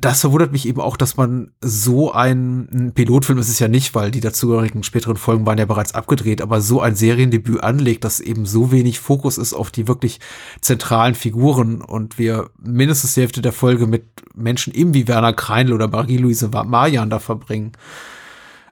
das 0.00 0.20
verwundert 0.20 0.52
mich 0.52 0.66
eben 0.66 0.80
auch, 0.80 0.96
dass 0.96 1.16
man 1.16 1.52
so 1.60 2.12
ein, 2.12 2.68
ein 2.72 2.92
Pilotfilm 2.92 3.38
ist 3.38 3.48
es 3.48 3.58
ja 3.58 3.68
nicht, 3.68 3.94
weil 3.94 4.10
die 4.10 4.20
dazugehörigen 4.20 4.82
späteren 4.82 5.16
Folgen 5.16 5.46
waren 5.46 5.58
ja 5.58 5.64
bereits 5.64 5.94
abgedreht, 5.94 6.42
aber 6.42 6.60
so 6.60 6.80
ein 6.80 6.94
Seriendebüt 6.94 7.62
anlegt, 7.62 8.04
dass 8.04 8.20
eben 8.20 8.46
so 8.46 8.72
wenig 8.72 9.00
Fokus 9.00 9.38
ist 9.38 9.54
auf 9.54 9.70
die 9.70 9.88
wirklich 9.88 10.20
zentralen 10.60 11.14
Figuren 11.14 11.80
und 11.80 12.18
wir 12.18 12.50
mindestens 12.58 13.14
die 13.14 13.20
Hälfte 13.22 13.42
der 13.42 13.52
Folge 13.52 13.86
mit 13.86 14.04
Menschen 14.34 14.74
eben 14.74 14.94
wie 14.94 15.08
Werner 15.08 15.32
Kreinl 15.32 15.72
oder 15.72 15.88
Marie-Louise 15.88 16.48
Marian 16.48 17.10
da 17.10 17.18
verbringen. 17.18 17.72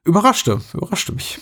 Überraschte, 0.05 0.61
überraschte 0.75 1.12
mich. 1.12 1.38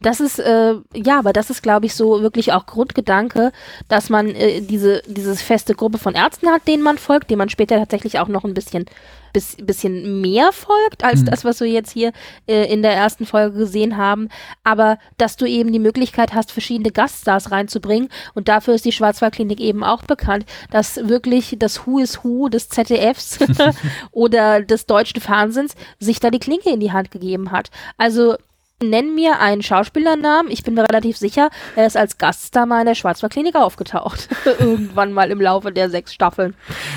Das 0.00 0.20
ist, 0.20 0.38
äh, 0.38 0.74
ja, 0.94 1.18
aber 1.18 1.32
das 1.32 1.48
ist, 1.48 1.62
glaube 1.62 1.86
ich, 1.86 1.94
so 1.94 2.20
wirklich 2.20 2.52
auch 2.52 2.66
Grundgedanke, 2.66 3.52
dass 3.88 4.10
man 4.10 4.28
äh, 4.28 4.60
diese, 4.60 5.02
diese 5.06 5.34
feste 5.36 5.74
Gruppe 5.74 5.98
von 5.98 6.14
Ärzten 6.14 6.48
hat, 6.48 6.68
denen 6.68 6.82
man 6.82 6.98
folgt, 6.98 7.30
denen 7.30 7.38
man 7.38 7.48
später 7.48 7.78
tatsächlich 7.78 8.18
auch 8.18 8.28
noch 8.28 8.44
ein 8.44 8.52
bisschen 8.54 8.84
bis, 9.32 9.56
bisschen 9.56 10.20
mehr 10.20 10.52
folgt, 10.52 11.04
als 11.04 11.20
Hm. 11.20 11.26
das, 11.26 11.44
was 11.44 11.60
wir 11.60 11.68
jetzt 11.68 11.92
hier 11.92 12.12
äh, 12.46 12.72
in 12.72 12.82
der 12.82 12.92
ersten 12.92 13.26
Folge 13.26 13.58
gesehen 13.58 13.96
haben. 13.96 14.28
Aber 14.64 14.98
dass 15.18 15.36
du 15.36 15.46
eben 15.46 15.72
die 15.72 15.78
Möglichkeit 15.78 16.34
hast, 16.34 16.52
verschiedene 16.52 16.90
Gaststars 16.90 17.50
reinzubringen. 17.50 18.08
Und 18.34 18.48
dafür 18.48 18.74
ist 18.74 18.84
die 18.84 18.92
Schwarzwaldklinik 18.92 19.60
eben 19.60 19.84
auch 19.84 20.02
bekannt, 20.02 20.46
dass 20.70 20.96
wirklich 21.08 21.56
das 21.58 21.86
Who 21.86 21.98
is 21.98 22.24
Who 22.24 22.48
des 22.48 22.68
ZDFs 22.68 23.38
oder 24.12 24.62
des 24.62 24.86
deutschen 24.86 25.20
Fernsehens 25.20 25.74
sich 25.98 26.20
da 26.20 26.30
die 26.30 26.38
Klinke 26.38 26.70
in 26.70 26.80
die 26.80 26.92
Hand 26.92 27.10
gegeben 27.10 27.50
hat. 27.50 27.70
Also 27.96 28.36
nenn 28.82 29.14
mir 29.14 29.40
einen 29.40 29.62
Schauspielernamen. 29.62 30.50
Ich 30.50 30.62
bin 30.62 30.74
mir 30.74 30.82
relativ 30.82 31.16
sicher, 31.16 31.50
er 31.76 31.86
ist 31.86 31.96
als 31.96 32.18
Gaststar 32.18 32.66
mal 32.66 32.80
in 32.80 32.86
der 32.86 32.94
Schwarzwaldklinik 32.94 33.56
aufgetaucht. 33.56 34.28
Irgendwann 34.44 35.12
mal 35.12 35.30
im 35.30 35.40
Laufe 35.40 35.72
der 35.72 35.90
sechs 35.90 36.12
Staffeln 36.14 36.54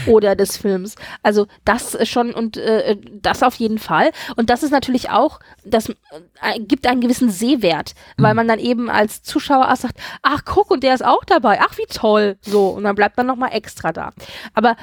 oder 0.08 0.36
des 0.36 0.58
Films. 0.58 0.96
Also 1.24 1.48
das 1.64 1.98
schon 2.08 2.34
und 2.34 2.58
äh, 2.58 2.98
das 3.22 3.44
auf 3.44 3.56
jeden 3.56 3.80
Fall. 3.80 4.12
Und 4.36 4.50
das 4.50 4.64
ist 4.64 4.72
natürlich 4.72 5.10
auch, 5.10 5.40
das 5.64 5.90
äh, 5.90 6.60
gibt 6.60 6.88
einen 6.88 7.02
gewissen 7.02 7.30
Sehwert, 7.30 7.94
weil 8.18 8.34
man 8.34 8.48
dann 8.48 8.60
eben 8.60 8.90
als 8.90 9.24
Zuschauer 9.24 9.72
auch 9.72 9.76
sagt, 9.76 9.98
ach 10.22 10.44
guck, 10.46 10.72
und 10.72 10.84
der 10.84 10.94
ist 10.94 11.06
auch 11.06 11.24
dabei. 11.26 11.60
Ach, 11.62 11.78
wie 11.78 11.86
toll. 11.88 12.38
So, 12.42 12.70
und 12.70 12.84
dann 12.84 12.96
bleibt 12.96 13.18
man 13.18 13.28
nochmal 13.28 13.54
extra 13.54 13.92
da. 13.92 14.12
Aber 14.54 14.76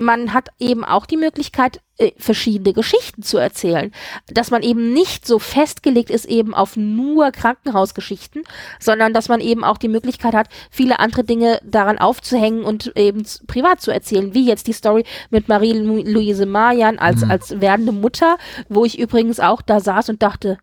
man 0.00 0.32
hat 0.34 0.48
eben 0.58 0.84
auch 0.84 1.06
die 1.06 1.16
Möglichkeit, 1.16 1.80
äh, 1.98 2.12
verschiedene 2.16 2.72
Geschichten 2.72 3.22
zu 3.22 3.38
erzählen. 3.38 3.92
Dass 4.28 4.50
man 4.50 4.62
eben 4.62 4.92
nicht 4.92 5.26
so 5.26 5.38
festgelegt 5.38 6.10
ist 6.10 6.26
eben 6.26 6.54
auf 6.54 6.76
nur 6.76 7.30
Krankenhausgeschichten, 7.32 8.42
sondern 8.78 9.12
dass 9.12 9.28
man 9.28 9.40
eben 9.40 9.64
auch 9.64 9.78
die 9.78 9.88
Möglichkeit 9.88 10.34
hat, 10.34 10.48
viele 10.70 11.00
andere 11.00 11.24
Dinge 11.24 11.60
daran 11.64 11.98
aufzuhängen 11.98 12.62
und 12.64 12.92
eben 12.96 13.24
privat 13.46 13.80
zu 13.80 13.90
erzählen, 13.90 14.32
wie 14.34 14.46
jetzt 14.46 14.66
die 14.68 14.72
Story 14.72 15.04
mit 15.30 15.48
Marie-Louise 15.48 16.46
Marian 16.46 16.98
als, 16.98 17.24
Mhm. 17.24 17.30
als 17.30 17.60
werdende 17.60 17.92
Mutter, 17.92 18.36
wo 18.68 18.84
ich 18.84 18.98
übrigens 18.98 19.40
auch 19.40 19.62
da 19.62 19.80
saß 19.80 20.08
und 20.10 20.22
dachte, 20.22 20.58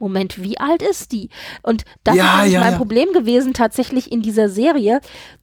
Moment, 0.00 0.40
wie 0.40 0.58
alt 0.60 0.80
ist 0.80 1.10
die? 1.10 1.28
Und 1.62 1.84
das 2.04 2.14
Ja, 2.14 2.44
ist 2.44 2.52
ja, 2.52 2.60
mein 2.60 2.72
ja. 2.72 2.78
Problem 2.78 3.12
gewesen 3.12 3.52
tatsächlich 3.52 4.12
in 4.12 4.22
dieser 4.22 4.48
Serie. 4.48 5.00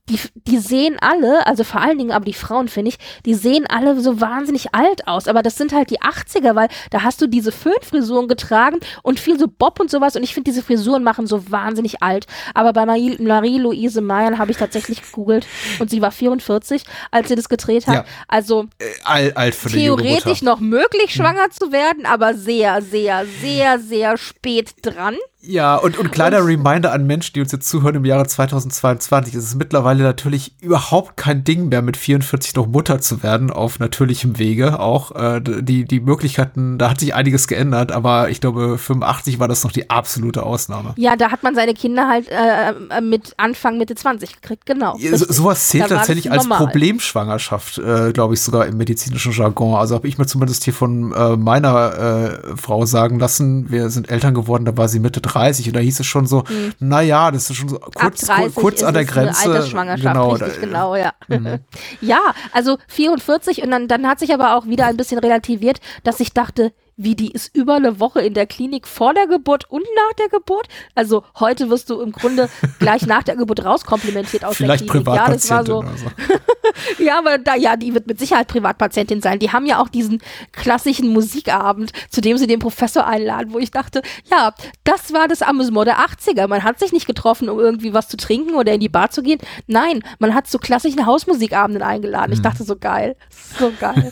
Die, 0.07 0.19
die 0.35 0.59
sehen 0.59 0.97
alle, 1.01 1.47
also 1.47 1.63
vor 1.63 1.81
allen 1.81 1.97
Dingen 1.97 2.11
aber 2.11 2.25
die 2.25 2.33
Frauen, 2.33 2.67
finde 2.67 2.89
ich, 2.89 2.97
die 3.25 3.33
sehen 3.33 3.65
alle 3.67 3.99
so 3.99 4.21
wahnsinnig 4.21 4.75
alt 4.75 5.07
aus. 5.07 5.27
Aber 5.27 5.41
das 5.41 5.57
sind 5.57 5.73
halt 5.73 5.89
die 5.89 5.99
80er, 5.99 6.53
weil 6.53 6.67
da 6.91 7.01
hast 7.01 7.21
du 7.23 7.27
diese 7.27 7.51
Föhnfrisuren 7.51 8.27
getragen 8.27 8.79
und 9.01 9.19
viel 9.19 9.39
so 9.39 9.47
Bob 9.47 9.79
und 9.79 9.89
sowas. 9.89 10.15
Und 10.15 10.21
ich 10.21 10.35
finde, 10.35 10.51
diese 10.51 10.61
Frisuren 10.61 11.01
machen 11.03 11.25
so 11.25 11.49
wahnsinnig 11.49 12.03
alt. 12.03 12.27
Aber 12.53 12.71
bei 12.71 12.85
Marie- 12.85 13.17
Marie-Louise 13.19 13.99
Mayan 14.01 14.37
habe 14.37 14.51
ich 14.51 14.57
tatsächlich 14.57 15.01
gegoogelt 15.01 15.47
und 15.79 15.89
sie 15.89 16.03
war 16.03 16.11
44, 16.11 16.83
als 17.09 17.29
sie 17.29 17.35
das 17.35 17.49
gedreht 17.49 17.87
hat. 17.87 17.95
Ja. 17.95 18.05
Also 18.27 18.65
Äh, 18.77 18.85
alt, 19.05 19.37
alt 19.37 19.55
theoretisch 19.71 20.43
noch 20.43 20.59
möglich, 20.59 21.15
schwanger 21.15 21.49
zu 21.49 21.71
werden, 21.71 22.05
aber 22.05 22.35
sehr, 22.35 22.83
sehr, 22.83 23.25
sehr, 23.41 23.79
sehr 23.79 24.17
spät 24.17 24.73
dran. 24.83 25.15
Ja, 25.47 25.75
und, 25.75 25.97
und 25.97 26.11
kleiner 26.11 26.45
Reminder 26.45 26.91
an 26.91 27.05
Menschen, 27.05 27.33
die 27.33 27.41
uns 27.41 27.51
jetzt 27.51 27.69
zuhören 27.69 27.95
im 27.95 28.05
Jahre 28.05 28.25
2022. 28.25 29.35
Es 29.35 29.45
ist 29.45 29.55
mittlerweile 29.55 30.03
natürlich 30.03 30.53
überhaupt 30.61 31.17
kein 31.17 31.43
Ding 31.43 31.69
mehr, 31.69 31.81
mit 31.81 31.97
44 31.97 32.55
noch 32.55 32.67
Mutter 32.67 32.99
zu 32.99 33.21
werden, 33.21 33.51
auf 33.51 33.79
natürlichem 33.79 34.39
Wege. 34.39 34.79
Auch 34.79 35.11
äh, 35.15 35.41
die, 35.41 35.85
die 35.85 35.99
Möglichkeiten, 35.99 36.77
da 36.77 36.89
hat 36.89 36.99
sich 36.99 37.13
einiges 37.13 37.47
geändert, 37.47 37.91
aber 37.91 38.29
ich 38.29 38.41
glaube, 38.41 38.77
85 38.77 39.39
war 39.39 39.47
das 39.47 39.63
noch 39.63 39.71
die 39.71 39.89
absolute 39.89 40.43
Ausnahme. 40.43 40.93
Ja, 40.97 41.15
da 41.15 41.31
hat 41.31 41.43
man 41.43 41.55
seine 41.55 41.73
Kinder 41.73 42.07
halt 42.07 42.27
äh, 42.29 42.97
äh, 42.97 43.01
mit 43.01 43.33
Anfang, 43.37 43.77
Mitte 43.77 43.95
20 43.95 44.41
gekriegt, 44.41 44.65
genau. 44.65 44.97
Ja, 44.99 45.15
so, 45.15 45.25
sowas 45.25 45.69
zählt 45.69 45.89
tatsächlich 45.89 46.31
als. 46.31 46.45
Problemschwangerschaft, 46.45 47.79
äh, 47.79 48.13
glaube 48.13 48.35
ich, 48.35 48.41
sogar 48.41 48.65
im 48.67 48.77
medizinischen 48.77 49.31
Jargon. 49.31 49.75
Also 49.75 49.95
habe 49.95 50.07
ich 50.07 50.17
mir 50.17 50.25
zumindest 50.25 50.63
hier 50.63 50.73
von 50.73 51.11
äh, 51.11 51.35
meiner 51.35 51.97
äh, 51.97 52.55
Frau 52.55 52.85
sagen 52.85 53.19
lassen, 53.19 53.71
wir 53.71 53.89
sind 53.89 54.09
Eltern 54.09 54.33
geworden, 54.33 54.63
da 54.63 54.77
war 54.77 54.87
sie 54.87 54.99
Mitte 54.99 55.21
30 55.21 55.34
und 55.35 55.73
da 55.75 55.79
hieß 55.79 55.99
es 55.99 56.05
schon 56.05 56.25
so, 56.25 56.43
na 56.79 57.01
ja, 57.01 57.31
das 57.31 57.49
ist 57.49 57.55
schon 57.57 57.69
so 57.69 57.79
kurz, 57.79 58.21
30 58.21 58.55
kurz 58.55 58.83
an 58.83 58.93
der 58.93 59.05
Grenze. 59.05 59.49
Altersschwangerschaft, 59.51 60.07
genau, 60.13 60.29
richtig, 60.31 60.53
da- 60.55 60.59
genau, 60.59 60.95
ja. 60.95 61.13
ja, 62.01 62.19
also 62.51 62.77
44 62.87 63.63
und 63.63 63.71
dann, 63.71 63.87
dann 63.87 64.07
hat 64.07 64.19
sich 64.19 64.33
aber 64.33 64.55
auch 64.55 64.65
wieder 64.65 64.85
ein 64.85 64.97
bisschen 64.97 65.19
relativiert, 65.19 65.79
dass 66.03 66.19
ich 66.19 66.33
dachte, 66.33 66.71
wie 66.97 67.15
die 67.15 67.31
ist 67.31 67.55
über 67.55 67.75
eine 67.75 67.99
Woche 67.99 68.21
in 68.21 68.33
der 68.33 68.47
Klinik 68.47 68.87
vor 68.87 69.13
der 69.13 69.27
Geburt 69.27 69.69
und 69.69 69.83
nach 69.83 70.13
der 70.17 70.29
Geburt. 70.29 70.67
Also 70.93 71.23
heute 71.39 71.69
wirst 71.69 71.89
du 71.89 72.01
im 72.01 72.11
Grunde 72.11 72.49
gleich 72.79 73.05
nach 73.05 73.23
der 73.23 73.35
Geburt 73.35 73.65
rauskomplimentiert 73.65 74.45
aus 74.45 74.57
Vielleicht 74.57 74.85
der 74.85 74.91
Klinik. 74.91 75.07
Ja, 75.07 75.29
das 75.29 75.49
war 75.49 75.65
so. 75.65 75.81
so. 75.81 76.05
Ja, 76.99 77.19
aber 77.19 77.37
da, 77.37 77.55
ja, 77.55 77.77
die 77.77 77.93
wird 77.93 78.07
mit 78.07 78.19
Sicherheit 78.19 78.47
Privatpatientin 78.47 79.21
sein. 79.21 79.39
Die 79.39 79.51
haben 79.51 79.65
ja 79.65 79.79
auch 79.79 79.87
diesen 79.87 80.19
klassischen 80.51 81.13
Musikabend, 81.13 81.91
zu 82.09 82.21
dem 82.21 82.37
sie 82.37 82.47
den 82.47 82.59
Professor 82.59 83.05
einladen, 83.05 83.53
wo 83.53 83.59
ich 83.59 83.71
dachte, 83.71 84.01
ja, 84.29 84.53
das 84.83 85.13
war 85.13 85.27
das 85.27 85.41
Amüsement 85.41 85.87
der 85.87 85.99
80er. 85.99 86.47
Man 86.47 86.63
hat 86.63 86.79
sich 86.79 86.91
nicht 86.91 87.07
getroffen, 87.07 87.49
um 87.49 87.59
irgendwie 87.59 87.93
was 87.93 88.07
zu 88.09 88.17
trinken 88.17 88.55
oder 88.55 88.73
in 88.73 88.79
die 88.79 88.89
Bar 88.89 89.09
zu 89.11 89.21
gehen. 89.21 89.39
Nein, 89.67 90.03
man 90.19 90.33
hat 90.33 90.47
zu 90.47 90.57
klassischen 90.57 91.05
Hausmusikabenden 91.05 91.83
eingeladen. 91.83 92.33
Ich 92.33 92.41
dachte, 92.41 92.63
so 92.63 92.75
geil. 92.75 93.15
So 93.57 93.71
geil. 93.79 94.11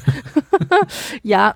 ja, 1.23 1.53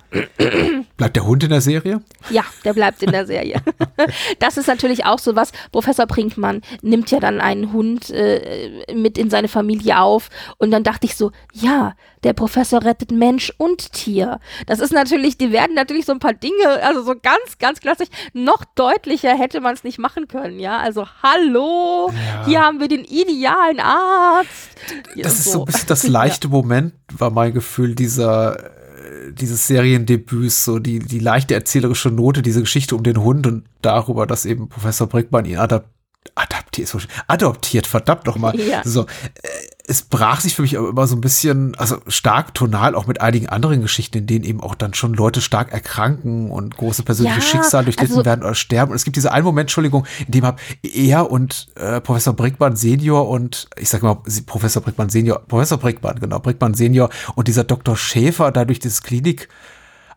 Bleibt 0.96 1.17
der 1.18 1.26
Hund 1.26 1.42
in 1.42 1.50
der 1.50 1.60
Serie? 1.60 2.00
ja, 2.30 2.44
der 2.64 2.74
bleibt 2.74 3.02
in 3.02 3.10
der 3.10 3.26
Serie. 3.26 3.60
das 4.38 4.56
ist 4.56 4.68
natürlich 4.68 5.04
auch 5.04 5.18
so 5.18 5.34
was. 5.34 5.50
Professor 5.72 6.06
Brinkmann 6.06 6.62
nimmt 6.82 7.10
ja 7.10 7.18
dann 7.18 7.40
einen 7.40 7.72
Hund 7.72 8.10
äh, 8.10 8.84
mit 8.94 9.18
in 9.18 9.30
seine 9.30 9.48
Familie 9.48 9.98
auf. 10.00 10.28
Und 10.58 10.70
dann 10.70 10.84
dachte 10.84 11.06
ich 11.06 11.16
so, 11.16 11.32
ja, 11.52 11.94
der 12.22 12.34
Professor 12.34 12.84
rettet 12.84 13.10
Mensch 13.10 13.52
und 13.58 13.92
Tier. 13.92 14.38
Das 14.66 14.78
ist 14.78 14.92
natürlich, 14.92 15.38
die 15.38 15.50
werden 15.52 15.74
natürlich 15.74 16.04
so 16.06 16.12
ein 16.12 16.18
paar 16.20 16.34
Dinge, 16.34 16.82
also 16.82 17.02
so 17.02 17.14
ganz, 17.20 17.58
ganz 17.58 17.80
klassisch, 17.80 18.08
noch 18.32 18.64
deutlicher 18.76 19.36
hätte 19.36 19.60
man 19.60 19.74
es 19.74 19.82
nicht 19.84 19.98
machen 19.98 20.28
können, 20.28 20.60
ja. 20.60 20.78
Also, 20.78 21.06
hallo, 21.22 22.12
Ja. 22.12 22.46
hier 22.46 22.60
haben 22.62 22.80
wir 22.80 22.88
den 22.88 23.04
idealen 23.04 23.80
Arzt. 23.80 24.70
Ja, 25.14 25.24
Das 25.24 25.38
ist 25.40 25.52
so 25.52 25.60
ein 25.60 25.64
bisschen 25.66 25.88
das 25.88 26.06
leichte 26.06 26.48
Moment, 26.58 26.94
war 27.12 27.30
mein 27.30 27.52
Gefühl, 27.52 27.94
dieser 27.94 28.77
dieses 29.32 29.66
Seriendebüts, 29.66 30.64
so 30.64 30.78
die, 30.78 30.98
die 30.98 31.18
leichte 31.18 31.54
erzählerische 31.54 32.10
Note, 32.10 32.42
diese 32.42 32.60
Geschichte 32.60 32.96
um 32.96 33.02
den 33.02 33.22
Hund 33.22 33.46
und 33.46 33.64
darüber, 33.82 34.26
dass 34.26 34.44
eben 34.44 34.68
Professor 34.68 35.06
Brickmann 35.06 35.44
ihn 35.44 35.58
adap 35.58 35.88
adaptiert, 36.34 36.88
so- 36.88 36.98
adoptiert, 37.26 37.86
verdammt 37.86 38.26
noch 38.26 38.36
mal. 38.36 38.54
Ja. 38.68 38.82
So, 38.84 39.02
äh, 39.02 39.06
es 39.90 40.02
brach 40.02 40.40
sich 40.40 40.54
für 40.54 40.60
mich 40.62 40.76
aber 40.76 40.90
immer 40.90 41.06
so 41.06 41.16
ein 41.16 41.22
bisschen, 41.22 41.74
also 41.76 41.96
stark 42.08 42.52
tonal, 42.52 42.94
auch 42.94 43.06
mit 43.06 43.22
einigen 43.22 43.48
anderen 43.48 43.80
Geschichten, 43.80 44.18
in 44.18 44.26
denen 44.26 44.44
eben 44.44 44.60
auch 44.60 44.74
dann 44.74 44.92
schon 44.92 45.14
Leute 45.14 45.40
stark 45.40 45.72
erkranken 45.72 46.50
und 46.50 46.76
große 46.76 47.02
persönliche 47.04 47.38
Ja, 47.40 47.42
Schicksale 47.46 47.84
durchlitten 47.86 48.16
also- 48.16 48.26
werden 48.26 48.42
oder 48.44 48.54
sterben. 48.54 48.90
Und 48.92 48.96
es 48.96 49.04
gibt 49.04 49.16
diese 49.16 49.32
einen 49.32 49.46
Moment, 49.46 49.64
Entschuldigung, 49.68 50.06
in 50.26 50.32
dem 50.32 50.44
hab 50.44 50.60
er 50.82 51.30
und 51.30 51.68
äh, 51.76 52.02
Professor 52.02 52.34
Brickmann 52.34 52.76
Senior 52.76 53.28
und 53.30 53.68
ich 53.78 53.88
sag 53.88 54.02
mal 54.02 54.18
Professor 54.44 54.82
Brickmann 54.82 55.08
Senior, 55.08 55.38
Professor 55.48 55.78
Brickmann, 55.78 56.20
genau, 56.20 56.38
Brickmann 56.40 56.74
Senior 56.74 57.08
und 57.34 57.48
dieser 57.48 57.64
Dr. 57.64 57.96
Schäfer 57.96 58.52
da 58.52 58.66
durch 58.66 58.80
das 58.80 59.02
Klinik 59.02 59.48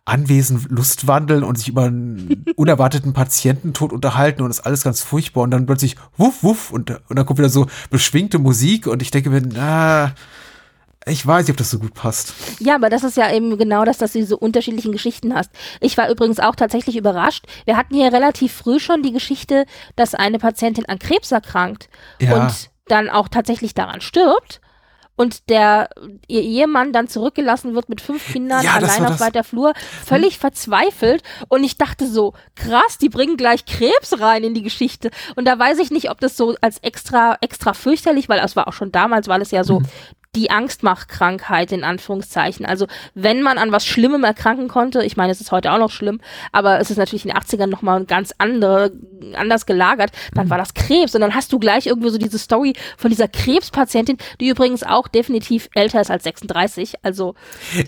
Anwesen 0.06 0.66
Lust 0.70 1.08
wandeln 1.08 1.43
und 1.43 1.58
sich 1.58 1.68
über 1.68 1.84
einen 1.84 2.45
unerwarteten 2.56 3.14
Patiententod 3.14 3.93
unterhalten 3.93 4.41
und 4.41 4.49
ist 4.49 4.62
alles 4.62 4.84
ganz 4.84 5.02
furchtbar 5.02 5.41
und 5.41 5.52
dann 5.52 5.66
plötzlich 5.68 5.95
wuff, 6.18 6.43
wuff 6.43 6.72
und, 6.72 6.89
und 7.08 7.16
dann 7.18 7.26
kommt 7.26 7.39
wieder 7.39 7.49
so 7.49 7.68
beschwingte 7.91 8.39
Musik 8.39 8.88
und 8.88 9.02
ich 9.02 9.12
denke 9.12 9.30
mir, 9.30 9.41
na, 9.41 10.14
ich 11.06 11.26
weiß 11.26 11.45
nicht, 11.45 11.52
ob 11.54 11.58
das 11.58 11.70
so 11.72 11.80
gut 11.80 11.93
passt. 11.93 12.34
Ja, 12.60 12.76
aber 12.76 12.89
das 12.89 13.04
ist 13.04 13.18
ja 13.18 13.32
eben 13.32 13.58
genau 13.58 13.86
das, 13.86 13.97
dass 13.99 14.14
du 14.14 14.20
diese 14.20 14.38
unterschiedlichen 14.38 14.91
Geschichten 14.91 15.34
hast. 15.36 15.49
Ich 15.80 15.97
war 15.97 16.10
übrigens 16.10 16.39
auch 16.39 16.56
tatsächlich 16.56 16.95
überrascht. 16.95 17.45
Wir 17.66 17.76
hatten 17.78 17.95
hier 17.95 18.12
relativ 18.14 18.54
früh 18.54 18.80
schon 18.80 19.02
die 19.04 19.12
Geschichte, 19.12 19.66
dass 19.95 20.14
eine 20.16 20.38
Patientin 20.39 20.86
an 20.88 20.99
Krebs 20.99 21.32
erkrankt 21.32 21.89
Ja. 22.20 22.36
und 22.43 22.70
dann 22.88 23.10
auch 23.10 23.28
tatsächlich 23.30 23.74
daran 23.74 24.02
stirbt. 24.02 24.62
Und 25.22 25.49
der 25.49 25.89
ihr 26.28 26.41
Ehemann 26.41 26.93
dann 26.93 27.07
zurückgelassen 27.07 27.76
wird 27.76 27.89
mit 27.89 28.01
fünf 28.01 28.32
Kindern 28.32 28.63
Ja, 28.63 28.80
das 28.80 28.89
allein 28.89 29.05
auf 29.05 29.17
das. 29.17 29.28
weiter 29.28 29.43
Flur, 29.43 29.74
völlig 30.03 30.39
verzweifelt. 30.39 31.22
Und 31.47 31.63
ich 31.63 31.78
dachte 31.78 32.07
so, 32.07 32.34
krass, 32.55 32.97
die 32.99 33.09
bringen 33.09 33.38
gleich 33.38 33.65
Krebs 33.65 34.19
rein 34.19 34.43
in 34.43 34.55
die 34.55 34.63
Geschichte. 34.63 35.11
Und 35.36 35.45
da 35.45 35.59
weiß 35.59 35.78
ich 35.78 35.91
nicht, 35.91 36.09
ob 36.09 36.19
das 36.22 36.36
so 36.38 36.55
als 36.61 36.80
extra, 36.80 37.38
extra 37.41 37.74
fürchterlich, 37.74 38.30
weil 38.30 38.39
es 38.39 38.55
war 38.55 38.67
auch 38.67 38.74
schon 38.74 38.91
damals, 38.91 39.28
war 39.28 39.39
es 39.39 39.51
ja 39.51 39.63
so, 39.63 39.84
die 40.36 40.49
Angstmachkrankheit 40.49 41.73
in 41.73 41.84
Anführungszeichen. 41.84 42.65
Also 42.65 42.88
wenn 43.13 43.41
man 43.41 43.57
an 43.57 43.73
was 43.73 43.86
Schlimmem 43.86 44.23
erkranken 44.23 44.69
konnte, 44.69 45.03
ich 45.03 45.17
meine, 45.17 45.32
es 45.34 45.41
ist 45.41 45.51
heute 45.51 45.71
auch 45.73 45.77
noch 45.77 45.91
schlimm, 45.91 46.21
aber 46.53 46.79
es 46.79 46.89
ist 46.89 46.97
natürlich 46.97 47.25
in 47.25 47.32
den 47.32 47.38
80ern 47.38 47.67
nochmal 47.67 48.05
ganz 48.05 48.34
andere, 48.38 48.93
anders 49.36 49.65
gelagert, 49.65 50.11
dann 50.34 50.49
war 50.49 50.57
das 50.57 50.73
Krebs. 50.73 51.13
Und 51.15 51.21
dann 51.21 51.36
hast 51.36 51.51
du 51.51 51.59
gleich 51.59 51.86
irgendwie 51.86 52.09
so 52.09 52.17
diese 52.17 52.39
Story 52.39 52.73
von 52.97 53.09
dieser 53.09 53.27
Krebspatientin, 53.27 54.17
die 54.39 54.47
übrigens 54.47 54.84
auch 54.84 55.09
definitiv 55.09 55.67
älter 55.73 55.99
ist 55.99 56.09
als 56.09 56.23
36. 56.23 57.03
Also 57.03 57.36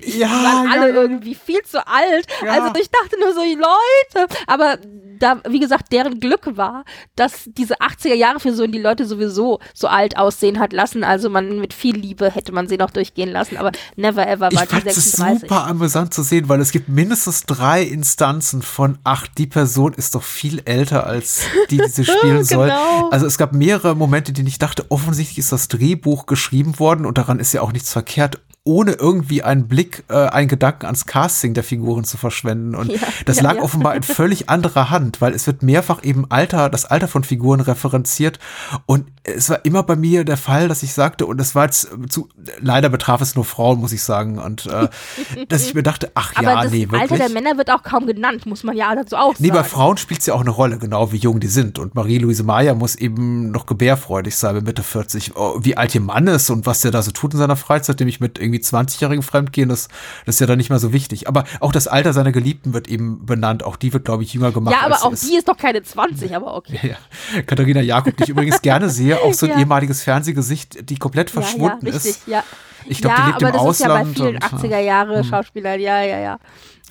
Ja, 0.05 0.27
waren 0.27 0.69
alle 0.69 0.89
irgendwie 0.89 1.35
viel 1.35 1.61
zu 1.61 1.87
alt. 1.87 2.27
Ja. 2.43 2.51
Also 2.51 2.75
ich 2.79 2.89
dachte 2.89 3.19
nur 3.19 3.33
so, 3.33 3.41
Leute. 3.41 4.33
Aber 4.47 4.77
da, 5.19 5.39
wie 5.47 5.59
gesagt, 5.59 5.93
deren 5.93 6.19
Glück 6.19 6.57
war, 6.57 6.83
dass 7.15 7.45
diese 7.45 7.75
80er 7.79 8.15
Jahre 8.15 8.41
für 8.41 8.53
so 8.53 8.67
die 8.67 8.79
Leute 8.79 9.05
sowieso 9.05 9.59
so 9.73 9.87
alt 9.87 10.17
aussehen 10.17 10.59
hat 10.59 10.73
lassen. 10.73 11.05
Also 11.05 11.29
man 11.29 11.59
mit 11.59 11.73
viel 11.73 11.95
Liebe 11.95 12.32
hätte 12.33 12.51
man 12.51 12.67
sie 12.67 12.77
noch 12.77 12.91
durchgehen 12.91 13.29
lassen, 13.29 13.57
aber 13.57 13.71
never 13.95 14.27
ever 14.27 14.45
war 14.45 14.51
Ich 14.51 14.59
die 14.59 14.67
fand 14.67 14.87
es 14.87 14.95
36. 14.95 15.41
super 15.41 15.67
amüsant 15.67 16.13
zu 16.13 16.23
sehen, 16.23 16.49
weil 16.49 16.61
es 16.61 16.71
gibt 16.71 16.89
mindestens 16.89 17.43
drei 17.43 17.83
Instanzen 17.83 18.61
von, 18.61 18.97
ach, 19.03 19.27
die 19.27 19.47
Person 19.47 19.93
ist 19.93 20.15
doch 20.15 20.23
viel 20.23 20.61
älter, 20.65 21.05
als 21.05 21.43
die, 21.69 21.77
die 21.77 21.87
sie 21.87 22.05
spielen 22.05 22.43
soll. 22.43 22.67
Genau. 22.67 23.09
Also 23.09 23.25
es 23.25 23.37
gab 23.37 23.53
mehrere 23.53 23.95
Momente, 23.95 24.31
in 24.31 24.35
denen 24.35 24.47
ich 24.47 24.59
dachte, 24.59 24.85
offensichtlich 24.89 25.39
ist 25.39 25.51
das 25.51 25.67
Drehbuch 25.67 26.25
geschrieben 26.25 26.79
worden 26.79 27.05
und 27.05 27.17
daran 27.17 27.39
ist 27.39 27.53
ja 27.53 27.61
auch 27.61 27.71
nichts 27.71 27.91
verkehrt 27.91 28.41
ohne 28.65 28.93
irgendwie 28.93 29.43
einen 29.43 29.67
Blick, 29.67 30.05
äh, 30.09 30.13
einen 30.13 30.47
Gedanken 30.47 30.85
ans 30.85 31.05
Casting 31.05 31.53
der 31.53 31.65
Figuren 31.65 32.05
zu 32.05 32.17
verschwenden. 32.17 32.75
Und 32.75 32.91
Ja, 32.93 32.99
das 33.25 33.37
ja, 33.37 33.43
lag 33.43 33.55
ja. 33.55 33.61
offenbar 33.61 33.95
in 33.95 34.03
völlig 34.03 34.49
anderer 34.49 34.89
Hand, 34.89 35.19
weil 35.19 35.33
es 35.33 35.47
wird 35.47 35.63
mehrfach 35.63 36.03
eben 36.03 36.25
Alter, 36.29 36.69
das 36.69 36.85
Alter 36.85 37.07
von 37.07 37.23
Figuren 37.23 37.59
referenziert. 37.59 38.39
Und 38.85 39.07
es 39.23 39.49
war 39.49 39.63
immer 39.65 39.83
bei 39.83 39.95
mir 39.95 40.25
der 40.25 40.37
Fall, 40.37 40.67
dass 40.67 40.83
ich 40.83 40.93
sagte, 40.93 41.25
und 41.25 41.39
es 41.39 41.55
war 41.55 41.65
jetzt 41.65 41.89
zu, 42.09 42.29
leider 42.59 42.89
betraf 42.89 43.21
es 43.21 43.35
nur 43.35 43.45
Frauen, 43.45 43.79
muss 43.79 43.93
ich 43.93 44.03
sagen, 44.03 44.37
und 44.37 44.65
äh, 44.65 44.89
dass 45.47 45.65
ich 45.65 45.73
mir 45.73 45.83
dachte, 45.83 46.11
ach 46.13 46.33
aber 46.35 46.51
ja, 46.51 46.63
das 46.63 46.71
nee, 46.71 46.81
wirklich. 46.81 47.01
Alter 47.01 47.17
der 47.17 47.29
Männer 47.29 47.57
wird 47.57 47.71
auch 47.71 47.83
kaum 47.83 48.05
genannt, 48.05 48.45
muss 48.45 48.63
man 48.63 48.75
ja 48.75 48.93
dazu 48.95 49.15
auch 49.15 49.33
Nee, 49.39 49.49
bei 49.49 49.55
sagen. 49.55 49.69
Frauen 49.69 49.97
spielt 49.97 50.19
es 50.19 50.25
ja 50.25 50.33
auch 50.33 50.41
eine 50.41 50.49
Rolle, 50.49 50.77
genau 50.77 51.11
wie 51.11 51.17
jung 51.17 51.39
die 51.39 51.47
sind. 51.47 51.79
Und 51.79 51.95
Marie-Louise 51.95 52.43
Meyer 52.43 52.75
muss 52.75 52.95
eben 52.95 53.51
noch 53.51 53.65
gebärfreudig 53.65 54.35
sein 54.35 54.55
mit 54.55 54.65
Mitte 54.65 54.83
40. 54.83 55.35
Oh, 55.35 55.57
wie 55.61 55.77
alt 55.77 55.95
ihr 55.95 56.01
Mann 56.01 56.27
ist 56.27 56.49
und 56.49 56.65
was 56.65 56.81
der 56.81 56.91
da 56.91 57.01
so 57.01 57.11
tut 57.11 57.33
in 57.33 57.39
seiner 57.39 57.55
Freizeit, 57.55 57.99
nämlich 57.99 58.19
mit 58.19 58.39
irgendwie 58.39 58.52
20-Jährigen 58.59 59.23
fremdgehen, 59.23 59.69
das, 59.69 59.87
das 60.25 60.35
ist 60.35 60.39
ja 60.39 60.47
dann 60.47 60.57
nicht 60.57 60.69
mehr 60.69 60.79
so 60.79 60.93
wichtig. 60.93 61.27
Aber 61.27 61.43
auch 61.59 61.71
das 61.71 61.87
Alter 61.87 62.13
seiner 62.13 62.31
Geliebten 62.31 62.73
wird 62.73 62.87
eben 62.87 63.25
benannt. 63.25 63.63
Auch 63.63 63.75
die 63.75 63.93
wird, 63.93 64.05
glaube 64.05 64.23
ich, 64.23 64.33
jünger 64.33 64.51
gemacht. 64.51 64.75
Ja, 64.79 64.85
aber 64.85 65.03
auch 65.03 65.11
ist. 65.13 65.29
die 65.29 65.35
ist 65.35 65.47
doch 65.47 65.57
keine 65.57 65.83
20, 65.83 66.35
aber 66.35 66.55
okay. 66.55 66.79
Ja, 67.33 67.41
Katharina 67.43 67.81
Jakob, 67.81 68.17
die 68.17 68.23
ich 68.23 68.29
übrigens 68.29 68.61
gerne 68.61 68.89
sehe, 68.89 69.19
auch 69.21 69.33
so 69.33 69.45
ein 69.45 69.51
Ja. 69.53 69.59
ehemaliges 69.59 70.03
Fernsehgesicht, 70.03 70.89
die 70.89 70.97
komplett 70.97 71.29
verschwunden 71.29 71.85
ja, 71.85 71.91
ja, 71.91 71.95
richtig, 71.95 72.11
ist. 72.11 72.27
ja. 72.27 72.43
Ich 72.85 72.99
glaube, 72.99 73.15
ja, 73.15 73.21
die 73.21 73.31
lebt 73.31 73.43
aber 73.43 73.59
im 73.59 73.65
das 73.65 73.75
ist 73.75 73.81
ja 73.81 73.87
bei 73.87 73.93
Ausland. 74.01 74.17
vielen 74.17 74.35
und, 74.35 74.43
ja. 74.43 74.49
80er 74.49 74.79
Jahre 74.79 75.23
Schauspielern, 75.23 75.79
ja, 75.79 76.01
ja, 76.03 76.19
ja. 76.19 76.39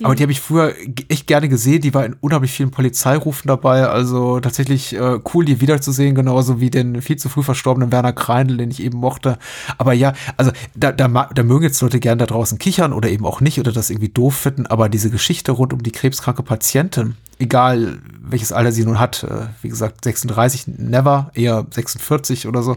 Aber 0.04 0.14
die 0.14 0.22
habe 0.22 0.32
ich 0.32 0.40
früher 0.40 0.74
echt 1.08 1.26
gerne 1.26 1.48
gesehen. 1.48 1.80
Die 1.80 1.94
war 1.94 2.04
in 2.04 2.14
unheimlich 2.20 2.52
vielen 2.52 2.70
Polizeirufen 2.70 3.48
dabei. 3.48 3.86
Also 3.86 4.40
tatsächlich 4.40 4.94
äh, 4.94 5.18
cool, 5.32 5.44
die 5.44 5.60
wiederzusehen, 5.60 6.14
genauso 6.14 6.60
wie 6.60 6.70
den 6.70 7.02
viel 7.02 7.16
zu 7.16 7.28
früh 7.28 7.42
verstorbenen 7.42 7.92
Werner 7.92 8.12
Kreindl, 8.12 8.56
den 8.56 8.70
ich 8.70 8.82
eben 8.82 8.98
mochte. 8.98 9.38
Aber 9.78 9.92
ja, 9.92 10.12
also 10.36 10.52
da, 10.74 10.92
da, 10.92 11.08
da 11.08 11.42
mögen 11.42 11.64
jetzt 11.64 11.80
Leute 11.80 12.00
gerne 12.00 12.18
da 12.18 12.26
draußen 12.26 12.58
kichern 12.58 12.92
oder 12.92 13.08
eben 13.08 13.26
auch 13.26 13.40
nicht 13.40 13.58
oder 13.58 13.72
das 13.72 13.90
irgendwie 13.90 14.08
doof 14.08 14.34
finden. 14.34 14.66
Aber 14.66 14.88
diese 14.88 15.10
Geschichte 15.10 15.52
rund 15.52 15.72
um 15.72 15.82
die 15.82 15.92
krebskranke 15.92 16.42
Patientin, 16.42 17.16
egal 17.38 17.98
welches 18.20 18.52
Alter 18.52 18.72
sie 18.72 18.84
nun 18.84 18.98
hat, 18.98 19.24
äh, 19.24 19.46
wie 19.62 19.68
gesagt 19.68 20.04
36, 20.04 20.64
never, 20.78 21.30
eher 21.34 21.66
46 21.70 22.46
oder 22.46 22.62
so, 22.62 22.76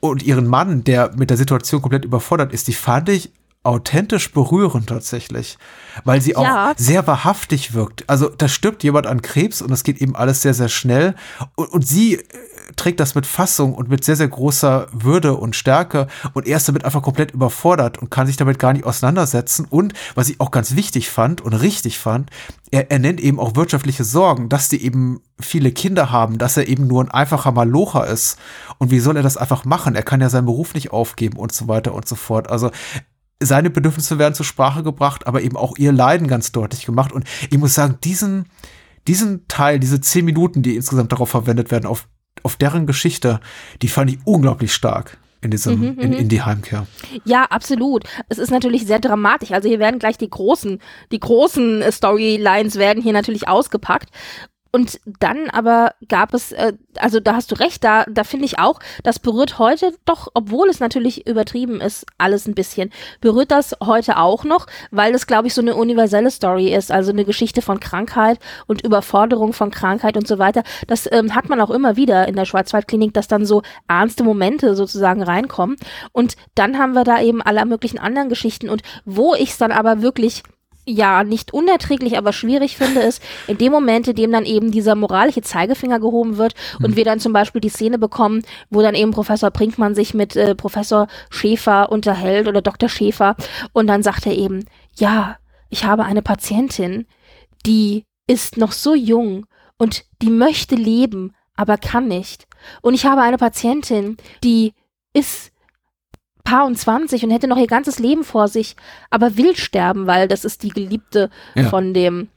und 0.00 0.22
ihren 0.22 0.46
Mann, 0.46 0.82
der 0.82 1.12
mit 1.14 1.28
der 1.28 1.36
Situation 1.36 1.82
komplett 1.82 2.06
überfordert 2.06 2.52
ist, 2.52 2.68
die 2.68 2.72
fand 2.72 3.10
ich 3.10 3.30
authentisch 3.62 4.32
berührend 4.32 4.88
tatsächlich, 4.88 5.58
weil 6.04 6.22
sie 6.22 6.34
auch 6.34 6.44
Ja. 6.44 6.72
sehr 6.76 7.06
wahrhaftig 7.06 7.74
wirkt. 7.74 8.08
Also 8.08 8.30
da 8.30 8.48
stirbt 8.48 8.82
jemand 8.82 9.06
an 9.06 9.20
Krebs 9.20 9.60
und 9.60 9.70
es 9.70 9.82
geht 9.84 10.00
eben 10.00 10.16
alles 10.16 10.40
sehr, 10.40 10.54
sehr 10.54 10.70
schnell 10.70 11.14
und, 11.56 11.68
und 11.70 11.86
sie 11.86 12.14
äh, 12.14 12.22
trägt 12.76 13.00
das 13.00 13.14
mit 13.14 13.26
Fassung 13.26 13.74
und 13.74 13.90
mit 13.90 14.02
sehr, 14.02 14.16
sehr 14.16 14.28
großer 14.28 14.86
Würde 14.92 15.34
und 15.34 15.56
Stärke 15.56 16.06
und 16.32 16.46
er 16.46 16.56
ist 16.56 16.68
damit 16.68 16.86
einfach 16.86 17.02
komplett 17.02 17.32
überfordert 17.32 17.98
und 17.98 18.10
kann 18.10 18.26
sich 18.26 18.38
damit 18.38 18.58
gar 18.58 18.72
nicht 18.72 18.84
auseinandersetzen 18.86 19.66
und 19.68 19.92
was 20.14 20.30
ich 20.30 20.40
auch 20.40 20.50
ganz 20.52 20.74
wichtig 20.74 21.10
fand 21.10 21.42
und 21.42 21.52
richtig 21.52 21.98
fand, 21.98 22.30
er, 22.70 22.90
er 22.90 22.98
nennt 22.98 23.20
eben 23.20 23.38
auch 23.38 23.56
wirtschaftliche 23.56 24.04
Sorgen, 24.04 24.48
dass 24.48 24.70
die 24.70 24.82
eben 24.82 25.20
viele 25.38 25.72
Kinder 25.72 26.10
haben, 26.10 26.38
dass 26.38 26.56
er 26.56 26.66
eben 26.66 26.86
nur 26.86 27.04
ein 27.04 27.10
einfacher 27.10 27.52
Malocher 27.52 28.06
ist 28.06 28.38
und 28.78 28.90
wie 28.90 29.00
soll 29.00 29.16
er 29.18 29.22
das 29.22 29.36
einfach 29.36 29.66
machen? 29.66 29.96
Er 29.96 30.02
kann 30.02 30.22
ja 30.22 30.30
seinen 30.30 30.46
Beruf 30.46 30.72
nicht 30.72 30.92
aufgeben 30.92 31.36
und 31.36 31.52
so 31.52 31.68
weiter 31.68 31.92
und 31.92 32.08
so 32.08 32.14
fort. 32.14 32.48
Also 32.50 32.70
seine 33.42 33.70
Bedürfnisse 33.70 34.18
werden 34.18 34.34
zur 34.34 34.46
Sprache 34.46 34.82
gebracht, 34.82 35.26
aber 35.26 35.42
eben 35.42 35.56
auch 35.56 35.78
ihr 35.78 35.92
Leiden 35.92 36.28
ganz 36.28 36.52
deutlich 36.52 36.84
gemacht. 36.84 37.12
Und 37.12 37.24
ich 37.50 37.58
muss 37.58 37.74
sagen, 37.74 37.96
diesen, 38.04 38.46
diesen 39.06 39.48
Teil, 39.48 39.80
diese 39.80 40.00
zehn 40.00 40.24
Minuten, 40.24 40.62
die 40.62 40.76
insgesamt 40.76 41.12
darauf 41.12 41.30
verwendet 41.30 41.70
werden, 41.70 41.86
auf, 41.86 42.06
auf 42.42 42.56
deren 42.56 42.86
Geschichte, 42.86 43.40
die 43.82 43.88
fand 43.88 44.10
ich 44.10 44.18
unglaublich 44.24 44.74
stark 44.74 45.18
in 45.42 45.50
diesem, 45.50 45.98
in, 45.98 46.12
in 46.12 46.28
die 46.28 46.42
Heimkehr. 46.42 46.86
Ja, 47.24 47.44
absolut. 47.44 48.04
Es 48.28 48.38
ist 48.38 48.50
natürlich 48.50 48.86
sehr 48.86 48.98
dramatisch. 48.98 49.52
Also 49.52 49.68
hier 49.68 49.78
werden 49.78 49.98
gleich 49.98 50.18
die 50.18 50.28
großen, 50.28 50.80
die 51.12 51.20
großen 51.20 51.80
äh, 51.80 51.90
Storylines 51.90 52.76
werden 52.76 53.02
hier 53.02 53.14
natürlich 53.14 53.48
ausgepackt. 53.48 54.10
Und 54.72 55.00
dann 55.18 55.50
aber 55.50 55.94
gab 56.08 56.32
es, 56.32 56.52
äh, 56.52 56.74
also 56.96 57.18
da 57.18 57.34
hast 57.34 57.50
du 57.50 57.56
recht, 57.56 57.82
da, 57.82 58.04
da 58.04 58.24
finde 58.24 58.44
ich 58.44 58.58
auch, 58.58 58.78
das 59.02 59.18
berührt 59.18 59.58
heute 59.58 59.94
doch, 60.04 60.28
obwohl 60.34 60.68
es 60.68 60.78
natürlich 60.78 61.26
übertrieben 61.26 61.80
ist, 61.80 62.06
alles 62.18 62.46
ein 62.46 62.54
bisschen, 62.54 62.90
berührt 63.20 63.50
das 63.50 63.76
heute 63.82 64.16
auch 64.18 64.44
noch, 64.44 64.66
weil 64.90 65.14
es, 65.14 65.26
glaube 65.26 65.48
ich, 65.48 65.54
so 65.54 65.60
eine 65.60 65.74
universelle 65.74 66.30
Story 66.30 66.72
ist, 66.72 66.92
also 66.92 67.10
eine 67.10 67.24
Geschichte 67.24 67.62
von 67.62 67.80
Krankheit 67.80 68.38
und 68.66 68.82
Überforderung 68.84 69.52
von 69.52 69.70
Krankheit 69.70 70.16
und 70.16 70.28
so 70.28 70.38
weiter. 70.38 70.62
Das 70.86 71.10
ähm, 71.10 71.34
hat 71.34 71.48
man 71.48 71.60
auch 71.60 71.70
immer 71.70 71.96
wieder 71.96 72.28
in 72.28 72.36
der 72.36 72.44
Schwarzwaldklinik, 72.44 73.12
dass 73.12 73.28
dann 73.28 73.44
so 73.44 73.62
ernste 73.88 74.22
Momente 74.22 74.76
sozusagen 74.76 75.22
reinkommen. 75.22 75.76
Und 76.12 76.36
dann 76.54 76.78
haben 76.78 76.92
wir 76.92 77.04
da 77.04 77.20
eben 77.20 77.42
alle 77.42 77.64
möglichen 77.66 77.98
anderen 77.98 78.28
Geschichten 78.28 78.68
und 78.68 78.82
wo 79.04 79.34
ich 79.34 79.50
es 79.50 79.58
dann 79.58 79.72
aber 79.72 80.02
wirklich 80.02 80.42
ja, 80.86 81.24
nicht 81.24 81.52
unerträglich, 81.52 82.16
aber 82.18 82.32
schwierig 82.32 82.76
finde, 82.76 83.00
ist 83.00 83.22
in 83.46 83.58
dem 83.58 83.72
Moment, 83.72 84.08
in 84.08 84.16
dem 84.16 84.32
dann 84.32 84.44
eben 84.44 84.70
dieser 84.70 84.94
moralische 84.94 85.42
Zeigefinger 85.42 86.00
gehoben 86.00 86.36
wird 86.36 86.54
und 86.82 86.96
wir 86.96 87.04
dann 87.04 87.20
zum 87.20 87.32
Beispiel 87.32 87.60
die 87.60 87.68
Szene 87.68 87.98
bekommen, 87.98 88.42
wo 88.70 88.82
dann 88.82 88.94
eben 88.94 89.10
Professor 89.10 89.50
Brinkmann 89.50 89.94
sich 89.94 90.14
mit 90.14 90.36
äh, 90.36 90.54
Professor 90.54 91.06
Schäfer 91.30 91.92
unterhält 91.92 92.48
oder 92.48 92.62
Dr. 92.62 92.88
Schäfer 92.88 93.36
und 93.72 93.86
dann 93.86 94.02
sagt 94.02 94.26
er 94.26 94.32
eben, 94.32 94.64
ja, 94.96 95.36
ich 95.68 95.84
habe 95.84 96.04
eine 96.04 96.22
Patientin, 96.22 97.06
die 97.66 98.04
ist 98.26 98.56
noch 98.56 98.72
so 98.72 98.94
jung 98.94 99.46
und 99.78 100.04
die 100.22 100.30
möchte 100.30 100.74
leben, 100.74 101.34
aber 101.56 101.78
kann 101.78 102.08
nicht. 102.08 102.46
Und 102.82 102.94
ich 102.94 103.06
habe 103.06 103.22
eine 103.22 103.38
Patientin, 103.38 104.16
die 104.42 104.74
ist 105.12 105.49
paar 106.44 106.66
und 106.66 106.76
20 106.78 107.24
und 107.24 107.30
hätte 107.30 107.48
noch 107.48 107.56
ihr 107.58 107.66
ganzes 107.66 107.98
Leben 107.98 108.24
vor 108.24 108.48
sich, 108.48 108.76
aber 109.10 109.36
will 109.36 109.56
sterben, 109.56 110.06
weil 110.06 110.28
das 110.28 110.44
ist 110.44 110.62
die 110.62 110.70
Geliebte 110.70 111.30
Ja. 111.54 111.68
von 111.68 111.94
dem 111.94 112.28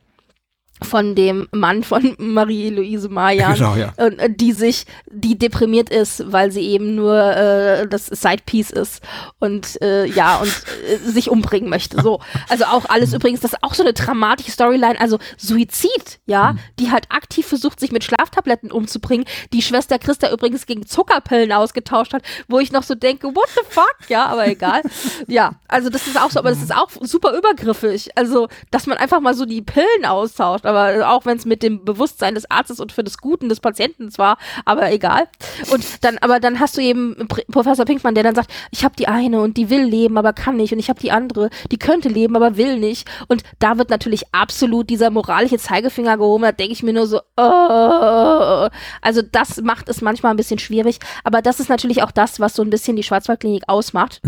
von 0.83 1.15
dem 1.15 1.47
Mann 1.51 1.83
von 1.83 2.15
Marie-Louise 2.17 3.09
Mayan, 3.09 3.53
Genau, 3.55 3.75
ja. 3.75 3.93
äh, 3.97 4.29
die 4.29 4.51
sich, 4.51 4.85
die 5.11 5.37
deprimiert 5.37 5.89
ist, 5.89 6.31
weil 6.31 6.51
sie 6.51 6.61
eben 6.61 6.95
nur 6.95 7.15
äh, 7.15 7.87
das 7.87 8.07
Sidepiece 8.07 8.71
ist 8.71 9.01
und 9.39 9.81
äh, 9.81 10.05
ja 10.05 10.37
und 10.37 10.49
äh, 10.87 10.97
sich 11.09 11.29
umbringen 11.29 11.69
möchte. 11.69 12.01
So, 12.01 12.19
also 12.49 12.65
auch 12.65 12.85
alles 12.89 13.13
übrigens, 13.13 13.41
das 13.41 13.53
ist 13.53 13.63
auch 13.63 13.73
so 13.73 13.83
eine 13.83 13.93
dramatische 13.93 14.51
Storyline, 14.51 14.99
also 14.99 15.19
Suizid, 15.37 16.19
ja, 16.25 16.55
die 16.79 16.91
halt 16.91 17.07
aktiv 17.09 17.45
versucht, 17.47 17.79
sich 17.79 17.91
mit 17.91 18.03
Schlaftabletten 18.03 18.71
umzubringen, 18.71 19.25
die 19.51 19.61
Schwester 19.61 19.99
Christa 19.99 20.31
übrigens 20.31 20.65
gegen 20.65 20.85
Zuckerpillen 20.85 21.51
ausgetauscht 21.51 22.13
hat, 22.13 22.23
wo 22.47 22.59
ich 22.59 22.71
noch 22.71 22.83
so 22.83 22.95
denke, 22.95 23.27
what 23.27 23.49
the 23.55 23.61
fuck, 23.69 23.95
ja, 24.09 24.25
aber 24.25 24.47
egal. 24.47 24.81
ja, 25.27 25.53
also 25.67 25.89
das 25.89 26.07
ist 26.07 26.19
auch 26.19 26.31
so, 26.31 26.39
aber 26.39 26.49
das 26.49 26.61
ist 26.61 26.75
auch 26.75 26.89
super 27.01 27.33
übergriffig, 27.37 28.09
also 28.15 28.47
dass 28.71 28.87
man 28.87 28.97
einfach 28.97 29.19
mal 29.19 29.33
so 29.33 29.45
die 29.45 29.61
Pillen 29.61 30.05
austauscht, 30.05 30.65
aber 30.75 31.09
auch 31.09 31.25
wenn 31.25 31.37
es 31.37 31.45
mit 31.45 31.63
dem 31.63 31.85
Bewusstsein 31.85 32.35
des 32.35 32.49
Arztes 32.49 32.79
und 32.79 32.91
für 32.91 33.03
das 33.03 33.17
Guten 33.17 33.49
des 33.49 33.59
Patienten 33.59 34.09
war, 34.17 34.37
aber 34.65 34.91
egal. 34.91 35.27
Und 35.71 36.03
dann, 36.03 36.17
aber 36.19 36.39
dann 36.39 36.59
hast 36.59 36.77
du 36.77 36.81
eben 36.81 37.15
Pr- 37.27 37.49
Professor 37.51 37.85
Pinkmann, 37.85 38.15
der 38.15 38.23
dann 38.23 38.35
sagt, 38.35 38.51
ich 38.71 38.83
habe 38.83 38.95
die 38.95 39.07
eine 39.07 39.41
und 39.41 39.57
die 39.57 39.69
will 39.69 39.83
leben, 39.83 40.17
aber 40.17 40.33
kann 40.33 40.57
nicht 40.57 40.73
und 40.73 40.79
ich 40.79 40.89
habe 40.89 40.99
die 40.99 41.11
andere, 41.11 41.49
die 41.71 41.77
könnte 41.77 42.09
leben, 42.09 42.35
aber 42.35 42.57
will 42.57 42.79
nicht. 42.79 43.09
Und 43.27 43.43
da 43.59 43.77
wird 43.77 43.89
natürlich 43.89 44.23
absolut 44.33 44.89
dieser 44.89 45.09
moralische 45.09 45.57
Zeigefinger 45.57 46.17
gehoben, 46.17 46.43
da 46.43 46.51
denke 46.51 46.73
ich 46.73 46.83
mir 46.83 46.93
nur 46.93 47.07
so, 47.07 47.17
äh, 47.37 48.69
also 49.01 49.21
das 49.31 49.61
macht 49.61 49.89
es 49.89 50.01
manchmal 50.01 50.33
ein 50.33 50.37
bisschen 50.37 50.59
schwierig, 50.59 50.99
aber 51.23 51.41
das 51.41 51.59
ist 51.59 51.69
natürlich 51.69 52.03
auch 52.03 52.11
das, 52.11 52.39
was 52.39 52.55
so 52.55 52.61
ein 52.61 52.69
bisschen 52.69 52.95
die 52.95 53.03
Schwarzwaldklinik 53.03 53.63
ausmacht. 53.67 54.21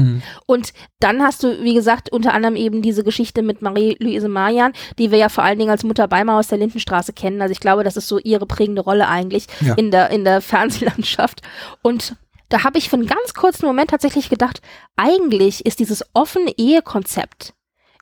Und 0.45 0.73
dann 0.99 1.21
hast 1.23 1.43
du, 1.43 1.61
wie 1.63 1.73
gesagt, 1.73 2.11
unter 2.11 2.33
anderem 2.33 2.55
eben 2.55 2.81
diese 2.81 3.03
Geschichte 3.03 3.41
mit 3.41 3.61
Marie-Louise 3.61 4.27
Marian, 4.27 4.73
die 4.97 5.11
wir 5.11 5.17
ja 5.17 5.29
vor 5.29 5.43
allen 5.43 5.59
Dingen 5.59 5.71
als 5.71 5.83
Mutter 5.83 6.07
Beimer 6.07 6.34
aus 6.35 6.47
der 6.47 6.57
Lindenstraße 6.57 7.13
kennen. 7.13 7.41
Also 7.41 7.51
ich 7.51 7.59
glaube, 7.59 7.83
das 7.83 7.97
ist 7.97 8.07
so 8.07 8.19
ihre 8.19 8.45
prägende 8.45 8.81
Rolle 8.81 9.07
eigentlich 9.07 9.47
Ja. 9.61 9.73
in 9.75 9.91
der, 9.91 10.09
in 10.11 10.23
der 10.23 10.41
Fernsehlandschaft. 10.41 11.41
Und 11.81 12.15
da 12.49 12.63
habe 12.63 12.77
ich 12.77 12.89
für 12.89 12.95
einen 12.97 13.07
ganz 13.07 13.33
kurzen 13.33 13.65
Moment 13.65 13.89
tatsächlich 13.89 14.29
gedacht, 14.29 14.61
eigentlich 14.95 15.65
ist 15.65 15.79
dieses 15.79 16.03
offene 16.13 16.51
Ehekonzept 16.57 17.53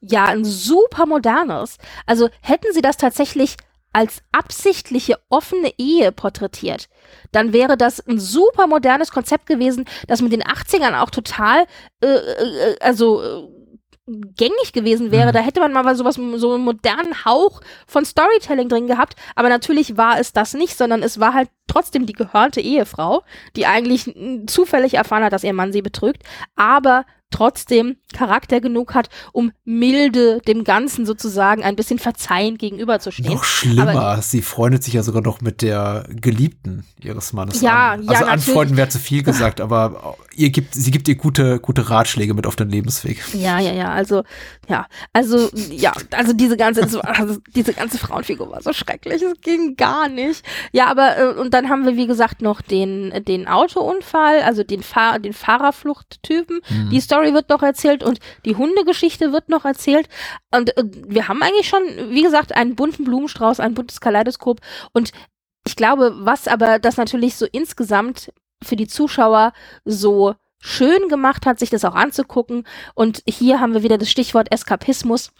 ja 0.02 0.26
ein 0.26 0.44
super 0.44 1.06
modernes. 1.06 1.78
Also 2.06 2.30
hätten 2.42 2.74
sie 2.74 2.82
das 2.82 2.98
tatsächlich 2.98 3.56
als 3.94 4.24
absichtliche 4.32 5.20
offene 5.30 5.72
Ehe 5.78 6.12
porträtiert, 6.12 6.90
dann 7.32 7.54
wäre 7.54 7.78
das 7.78 8.00
ein 8.00 8.20
super 8.20 8.66
modernes 8.66 9.12
Konzept 9.12 9.46
gewesen, 9.46 9.86
das 10.08 10.22
mit 10.24 10.32
den 10.32 10.42
80ern 10.42 11.00
auch 11.00 11.12
total, 11.12 11.66
äh, 12.02 12.08
äh, 12.08 12.76
also 12.80 13.22
äh, 13.22 13.48
gängig 14.06 14.74
gewesen 14.74 15.12
wäre. 15.12 15.30
Mhm. 15.30 15.34
Da 15.34 15.40
hätte 15.40 15.60
man 15.60 15.72
mal 15.72 15.96
sowas, 15.96 16.16
so 16.16 16.54
einen 16.54 16.64
modernen 16.64 17.26
Hauch 17.26 17.62
von 17.88 18.04
Storytelling 18.06 18.70
drin 18.70 18.88
gehabt. 18.88 19.16
Aber 19.36 19.50
natürlich 19.50 19.98
war 19.98 20.20
es 20.20 20.34
das 20.34 20.54
nicht, 20.54 20.78
sondern 20.78 21.04
es 21.04 21.20
war 21.20 21.34
halt 21.34 21.50
trotzdem 21.68 22.06
die 22.06 22.14
gehörnte 22.14 22.60
Ehefrau, 22.62 23.24
die 23.56 23.66
eigentlich 23.66 24.14
zufällig 24.48 24.96
erfahren 24.96 25.24
hat, 25.24 25.34
dass 25.34 25.44
ihr 25.46 25.54
Mann 25.54 25.72
sie 25.72 25.82
betrügt, 25.82 26.24
aber 26.56 27.06
trotzdem 27.32 27.98
Charakter 28.14 28.62
genug 28.62 28.94
hat, 28.94 29.10
um 29.32 29.54
milde 29.64 30.40
dem 30.48 30.64
Ganzen 30.64 31.08
sozusagen 31.08 31.64
ein 31.64 31.76
bisschen 31.76 31.98
verzeihend 31.98 32.60
gegenüberzustehen. 32.60 33.34
Noch 33.34 33.44
schlimmer, 33.44 33.90
Aber- 33.90 34.22
sie 34.22 34.44
freundet 34.44 34.84
sich 34.84 34.94
ja 34.94 35.02
sogar 35.02 35.24
noch 35.24 35.42
mit 35.42 35.64
der 35.64 36.06
Geliebten 36.10 36.86
ihres 37.02 37.34
Mannes 37.34 37.60
Ja, 37.62 37.94
an. 37.94 38.04
ja, 38.04 38.10
Also 38.12 38.26
natürlich. 38.26 38.48
anfreunden 38.50 38.78
wäre 38.78 38.90
zu 38.90 39.00
viel 39.00 39.24
gesagt, 39.24 39.62
aber 39.62 40.16
ihr 40.36 40.50
gibt, 40.50 40.74
sie 40.74 40.92
gibt 40.92 41.08
ihr 41.08 41.16
gute, 41.16 41.60
gute 41.60 41.90
Ratschläge 41.90 42.34
mit 42.34 42.48
auf 42.48 42.56
den 42.56 42.70
Lebensweg. 42.70 43.24
Ja, 43.34 43.60
ja, 43.60 43.72
ja, 43.72 43.92
also, 43.92 44.24
ja, 44.68 44.88
also, 45.14 45.50
ja, 45.70 45.94
also 46.12 46.34
diese 46.34 46.58
ganze, 46.58 47.04
also 47.04 47.38
diese 47.56 47.74
ganze 47.74 47.98
Frauenfigur 47.98 48.52
war 48.52 48.62
so 48.62 48.74
schrecklich, 48.74 49.22
es 49.22 49.40
ging 49.42 49.76
gar 49.76 50.10
nicht. 50.10 50.44
Ja, 50.72 50.88
aber, 50.88 51.18
äh, 51.18 51.34
und 51.40 51.54
dann 51.54 51.70
haben 51.70 51.86
wir, 51.86 51.96
wie 51.96 52.08
gesagt, 52.08 52.42
noch 52.42 52.62
den, 52.62 53.24
den 53.26 53.48
Autounfall, 53.48 54.42
also 54.42 54.64
den, 54.64 54.84
Fahr 54.84 55.20
den 55.20 55.34
Fahrerfluchttypen. 55.34 56.62
Mhm. 56.70 56.90
Die 56.90 57.00
Story 57.00 57.34
wird 57.34 57.50
noch 57.50 57.64
erzählt 57.64 58.04
und 58.04 58.20
die 58.46 58.56
Hundegeschichte 58.56 59.32
wird 59.32 59.50
noch 59.50 59.66
erzählt. 59.66 60.08
Und 60.52 60.76
äh, 60.78 60.84
wir 61.08 61.28
haben 61.28 61.42
eigentlich 61.42 61.68
schon, 61.68 61.82
wie 62.10 62.24
gesagt, 62.24 62.56
einen 62.56 62.76
bunten 62.76 63.04
Blumenstrauß, 63.04 63.60
ein 63.60 63.74
buntes 63.74 64.02
Kaleidoskop. 64.02 64.62
Und 64.94 65.12
ich 65.66 65.76
glaube, 65.76 66.14
was 66.20 66.48
aber 66.48 66.80
das 66.80 66.98
natürlich 66.98 67.36
so 67.36 67.46
insgesamt 67.52 68.32
für 68.64 68.76
die 68.76 68.88
Zuschauer 68.88 69.54
so 69.86 70.36
schön 70.60 71.10
gemacht 71.10 71.46
hat, 71.46 71.60
sich 71.60 71.70
das 71.70 71.84
auch 71.86 71.96
anzugucken. 71.96 72.66
Und 72.96 73.22
hier 73.28 73.60
haben 73.60 73.74
wir 73.74 73.84
wieder 73.84 73.98
das 73.98 74.10
Stichwort 74.10 74.52
Eskapismus. 74.52 75.32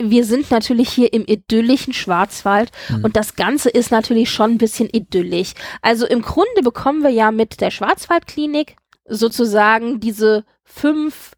Wir 0.00 0.24
sind 0.24 0.50
natürlich 0.50 0.90
hier 0.90 1.12
im 1.12 1.24
idyllischen 1.26 1.92
Schwarzwald 1.92 2.70
Mhm. 2.88 3.04
und 3.04 3.16
das 3.16 3.34
Ganze 3.34 3.68
ist 3.70 3.90
natürlich 3.90 4.30
schon 4.30 4.52
ein 4.52 4.58
bisschen 4.58 4.88
idyllisch. 4.92 5.54
Also 5.82 6.06
im 6.06 6.22
Grunde 6.22 6.62
bekommen 6.62 7.02
wir 7.02 7.10
ja 7.10 7.32
mit 7.32 7.60
der 7.60 7.70
Schwarzwaldklinik 7.70 8.76
sozusagen 9.06 10.00
diese 10.00 10.44
fünf 10.62 11.32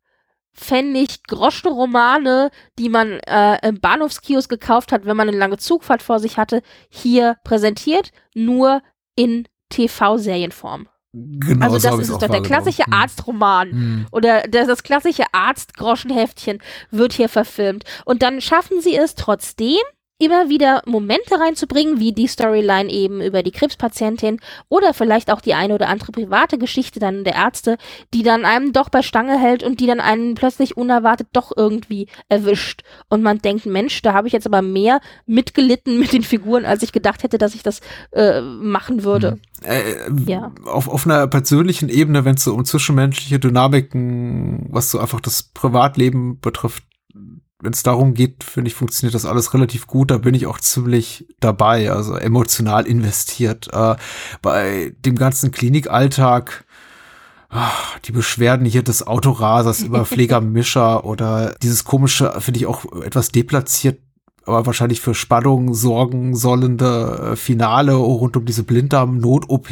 Pfennig 0.52 1.22
Groschenromane, 1.26 2.50
die 2.78 2.90
man 2.90 3.12
äh, 3.20 3.66
im 3.66 3.80
Bahnhofskiosk 3.80 4.50
gekauft 4.50 4.92
hat, 4.92 5.06
wenn 5.06 5.16
man 5.16 5.28
eine 5.28 5.38
lange 5.38 5.56
Zugfahrt 5.56 6.02
vor 6.02 6.18
sich 6.18 6.36
hatte, 6.36 6.60
hier 6.90 7.36
präsentiert, 7.44 8.10
nur 8.34 8.82
in 9.14 9.46
TV-Serienform. 9.70 10.88
Genau 11.12 11.64
Also 11.66 11.78
so 11.78 11.82
das 11.82 11.92
hab 11.92 12.00
ist 12.00 12.10
doch, 12.22 12.28
der 12.28 12.42
klassische 12.42 12.84
Mhm. 12.86 12.92
Arztroman. 12.92 13.70
Mhm. 13.70 14.06
Oder 14.12 14.42
das, 14.42 14.68
das 14.68 14.82
klassische 14.82 15.24
Arztgroschenheftchen 15.32 16.60
wird 16.90 17.12
hier 17.12 17.28
verfilmt. 17.28 17.84
Und 18.04 18.22
dann 18.22 18.40
schaffen 18.40 18.80
sie 18.80 18.96
es 18.96 19.14
trotzdem, 19.16 19.78
immer 20.20 20.48
wieder 20.48 20.82
Momente 20.86 21.40
reinzubringen, 21.40 21.98
wie 21.98 22.12
die 22.12 22.26
Storyline 22.26 22.90
eben 22.90 23.20
über 23.20 23.42
die 23.42 23.50
Krebspatientin 23.50 24.38
oder 24.68 24.94
vielleicht 24.94 25.30
auch 25.30 25.40
die 25.40 25.54
eine 25.54 25.74
oder 25.74 25.88
andere 25.88 26.12
private 26.12 26.58
Geschichte 26.58 27.00
dann 27.00 27.24
der 27.24 27.34
Ärzte, 27.34 27.78
die 28.14 28.22
dann 28.22 28.44
einem 28.44 28.72
doch 28.72 28.90
bei 28.90 29.02
Stange 29.02 29.38
hält 29.38 29.62
und 29.62 29.80
die 29.80 29.86
dann 29.86 30.00
einen 30.00 30.34
plötzlich 30.34 30.76
unerwartet 30.76 31.28
doch 31.32 31.52
irgendwie 31.56 32.06
erwischt. 32.28 32.82
Und 33.08 33.22
man 33.22 33.38
denkt, 33.38 33.66
Mensch, 33.66 34.02
da 34.02 34.12
habe 34.12 34.26
ich 34.28 34.32
jetzt 34.32 34.46
aber 34.46 34.62
mehr 34.62 35.00
mitgelitten 35.26 35.98
mit 35.98 36.12
den 36.12 36.22
Figuren, 36.22 36.64
als 36.64 36.82
ich 36.82 36.92
gedacht 36.92 37.22
hätte, 37.22 37.38
dass 37.38 37.54
ich 37.54 37.62
das 37.62 37.80
äh, 38.12 38.40
machen 38.40 39.04
würde. 39.04 39.38
Äh, 39.64 40.10
Ja. 40.26 40.52
auf, 40.64 40.88
auf 40.88 41.06
einer 41.06 41.26
persönlichen 41.26 41.88
Ebene, 41.88 42.24
wenn 42.24 42.34
es 42.36 42.44
so 42.44 42.54
um 42.54 42.64
zwischenmenschliche 42.64 43.38
Dynamiken, 43.38 44.66
was 44.70 44.90
so 44.90 44.98
einfach 44.98 45.20
das 45.20 45.42
Privatleben 45.42 46.40
betrifft, 46.40 46.84
wenn 47.60 47.72
es 47.72 47.82
darum 47.82 48.14
geht, 48.14 48.42
finde 48.42 48.68
ich, 48.68 48.74
funktioniert 48.74 49.14
das 49.14 49.26
alles 49.26 49.52
relativ 49.52 49.86
gut. 49.86 50.10
Da 50.10 50.18
bin 50.18 50.34
ich 50.34 50.46
auch 50.46 50.58
ziemlich 50.60 51.26
dabei, 51.40 51.92
also 51.92 52.14
emotional 52.14 52.86
investiert. 52.86 53.68
Äh, 53.72 53.96
bei 54.40 54.94
dem 55.04 55.16
ganzen 55.16 55.50
Klinikalltag, 55.50 56.64
ah, 57.50 57.70
die 58.06 58.12
Beschwerden 58.12 58.64
hier 58.64 58.82
des 58.82 59.06
Autorasers 59.06 59.82
über 59.82 60.04
Pflegermischer 60.06 61.04
oder 61.04 61.54
dieses 61.62 61.84
komische, 61.84 62.32
finde 62.40 62.60
ich 62.60 62.66
auch 62.66 62.84
etwas 63.02 63.30
deplatziert, 63.30 64.00
aber 64.46 64.64
wahrscheinlich 64.64 65.00
für 65.00 65.14
Spannung 65.14 65.74
sorgen 65.74 66.34
sollende 66.34 67.32
äh, 67.32 67.36
Finale 67.36 67.92
rund 67.94 68.36
um 68.38 68.46
diese 68.46 68.62
Blinddarm-Not-OP. 68.62 69.68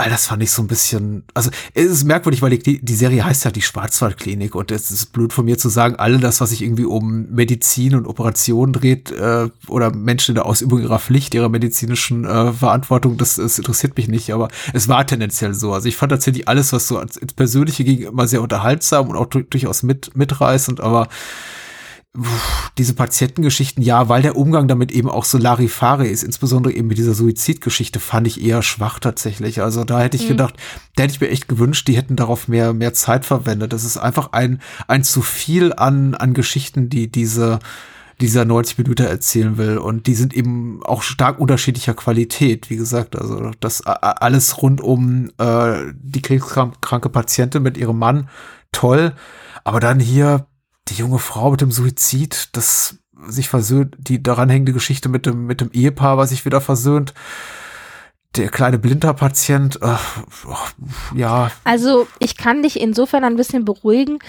All 0.00 0.08
das 0.08 0.28
fand 0.28 0.42
ich 0.42 0.50
so 0.50 0.62
ein 0.62 0.66
bisschen, 0.66 1.24
also 1.34 1.50
es 1.74 1.84
ist 1.84 2.04
merkwürdig, 2.04 2.40
weil 2.40 2.56
die, 2.56 2.82
die 2.82 2.94
Serie 2.94 3.22
heißt 3.22 3.44
ja 3.44 3.50
die 3.50 3.60
Schwarzwaldklinik 3.60 4.54
und 4.54 4.70
es 4.70 4.90
ist 4.90 5.12
blöd 5.12 5.30
von 5.34 5.44
mir 5.44 5.58
zu 5.58 5.68
sagen, 5.68 5.96
alle 5.96 6.18
das, 6.18 6.40
was 6.40 6.48
sich 6.50 6.62
irgendwie 6.62 6.86
um 6.86 7.26
Medizin 7.30 7.94
und 7.94 8.06
Operationen 8.06 8.72
dreht 8.72 9.10
äh, 9.10 9.50
oder 9.68 9.94
Menschen 9.94 10.30
in 10.30 10.34
der 10.36 10.46
Ausübung 10.46 10.80
ihrer 10.80 10.98
Pflicht, 10.98 11.34
ihrer 11.34 11.50
medizinischen 11.50 12.24
äh, 12.24 12.50
Verantwortung, 12.50 13.18
das, 13.18 13.34
das 13.34 13.58
interessiert 13.58 13.94
mich 13.98 14.08
nicht, 14.08 14.32
aber 14.32 14.48
es 14.72 14.88
war 14.88 15.06
tendenziell 15.06 15.52
so. 15.52 15.74
Also 15.74 15.86
ich 15.88 15.96
fand 15.98 16.12
tatsächlich 16.12 16.48
alles, 16.48 16.72
was 16.72 16.88
so 16.88 16.96
ans, 16.96 17.18
ins 17.18 17.34
Persönliche 17.34 17.84
ging, 17.84 18.00
immer 18.00 18.26
sehr 18.26 18.40
unterhaltsam 18.40 19.10
und 19.10 19.16
auch 19.16 19.26
du- 19.26 19.42
durchaus 19.42 19.82
mit, 19.82 20.16
mitreißend, 20.16 20.80
aber 20.80 21.08
diese 22.76 22.94
Patientengeschichten, 22.94 23.84
ja, 23.84 24.08
weil 24.08 24.22
der 24.22 24.36
Umgang 24.36 24.66
damit 24.66 24.90
eben 24.90 25.08
auch 25.08 25.24
so 25.24 25.38
Larifare 25.38 26.08
ist, 26.08 26.24
insbesondere 26.24 26.74
eben 26.74 26.88
mit 26.88 26.98
dieser 26.98 27.14
Suizidgeschichte, 27.14 28.00
fand 28.00 28.26
ich 28.26 28.42
eher 28.44 28.62
schwach 28.62 28.98
tatsächlich. 28.98 29.62
Also 29.62 29.84
da 29.84 30.00
hätte 30.00 30.16
ich 30.16 30.26
gedacht, 30.26 30.54
da 30.96 31.04
hätte 31.04 31.14
ich 31.14 31.20
mir 31.20 31.28
echt 31.28 31.46
gewünscht, 31.46 31.86
die 31.86 31.96
hätten 31.96 32.16
darauf 32.16 32.48
mehr, 32.48 32.72
mehr 32.72 32.94
Zeit 32.94 33.24
verwendet. 33.26 33.72
Das 33.72 33.84
ist 33.84 33.96
einfach 33.96 34.32
ein, 34.32 34.60
ein 34.88 35.04
zu 35.04 35.22
viel 35.22 35.72
an, 35.72 36.14
an 36.16 36.34
Geschichten, 36.34 36.88
die 36.88 37.12
diese, 37.12 37.60
dieser 38.20 38.44
90 38.44 38.78
Minuten 38.78 39.06
erzählen 39.06 39.56
will. 39.56 39.78
Und 39.78 40.08
die 40.08 40.14
sind 40.16 40.34
eben 40.34 40.80
auch 40.84 41.02
stark 41.02 41.38
unterschiedlicher 41.38 41.94
Qualität, 41.94 42.70
wie 42.70 42.76
gesagt. 42.76 43.14
Also 43.16 43.52
das 43.60 43.86
a- 43.86 43.92
alles 43.92 44.60
rund 44.62 44.80
um 44.80 45.30
äh, 45.38 45.74
die 45.94 46.22
krebskranke 46.22 47.08
Patientin 47.08 47.62
mit 47.62 47.76
ihrem 47.78 47.98
Mann, 47.98 48.28
toll. 48.72 49.14
Aber 49.62 49.78
dann 49.78 50.00
hier 50.00 50.46
die 50.88 50.94
junge 50.94 51.18
Frau 51.18 51.50
mit 51.50 51.60
dem 51.60 51.72
Suizid, 51.72 52.48
das 52.52 52.98
sich 53.26 53.48
versöhnt, 53.48 53.96
die 53.98 54.22
daran 54.22 54.48
hängende 54.48 54.72
Geschichte 54.72 55.08
mit 55.08 55.26
dem, 55.26 55.46
mit 55.46 55.60
dem 55.60 55.70
Ehepaar, 55.72 56.16
was 56.16 56.30
sich 56.30 56.44
wieder 56.44 56.60
versöhnt. 56.60 57.14
Der 58.36 58.48
kleine 58.48 58.78
Blinderpatient, 58.78 59.80
äh, 59.82 59.96
ja, 61.14 61.50
Also 61.64 62.06
ich 62.20 62.36
kann 62.36 62.62
dich 62.62 62.80
insofern 62.80 63.24
ein 63.24 63.36
bisschen 63.36 63.64
beruhigen. 63.64 64.20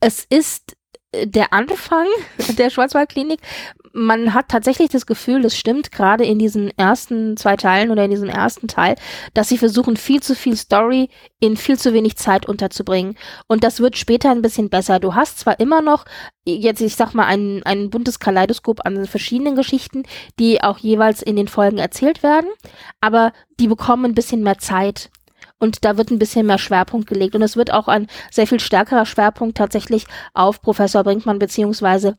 Es 0.00 0.24
ist 0.28 0.76
äh, 1.12 1.26
der 1.26 1.52
Anfang 1.52 2.06
der 2.58 2.70
Schwarzwaldklinik. 2.70 3.40
Man 3.92 4.34
hat 4.34 4.48
tatsächlich 4.48 4.88
das 4.90 5.06
Gefühl, 5.06 5.42
das 5.42 5.56
stimmt 5.56 5.90
gerade 5.90 6.24
in 6.24 6.38
diesen 6.38 6.70
ersten 6.78 7.36
zwei 7.36 7.56
Teilen 7.56 7.90
oder 7.90 8.04
in 8.04 8.10
diesem 8.10 8.28
ersten 8.28 8.68
Teil, 8.68 8.94
dass 9.34 9.48
sie 9.48 9.58
versuchen, 9.58 9.96
viel 9.96 10.22
zu 10.22 10.34
viel 10.34 10.56
Story 10.56 11.08
in 11.40 11.56
viel 11.56 11.78
zu 11.78 11.92
wenig 11.92 12.16
Zeit 12.16 12.46
unterzubringen. 12.46 13.16
Und 13.48 13.64
das 13.64 13.80
wird 13.80 13.96
später 13.96 14.30
ein 14.30 14.42
bisschen 14.42 14.70
besser. 14.70 15.00
Du 15.00 15.14
hast 15.14 15.40
zwar 15.40 15.58
immer 15.58 15.82
noch, 15.82 16.04
jetzt 16.44 16.80
ich 16.80 16.94
sag 16.94 17.14
mal, 17.14 17.26
ein, 17.26 17.62
ein 17.64 17.90
buntes 17.90 18.20
Kaleidoskop 18.20 18.86
an 18.86 19.06
verschiedenen 19.06 19.56
Geschichten, 19.56 20.04
die 20.38 20.62
auch 20.62 20.78
jeweils 20.78 21.22
in 21.22 21.36
den 21.36 21.48
Folgen 21.48 21.78
erzählt 21.78 22.22
werden, 22.22 22.50
aber 23.00 23.32
die 23.58 23.68
bekommen 23.68 24.04
ein 24.04 24.14
bisschen 24.14 24.42
mehr 24.42 24.58
Zeit. 24.58 25.10
Und 25.60 25.84
da 25.84 25.96
wird 25.96 26.10
ein 26.10 26.18
bisschen 26.18 26.46
mehr 26.46 26.58
Schwerpunkt 26.58 27.06
gelegt. 27.06 27.34
Und 27.34 27.42
es 27.42 27.56
wird 27.56 27.72
auch 27.72 27.86
ein 27.86 28.06
sehr 28.30 28.46
viel 28.46 28.60
stärkerer 28.60 29.06
Schwerpunkt 29.06 29.58
tatsächlich 29.58 30.06
auf 30.34 30.60
Professor 30.62 31.04
Brinkmann 31.04 31.38
beziehungsweise 31.38 32.16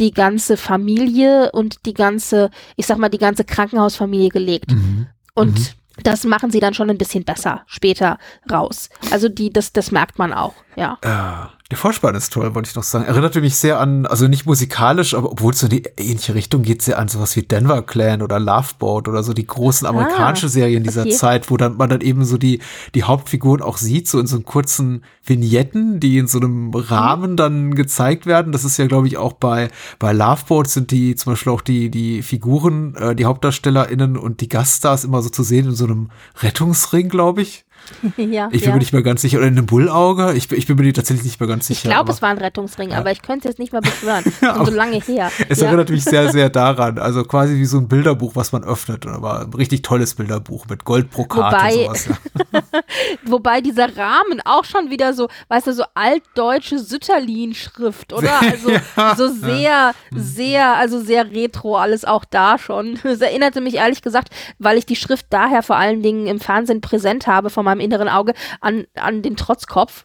die 0.00 0.12
ganze 0.12 0.56
Familie 0.56 1.50
und 1.52 1.84
die 1.86 1.94
ganze, 1.94 2.50
ich 2.76 2.86
sag 2.86 2.98
mal, 2.98 3.08
die 3.08 3.18
ganze 3.18 3.44
Krankenhausfamilie 3.44 4.28
gelegt. 4.30 4.70
mhm. 4.72 5.08
Und 5.34 5.58
Mhm. 5.58 6.02
das 6.04 6.24
machen 6.24 6.50
sie 6.52 6.60
dann 6.60 6.74
schon 6.74 6.88
ein 6.90 6.98
bisschen 6.98 7.24
besser 7.24 7.62
später 7.66 8.18
raus. 8.50 8.88
Also 9.10 9.28
die, 9.28 9.52
das, 9.52 9.72
das 9.72 9.90
merkt 9.90 10.18
man 10.18 10.32
auch, 10.32 10.54
ja. 10.76 10.98
Äh, 11.02 11.53
der 11.70 11.78
Vorspann 11.78 12.14
ist 12.14 12.30
toll, 12.30 12.54
wollte 12.54 12.68
ich 12.68 12.76
noch 12.76 12.82
sagen. 12.82 13.06
Erinnerte 13.06 13.40
mich 13.40 13.56
sehr 13.56 13.80
an, 13.80 14.04
also 14.04 14.28
nicht 14.28 14.44
musikalisch, 14.44 15.14
aber 15.14 15.32
obwohl 15.32 15.54
es 15.54 15.60
so 15.60 15.66
in 15.66 15.70
die 15.70 15.82
ähnliche 15.96 16.34
Richtung 16.34 16.62
geht, 16.62 16.82
sehr 16.82 16.98
an 16.98 17.08
sowas 17.08 17.34
wie 17.36 17.42
Denver 17.42 17.80
Clan 17.80 18.20
oder 18.20 18.38
Loveboat 18.38 19.08
oder 19.08 19.22
so 19.22 19.32
die 19.32 19.46
großen 19.46 19.86
amerikanischen 19.86 20.50
Serien 20.50 20.82
dieser 20.82 21.02
okay. 21.02 21.12
Zeit, 21.12 21.50
wo 21.50 21.56
dann 21.56 21.78
man 21.78 21.88
dann 21.88 22.02
eben 22.02 22.26
so 22.26 22.36
die, 22.36 22.60
die 22.94 23.04
Hauptfiguren 23.04 23.62
auch 23.62 23.78
sieht, 23.78 24.08
so 24.08 24.20
in 24.20 24.26
so 24.26 24.38
kurzen 24.42 25.04
Vignetten, 25.24 26.00
die 26.00 26.18
in 26.18 26.26
so 26.26 26.38
einem 26.38 26.70
Rahmen 26.74 27.38
dann 27.38 27.74
gezeigt 27.74 28.26
werden. 28.26 28.52
Das 28.52 28.64
ist 28.64 28.76
ja, 28.76 28.86
glaube 28.86 29.06
ich, 29.06 29.16
auch 29.16 29.32
bei, 29.32 29.68
bei 29.98 30.12
Loveboat 30.12 30.68
sind 30.68 30.90
die 30.90 31.14
zum 31.14 31.32
Beispiel 31.32 31.50
auch 31.50 31.62
die, 31.62 31.90
die 31.90 32.20
Figuren, 32.20 32.94
äh, 32.96 33.16
die 33.16 33.24
HauptdarstellerInnen 33.24 34.18
und 34.18 34.42
die 34.42 34.50
Gaststars 34.50 35.04
immer 35.04 35.22
so 35.22 35.30
zu 35.30 35.42
sehen 35.42 35.64
in 35.64 35.74
so 35.74 35.86
einem 35.86 36.10
Rettungsring, 36.42 37.08
glaube 37.08 37.40
ich. 37.40 37.64
ja, 38.16 38.48
Ich 38.52 38.60
bin 38.60 38.68
ja. 38.70 38.72
mir 38.72 38.78
nicht 38.78 38.92
mehr 38.92 39.02
ganz 39.02 39.22
sicher. 39.22 39.38
Oder 39.38 39.46
in 39.48 39.56
einem 39.56 39.66
Bullauge? 39.66 40.32
Ich, 40.34 40.48
bin- 40.48 40.58
ich 40.58 40.66
bin 40.66 40.76
mir 40.76 40.92
tatsächlich 40.92 41.24
nicht 41.24 41.40
mehr 41.40 41.48
ganz 41.48 41.68
Ich 41.70 41.78
sicher. 41.78 41.88
glaube, 41.90 42.00
aber 42.00 42.10
es 42.12 42.22
war 42.22 42.30
ein 42.30 42.38
Rettungsring, 42.38 42.92
aber 42.92 43.10
ich 43.10 43.22
könnte 43.22 43.48
es 43.48 43.52
jetzt 43.54 43.58
nicht 43.58 43.72
mehr 43.72 43.80
beschwören. 43.82 44.24
Ja, 44.40 44.54
Schon 44.56 44.66
so 44.66 44.72
lange 44.72 45.00
her. 45.00 45.30
Es 45.48 45.60
ja. 45.60 45.66
erinnert 45.66 45.90
mich 45.90 46.04
sehr, 46.04 46.30
sehr 46.30 46.50
daran. 46.50 46.98
Also 46.98 47.24
quasi 47.24 47.54
wie 47.56 47.64
so 47.64 47.78
ein 47.78 47.88
Bilderbuch, 47.88 48.34
was 48.36 48.52
man 48.52 48.64
öffnet. 48.64 49.06
Aber 49.06 49.40
ein 49.40 49.52
richtig 49.54 49.82
tolles 49.82 50.14
Bilderbuch 50.14 50.66
mit 50.68 50.84
Goldbrokat 50.84 51.52
Wobei- 51.52 51.88
und 51.88 51.96
sowas. 51.96 52.18
Ja. 52.52 52.62
Wobei 53.26 53.60
dieser 53.60 53.96
Rahmen 53.96 54.40
auch 54.44 54.64
schon 54.64 54.90
wieder 54.90 55.14
so, 55.14 55.28
weißt 55.48 55.66
du, 55.68 55.72
so 55.72 55.84
altdeutsche 55.94 56.78
Sütterlin-Schrift, 56.78 58.12
oder? 58.12 58.40
Also 58.40 58.70
Ja. 58.96 59.14
so 59.16 59.28
sehr, 59.28 59.92
sehr, 60.14 60.76
also 60.76 61.00
sehr 61.00 61.30
retro 61.30 61.76
alles 61.76 62.04
auch 62.04 62.24
da 62.24 62.58
schon. 62.58 62.98
Es 63.04 63.20
erinnerte 63.20 63.60
mich 63.60 63.74
ehrlich 63.74 64.02
gesagt, 64.02 64.28
weil 64.58 64.78
ich 64.78 64.86
die 64.86 64.96
Schrift 64.96 65.26
daher 65.30 65.62
vor 65.62 65.76
allen 65.76 66.02
Dingen 66.02 66.26
im 66.26 66.40
Fernsehen 66.40 66.80
präsent 66.80 67.26
habe 67.26 67.50
vor 67.50 67.62
meinem 67.62 67.73
inneren 67.80 68.08
Auge 68.08 68.34
an, 68.60 68.86
an 68.94 69.22
den 69.22 69.36
Trotzkopf. 69.36 70.04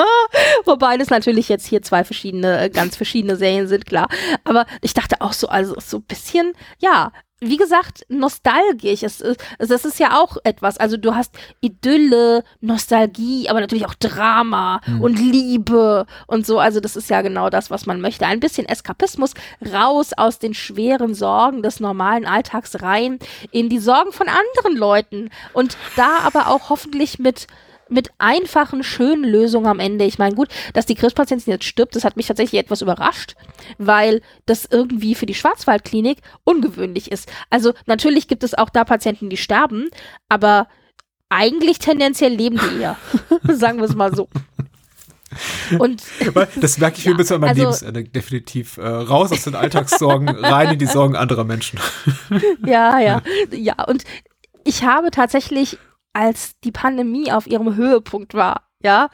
Wobei 0.64 0.96
das 0.96 1.10
natürlich 1.10 1.48
jetzt 1.48 1.66
hier 1.66 1.82
zwei 1.82 2.04
verschiedene, 2.04 2.60
äh, 2.60 2.70
ganz 2.70 2.96
verschiedene 2.96 3.36
Serien 3.36 3.68
sind, 3.68 3.86
klar. 3.86 4.08
Aber 4.44 4.66
ich 4.80 4.94
dachte 4.94 5.20
auch 5.20 5.32
so, 5.32 5.48
also 5.48 5.74
so 5.78 5.98
ein 5.98 6.04
bisschen, 6.04 6.52
ja, 6.78 7.12
wie 7.40 7.56
gesagt, 7.58 8.06
nostalgisch. 8.08 9.02
Es, 9.02 9.20
ist- 9.20 9.36
es, 9.58 9.68
das 9.68 9.84
ist 9.84 9.98
ja 9.98 10.18
auch 10.18 10.36
etwas. 10.44 10.78
Also 10.78 10.96
du 10.96 11.14
hast 11.14 11.34
Idylle, 11.60 12.42
Nostalgie, 12.60 13.48
aber 13.50 13.60
natürlich 13.60 13.86
auch 13.86 13.94
Drama 13.94 14.80
und 15.00 15.18
Liebe 15.18 16.06
und 16.26 16.46
so. 16.46 16.58
Also 16.58 16.80
das 16.80 16.96
ist 16.96 17.10
ja 17.10 17.20
genau 17.22 17.50
das, 17.50 17.70
was 17.70 17.86
man 17.86 18.00
möchte. 18.00 18.26
Ein 18.26 18.40
bisschen 18.40 18.66
Eskapismus 18.66 19.32
raus 19.72 20.12
aus 20.16 20.38
den 20.38 20.54
schweren 20.54 21.14
Sorgen 21.14 21.62
des 21.62 21.80
normalen 21.80 22.24
Alltags 22.26 22.80
rein 22.82 23.18
in 23.50 23.68
die 23.68 23.78
Sorgen 23.78 24.12
von 24.12 24.26
anderen 24.28 24.76
Leuten. 24.78 25.30
Und 25.52 25.76
da 25.96 26.18
aber 26.24 26.48
auch 26.48 26.70
hoffentlich 26.70 27.18
mit 27.18 27.46
mit 27.88 28.10
einfachen, 28.18 28.82
schönen 28.82 29.24
Lösungen 29.24 29.66
am 29.66 29.80
Ende. 29.80 30.04
Ich 30.04 30.18
meine, 30.18 30.34
gut, 30.34 30.48
dass 30.72 30.86
die 30.86 30.94
Krebspatientin 30.94 31.52
jetzt 31.52 31.64
stirbt, 31.64 31.94
das 31.96 32.04
hat 32.04 32.16
mich 32.16 32.26
tatsächlich 32.26 32.60
etwas 32.60 32.82
überrascht, 32.82 33.34
weil 33.78 34.22
das 34.46 34.66
irgendwie 34.70 35.14
für 35.14 35.26
die 35.26 35.34
Schwarzwaldklinik 35.34 36.18
ungewöhnlich 36.44 37.10
ist. 37.12 37.30
Also 37.50 37.72
natürlich 37.86 38.28
gibt 38.28 38.42
es 38.44 38.54
auch 38.54 38.70
da 38.70 38.84
Patienten, 38.84 39.28
die 39.30 39.36
sterben, 39.36 39.88
aber 40.28 40.68
eigentlich 41.28 41.78
tendenziell 41.78 42.32
leben 42.32 42.58
die 42.58 42.80
eher. 42.80 42.96
Sagen 43.54 43.78
wir 43.78 43.84
es 43.84 43.94
mal 43.94 44.14
so. 44.14 44.28
Und 45.78 46.02
Das 46.60 46.78
merke 46.78 46.98
ich 46.98 47.06
mir 47.06 47.12
Ja, 47.12 47.16
bis 47.16 47.32
an 47.32 47.40
mein 47.40 47.50
also- 47.50 47.62
Lebensende 47.62 48.04
definitiv. 48.04 48.76
Äh, 48.76 48.86
raus 48.86 49.32
aus 49.32 49.42
den 49.44 49.54
Alltagssorgen, 49.56 50.28
rein 50.44 50.72
in 50.72 50.78
die 50.78 50.86
Sorgen 50.86 51.16
anderer 51.16 51.44
Menschen. 51.44 51.80
ja, 52.64 53.00
ja, 53.00 53.22
ja. 53.50 53.82
Und 53.84 54.04
ich 54.64 54.84
habe 54.84 55.10
tatsächlich, 55.10 55.78
als 56.14 56.58
die 56.64 56.72
Pandemie 56.72 57.30
auf 57.30 57.46
ihrem 57.46 57.76
Höhepunkt 57.76 58.32
war, 58.32 58.62
ja, 58.82 59.10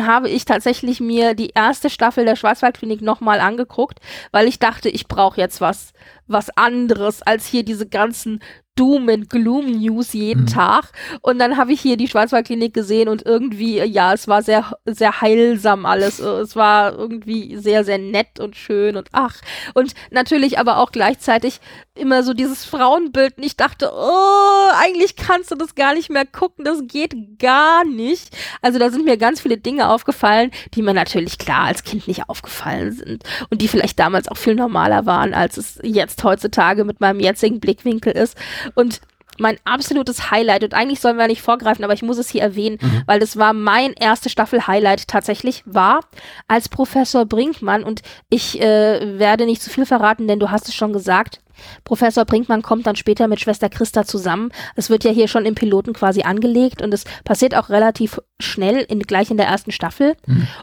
habe 0.00 0.28
ich 0.28 0.44
tatsächlich 0.44 1.00
mir 1.00 1.34
die 1.34 1.50
erste 1.54 1.88
Staffel 1.88 2.24
der 2.24 2.36
Schwarzwaldklinik 2.36 3.00
nochmal 3.00 3.40
angeguckt, 3.40 4.00
weil 4.30 4.46
ich 4.46 4.58
dachte, 4.58 4.88
ich 4.88 5.08
brauche 5.08 5.40
jetzt 5.40 5.60
was, 5.60 5.92
was 6.26 6.50
anderes 6.56 7.22
als 7.22 7.46
hier 7.46 7.62
diese 7.64 7.86
ganzen 7.86 8.40
Doom 8.78 9.08
and 9.08 9.30
Gloom 9.30 9.70
News 9.80 10.12
jeden 10.12 10.42
Mhm. 10.42 10.48
Tag. 10.48 10.92
Und 11.22 11.38
dann 11.38 11.56
habe 11.56 11.72
ich 11.72 11.80
hier 11.80 11.96
die 11.96 12.08
Schwarzwaldklinik 12.08 12.74
gesehen 12.74 13.08
und 13.08 13.24
irgendwie, 13.24 13.78
ja, 13.82 14.12
es 14.12 14.28
war 14.28 14.42
sehr, 14.42 14.70
sehr 14.84 15.22
heilsam 15.22 15.86
alles. 15.86 16.20
Äh, 16.20 16.26
Es 16.46 16.54
war 16.56 16.92
irgendwie 16.92 17.56
sehr, 17.56 17.84
sehr 17.84 17.96
nett 17.96 18.38
und 18.38 18.54
schön 18.54 18.96
und 18.96 19.08
ach. 19.12 19.40
Und 19.72 19.94
natürlich 20.10 20.58
aber 20.58 20.76
auch 20.76 20.92
gleichzeitig 20.92 21.60
immer 21.94 22.22
so 22.22 22.34
dieses 22.34 22.66
Frauenbild. 22.66 23.38
Und 23.38 23.44
ich 23.44 23.56
dachte, 23.56 23.90
oh, 23.94 24.68
eigentlich 24.78 25.16
kannst 25.16 25.50
du 25.50 25.54
das 25.54 25.74
gar 25.74 25.94
nicht 25.94 26.10
mehr 26.10 26.26
gucken. 26.26 26.62
Das 26.66 26.80
geht 26.86 27.38
gar 27.38 27.82
nicht. 27.86 28.36
Also 28.60 28.78
da 28.78 28.90
sind 28.90 29.06
mir 29.06 29.16
ganz 29.16 29.40
viele 29.40 29.56
Dinge 29.56 29.88
aufgefallen, 29.88 30.50
die 30.74 30.82
mir 30.82 30.92
natürlich 30.92 31.38
klar 31.38 31.64
als 31.64 31.82
Kind 31.82 32.06
nicht 32.06 32.28
aufgefallen 32.28 32.92
sind. 32.92 33.24
Und 33.48 33.62
die 33.62 33.68
vielleicht 33.68 33.98
damals 33.98 34.28
auch 34.28 34.36
viel 34.36 34.54
normaler 34.54 35.06
waren, 35.06 35.32
als 35.32 35.56
es 35.56 35.78
jetzt 35.82 36.15
heutzutage 36.24 36.84
mit 36.84 37.00
meinem 37.00 37.20
jetzigen 37.20 37.60
Blickwinkel 37.60 38.12
ist. 38.12 38.36
Und 38.74 39.00
mein 39.38 39.58
absolutes 39.64 40.30
Highlight, 40.30 40.64
und 40.64 40.74
eigentlich 40.74 41.00
sollen 41.00 41.18
wir 41.18 41.26
nicht 41.26 41.42
vorgreifen, 41.42 41.84
aber 41.84 41.92
ich 41.92 42.02
muss 42.02 42.18
es 42.18 42.30
hier 42.30 42.42
erwähnen, 42.42 42.78
weil 43.06 43.20
das 43.20 43.36
war 43.36 43.52
mein 43.52 43.92
erste 43.92 44.28
Staffel 44.28 44.66
Highlight 44.66 45.08
tatsächlich, 45.08 45.62
war 45.66 46.00
als 46.48 46.68
Professor 46.68 47.26
Brinkmann, 47.26 47.84
und 47.84 48.02
ich 48.30 48.60
äh, 48.60 49.18
werde 49.18 49.44
nicht 49.44 49.62
zu 49.62 49.70
viel 49.70 49.86
verraten, 49.86 50.26
denn 50.26 50.40
du 50.40 50.50
hast 50.50 50.68
es 50.68 50.74
schon 50.74 50.92
gesagt, 50.92 51.40
Professor 51.84 52.24
Brinkmann 52.24 52.62
kommt 52.62 52.86
dann 52.86 52.96
später 52.96 53.28
mit 53.28 53.40
Schwester 53.40 53.68
Christa 53.68 54.04
zusammen. 54.04 54.50
Es 54.74 54.90
wird 54.90 55.04
ja 55.04 55.10
hier 55.10 55.28
schon 55.28 55.46
im 55.46 55.54
Piloten 55.54 55.92
quasi 55.92 56.22
angelegt 56.22 56.82
und 56.82 56.92
es 56.92 57.04
passiert 57.24 57.54
auch 57.54 57.68
relativ 57.68 58.20
schnell, 58.40 58.78
in, 58.78 59.00
gleich 59.00 59.30
in 59.30 59.36
der 59.36 59.46
ersten 59.46 59.72
Staffel. 59.72 60.16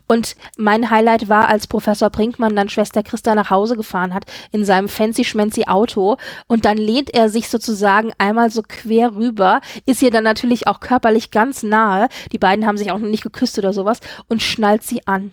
Und 0.07 0.35
mein 0.57 0.89
Highlight 0.89 1.29
war, 1.29 1.47
als 1.47 1.67
Professor 1.67 2.09
Brinkmann 2.09 2.55
dann 2.55 2.69
Schwester 2.69 3.03
Christa 3.03 3.35
nach 3.35 3.49
Hause 3.49 3.75
gefahren 3.75 4.13
hat 4.13 4.25
in 4.51 4.65
seinem 4.65 4.87
fancy 4.87 5.23
schmancy 5.23 5.65
Auto 5.65 6.17
und 6.47 6.65
dann 6.65 6.77
lehnt 6.77 7.13
er 7.13 7.29
sich 7.29 7.49
sozusagen 7.49 8.11
einmal 8.17 8.51
so 8.51 8.61
quer 8.67 9.15
rüber, 9.15 9.61
ist 9.85 10.01
ihr 10.01 10.11
dann 10.11 10.23
natürlich 10.23 10.67
auch 10.67 10.79
körperlich 10.79 11.31
ganz 11.31 11.63
nahe. 11.63 12.09
Die 12.31 12.37
beiden 12.37 12.65
haben 12.65 12.77
sich 12.77 12.91
auch 12.91 12.99
noch 12.99 13.09
nicht 13.09 13.23
geküsst 13.23 13.57
oder 13.57 13.73
sowas 13.73 13.99
und 14.27 14.41
schnallt 14.41 14.83
sie 14.83 15.07
an. 15.07 15.31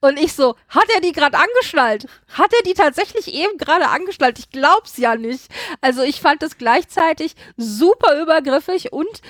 Und 0.00 0.18
ich 0.18 0.32
so, 0.32 0.56
hat 0.68 0.88
er 0.94 1.00
die 1.00 1.12
gerade 1.12 1.38
angeschnallt? 1.38 2.06
Hat 2.32 2.52
er 2.52 2.62
die 2.62 2.74
tatsächlich 2.74 3.32
eben 3.32 3.58
gerade 3.58 3.88
angeschnallt? 3.88 4.38
Ich 4.38 4.50
glaub's 4.50 4.96
ja 4.96 5.16
nicht. 5.16 5.48
Also 5.80 6.02
ich 6.02 6.20
fand 6.20 6.42
es 6.42 6.58
gleichzeitig 6.58 7.34
super 7.56 8.20
übergriffig 8.20 8.92
und 8.92 9.20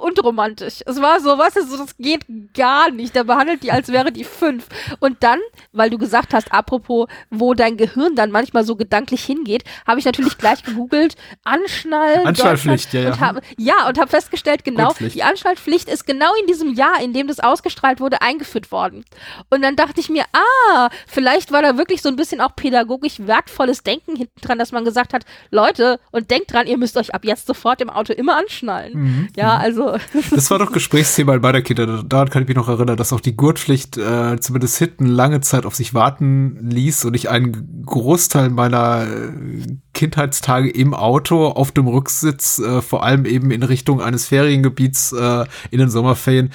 und 0.00 0.22
romantisch. 0.22 0.82
Es 0.84 1.00
war 1.00 1.20
so, 1.20 1.38
was 1.38 1.54
so, 1.54 1.76
das 1.78 1.96
geht 1.96 2.26
gar 2.54 2.90
nicht. 2.90 3.14
Der 3.14 3.24
behandelt 3.24 3.62
die, 3.62 3.72
als 3.72 3.88
wäre 3.88 4.12
die 4.12 4.24
fünf. 4.24 4.66
Und 5.00 5.22
dann, 5.22 5.38
weil 5.72 5.88
du 5.88 5.96
gesagt 5.96 6.34
hast, 6.34 6.52
apropos, 6.52 7.08
wo 7.30 7.54
dein 7.54 7.78
Gehirn 7.78 8.14
dann 8.14 8.30
manchmal 8.30 8.64
so 8.64 8.76
gedanklich 8.76 9.24
hingeht, 9.24 9.64
habe 9.86 9.98
ich 9.98 10.04
natürlich 10.04 10.36
gleich 10.36 10.62
gegoogelt, 10.62 11.16
Anschnallen. 11.44 12.26
Anschnallpflicht, 12.26 12.92
ja, 12.92 13.00
ja. 13.00 13.08
Und 13.08 13.20
habe, 13.20 13.40
ja, 13.56 13.88
und 13.88 13.98
habe 13.98 14.10
festgestellt, 14.10 14.64
genau, 14.64 14.92
die 14.98 15.22
Anschnallpflicht 15.22 15.88
ist 15.88 16.06
genau 16.06 16.32
in 16.40 16.46
diesem 16.46 16.74
Jahr, 16.74 17.00
in 17.02 17.14
dem 17.14 17.26
das 17.26 17.40
ausgestrahlt 17.40 18.00
wurde, 18.00 18.20
eingeführt 18.20 18.72
worden. 18.72 19.04
Und 19.48 19.62
dann 19.62 19.76
dachte 19.76 20.00
ich 20.00 20.10
mir, 20.10 20.24
ah, 20.34 20.90
vielleicht 21.06 21.50
war 21.50 21.62
da 21.62 21.78
wirklich 21.78 22.02
so 22.02 22.10
ein 22.10 22.16
bisschen 22.16 22.42
auch 22.42 22.54
pädagogisch 22.56 23.20
wertvolles 23.20 23.82
Denken 23.82 24.16
hinten 24.16 24.40
dran, 24.40 24.58
dass 24.58 24.72
man 24.72 24.84
gesagt 24.84 25.14
hat, 25.14 25.24
Leute, 25.50 25.98
und 26.10 26.30
denkt 26.30 26.52
dran, 26.52 26.66
ihr 26.66 26.76
müsst 26.76 26.96
euch 26.98 27.14
ab 27.14 27.24
jetzt 27.24 27.46
sofort 27.46 27.80
im 27.80 27.88
Auto 27.88 28.12
immer 28.12 28.36
anschnallen. 28.36 28.92
Mhm. 28.92 29.28
Ja, 29.34 29.61
also, 29.62 29.96
Das 30.30 30.50
war 30.50 30.58
doch 30.58 30.72
Gesprächsthema 30.72 31.34
in 31.34 31.40
meiner 31.40 31.62
Kindheit. 31.62 31.88
Daran 32.08 32.30
kann 32.30 32.42
ich 32.42 32.48
mich 32.48 32.56
noch 32.56 32.68
erinnern, 32.68 32.96
dass 32.96 33.12
auch 33.12 33.20
die 33.20 33.36
Gurtpflicht 33.36 33.96
äh, 33.96 34.38
zumindest 34.40 34.76
hinten 34.78 35.06
lange 35.06 35.40
Zeit 35.40 35.64
auf 35.66 35.74
sich 35.74 35.94
warten 35.94 36.58
ließ 36.70 37.04
und 37.04 37.14
ich 37.14 37.30
einen 37.30 37.84
Großteil 37.86 38.50
meiner 38.50 39.06
äh, 39.06 39.76
Kindheitstage 39.94 40.70
im 40.70 40.94
Auto 40.94 41.46
auf 41.46 41.72
dem 41.72 41.86
Rücksitz, 41.86 42.58
äh, 42.58 42.82
vor 42.82 43.04
allem 43.04 43.24
eben 43.24 43.50
in 43.50 43.62
Richtung 43.62 44.00
eines 44.00 44.26
Feriengebiets 44.26 45.12
äh, 45.12 45.44
in 45.70 45.78
den 45.78 45.90
Sommerferien, 45.90 46.50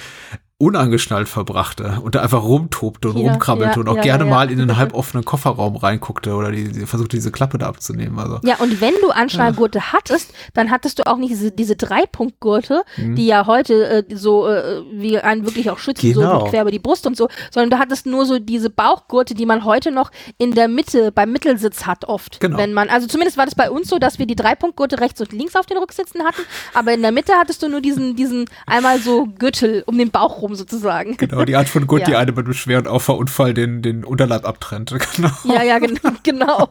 unangeschnallt 0.60 1.28
verbrachte 1.28 2.00
und 2.02 2.16
da 2.16 2.20
einfach 2.22 2.42
rumtobte 2.42 3.10
und 3.10 3.18
Ja, 3.18 3.30
rumkrabbelte 3.30 3.74
ja, 3.76 3.80
und 3.80 3.88
auch 3.88 3.94
ja, 3.96 4.02
gerne 4.02 4.24
mal 4.24 4.50
in 4.50 4.58
den 4.58 4.76
halboffenen 4.76 5.24
Kofferraum 5.24 5.76
reinguckte 5.76 6.34
oder 6.34 6.50
die, 6.50 6.72
die 6.72 6.84
versuchte, 6.84 7.16
diese 7.16 7.30
Klappe 7.30 7.58
da 7.58 7.68
abzunehmen. 7.68 8.18
Also 8.18 8.40
ja, 8.42 8.56
und 8.56 8.80
wenn 8.80 8.94
du 9.00 9.10
Anschnallgurte 9.10 9.92
hattest, 9.92 10.32
dann 10.54 10.72
hattest 10.72 10.98
du 10.98 11.06
auch 11.06 11.16
nicht 11.16 11.30
diese, 11.30 11.52
diese 11.52 11.76
Dreipunktgurte, 11.76 12.82
Mhm. 12.96 13.14
die 13.14 13.26
ja 13.26 13.46
heute 13.46 14.04
äh, 14.08 14.16
so 14.16 14.48
äh, 14.48 14.82
wie 14.92 15.18
einen 15.20 15.44
wirklich 15.46 15.70
auch 15.70 15.78
schützen, 15.78 16.12
so 16.12 16.20
Genau. 16.20 16.42
mit 16.42 16.50
quer 16.50 16.62
über 16.62 16.72
die 16.72 16.80
Brust 16.80 17.06
und 17.06 17.16
so, 17.16 17.28
sondern 17.52 17.70
du 17.70 17.78
hattest 17.78 18.06
nur 18.06 18.26
so 18.26 18.40
diese 18.40 18.68
Bauchgurte, 18.70 19.34
die 19.34 19.46
man 19.46 19.64
heute 19.64 19.92
noch 19.92 20.10
in 20.38 20.52
der 20.54 20.66
Mitte 20.66 21.12
beim 21.12 21.30
Mittelsitz 21.30 21.86
hat 21.86 22.04
oft. 22.06 22.40
Genau. 22.40 22.58
Wenn 22.58 22.72
man, 22.72 22.88
also 22.88 23.06
zumindest 23.06 23.36
war 23.38 23.44
das 23.44 23.54
bei 23.54 23.70
uns 23.70 23.88
so, 23.88 23.98
dass 24.00 24.18
wir 24.18 24.26
die 24.26 24.34
Dreipunktgurte 24.36 25.00
rechts 25.00 25.20
und 25.20 25.32
links 25.32 25.54
auf 25.54 25.66
den 25.66 25.78
Rücksitzen 25.78 26.24
hatten, 26.24 26.42
aber 26.74 26.92
in 26.94 27.02
der 27.02 27.12
Mitte 27.12 27.34
hattest 27.38 27.62
du 27.62 27.68
nur 27.68 27.80
diesen, 27.80 28.16
diesen 28.16 28.46
einmal 28.66 28.98
so 28.98 29.26
Gürtel 29.38 29.84
um 29.86 29.96
den 29.96 30.10
Bauch 30.10 30.42
rum 30.42 30.47
sozusagen. 30.54 31.16
genau 31.16 31.44
die 31.44 31.56
Art 31.56 31.68
von 31.68 31.86
Gurt, 31.86 32.06
die 32.06 32.12
Ja. 32.12 32.18
eine 32.18 32.32
mit 32.32 32.44
einem 32.44 32.54
schweren 32.54 32.86
Auffahrunfall 32.86 33.54
den, 33.54 33.82
den 33.82 34.04
Unterleib 34.04 34.44
abtrennt. 34.46 34.94
Genau. 35.16 35.30
Ja, 35.44 35.62
ja, 35.62 35.78
gen 35.78 35.98
genau. 36.22 36.68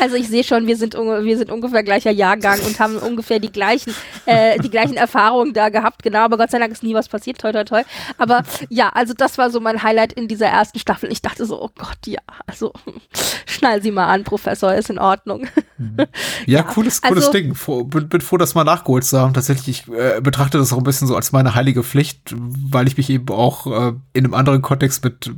also 0.00 0.16
ich 0.16 0.28
sehe 0.28 0.44
schon, 0.44 0.66
wir 0.66 0.76
sind, 0.76 0.94
wir 0.94 1.38
sind 1.38 1.50
ungefähr 1.50 1.82
gleicher 1.82 2.10
Jahrgang 2.10 2.58
und 2.60 2.78
haben 2.80 2.96
ungefähr 2.96 3.38
die 3.38 3.50
gleichen, 3.52 3.94
äh, 4.26 4.58
die 4.60 4.70
gleichen 4.70 4.96
Erfahrungen 4.96 5.52
da 5.52 5.68
gehabt, 5.68 6.02
genau, 6.02 6.20
aber 6.20 6.36
Gott 6.38 6.50
sei 6.50 6.58
Dank 6.58 6.72
ist 6.72 6.82
nie 6.82 6.94
was 6.94 7.08
passiert, 7.08 7.38
toi, 7.38 7.52
toi, 7.52 7.64
toi. 7.64 7.82
Aber 8.18 8.42
ja, 8.70 8.88
also 8.90 9.12
das 9.14 9.36
war 9.38 9.50
so 9.50 9.60
mein 9.60 9.82
Highlight 9.82 10.12
in 10.14 10.28
dieser 10.28 10.46
ersten 10.46 10.78
Staffel. 10.78 11.10
Ich 11.12 11.20
dachte 11.22 11.44
so, 11.46 11.60
oh 11.60 11.70
Gott, 11.78 11.98
ja, 12.06 12.20
also 12.46 12.72
schnall 13.46 13.82
sie 13.82 13.90
mal 13.90 14.06
an, 14.06 14.24
Professor, 14.24 14.74
ist 14.74 14.90
in 14.90 14.98
Ordnung. 14.98 15.46
Ja, 16.46 16.62
cooles, 16.62 17.02
cooles 17.02 17.26
also- 17.26 17.32
Ding. 17.32 17.54
Froh, 17.54 17.84
bin, 17.84 18.08
bin 18.08 18.20
froh, 18.20 18.36
das 18.36 18.54
mal 18.54 18.64
nachgeholt 18.64 19.04
zu 19.04 19.18
haben. 19.18 19.34
Tatsächlich, 19.34 19.84
ich 19.88 19.94
äh, 19.94 20.20
betrachte 20.20 20.56
das 20.58 20.72
auch 20.72 20.78
ein 20.78 20.84
bisschen 20.84 21.08
so 21.08 21.16
als 21.16 21.32
meine 21.32 21.54
heilige 21.54 21.82
Pflicht, 21.82 22.34
weil 22.70 22.88
ich 22.88 22.96
mich 22.96 23.10
eben 23.10 23.28
auch 23.28 23.66
äh, 23.66 23.92
in 24.12 24.24
einem 24.24 24.34
anderen 24.34 24.62
Kontext 24.62 25.04
mit 25.04 25.30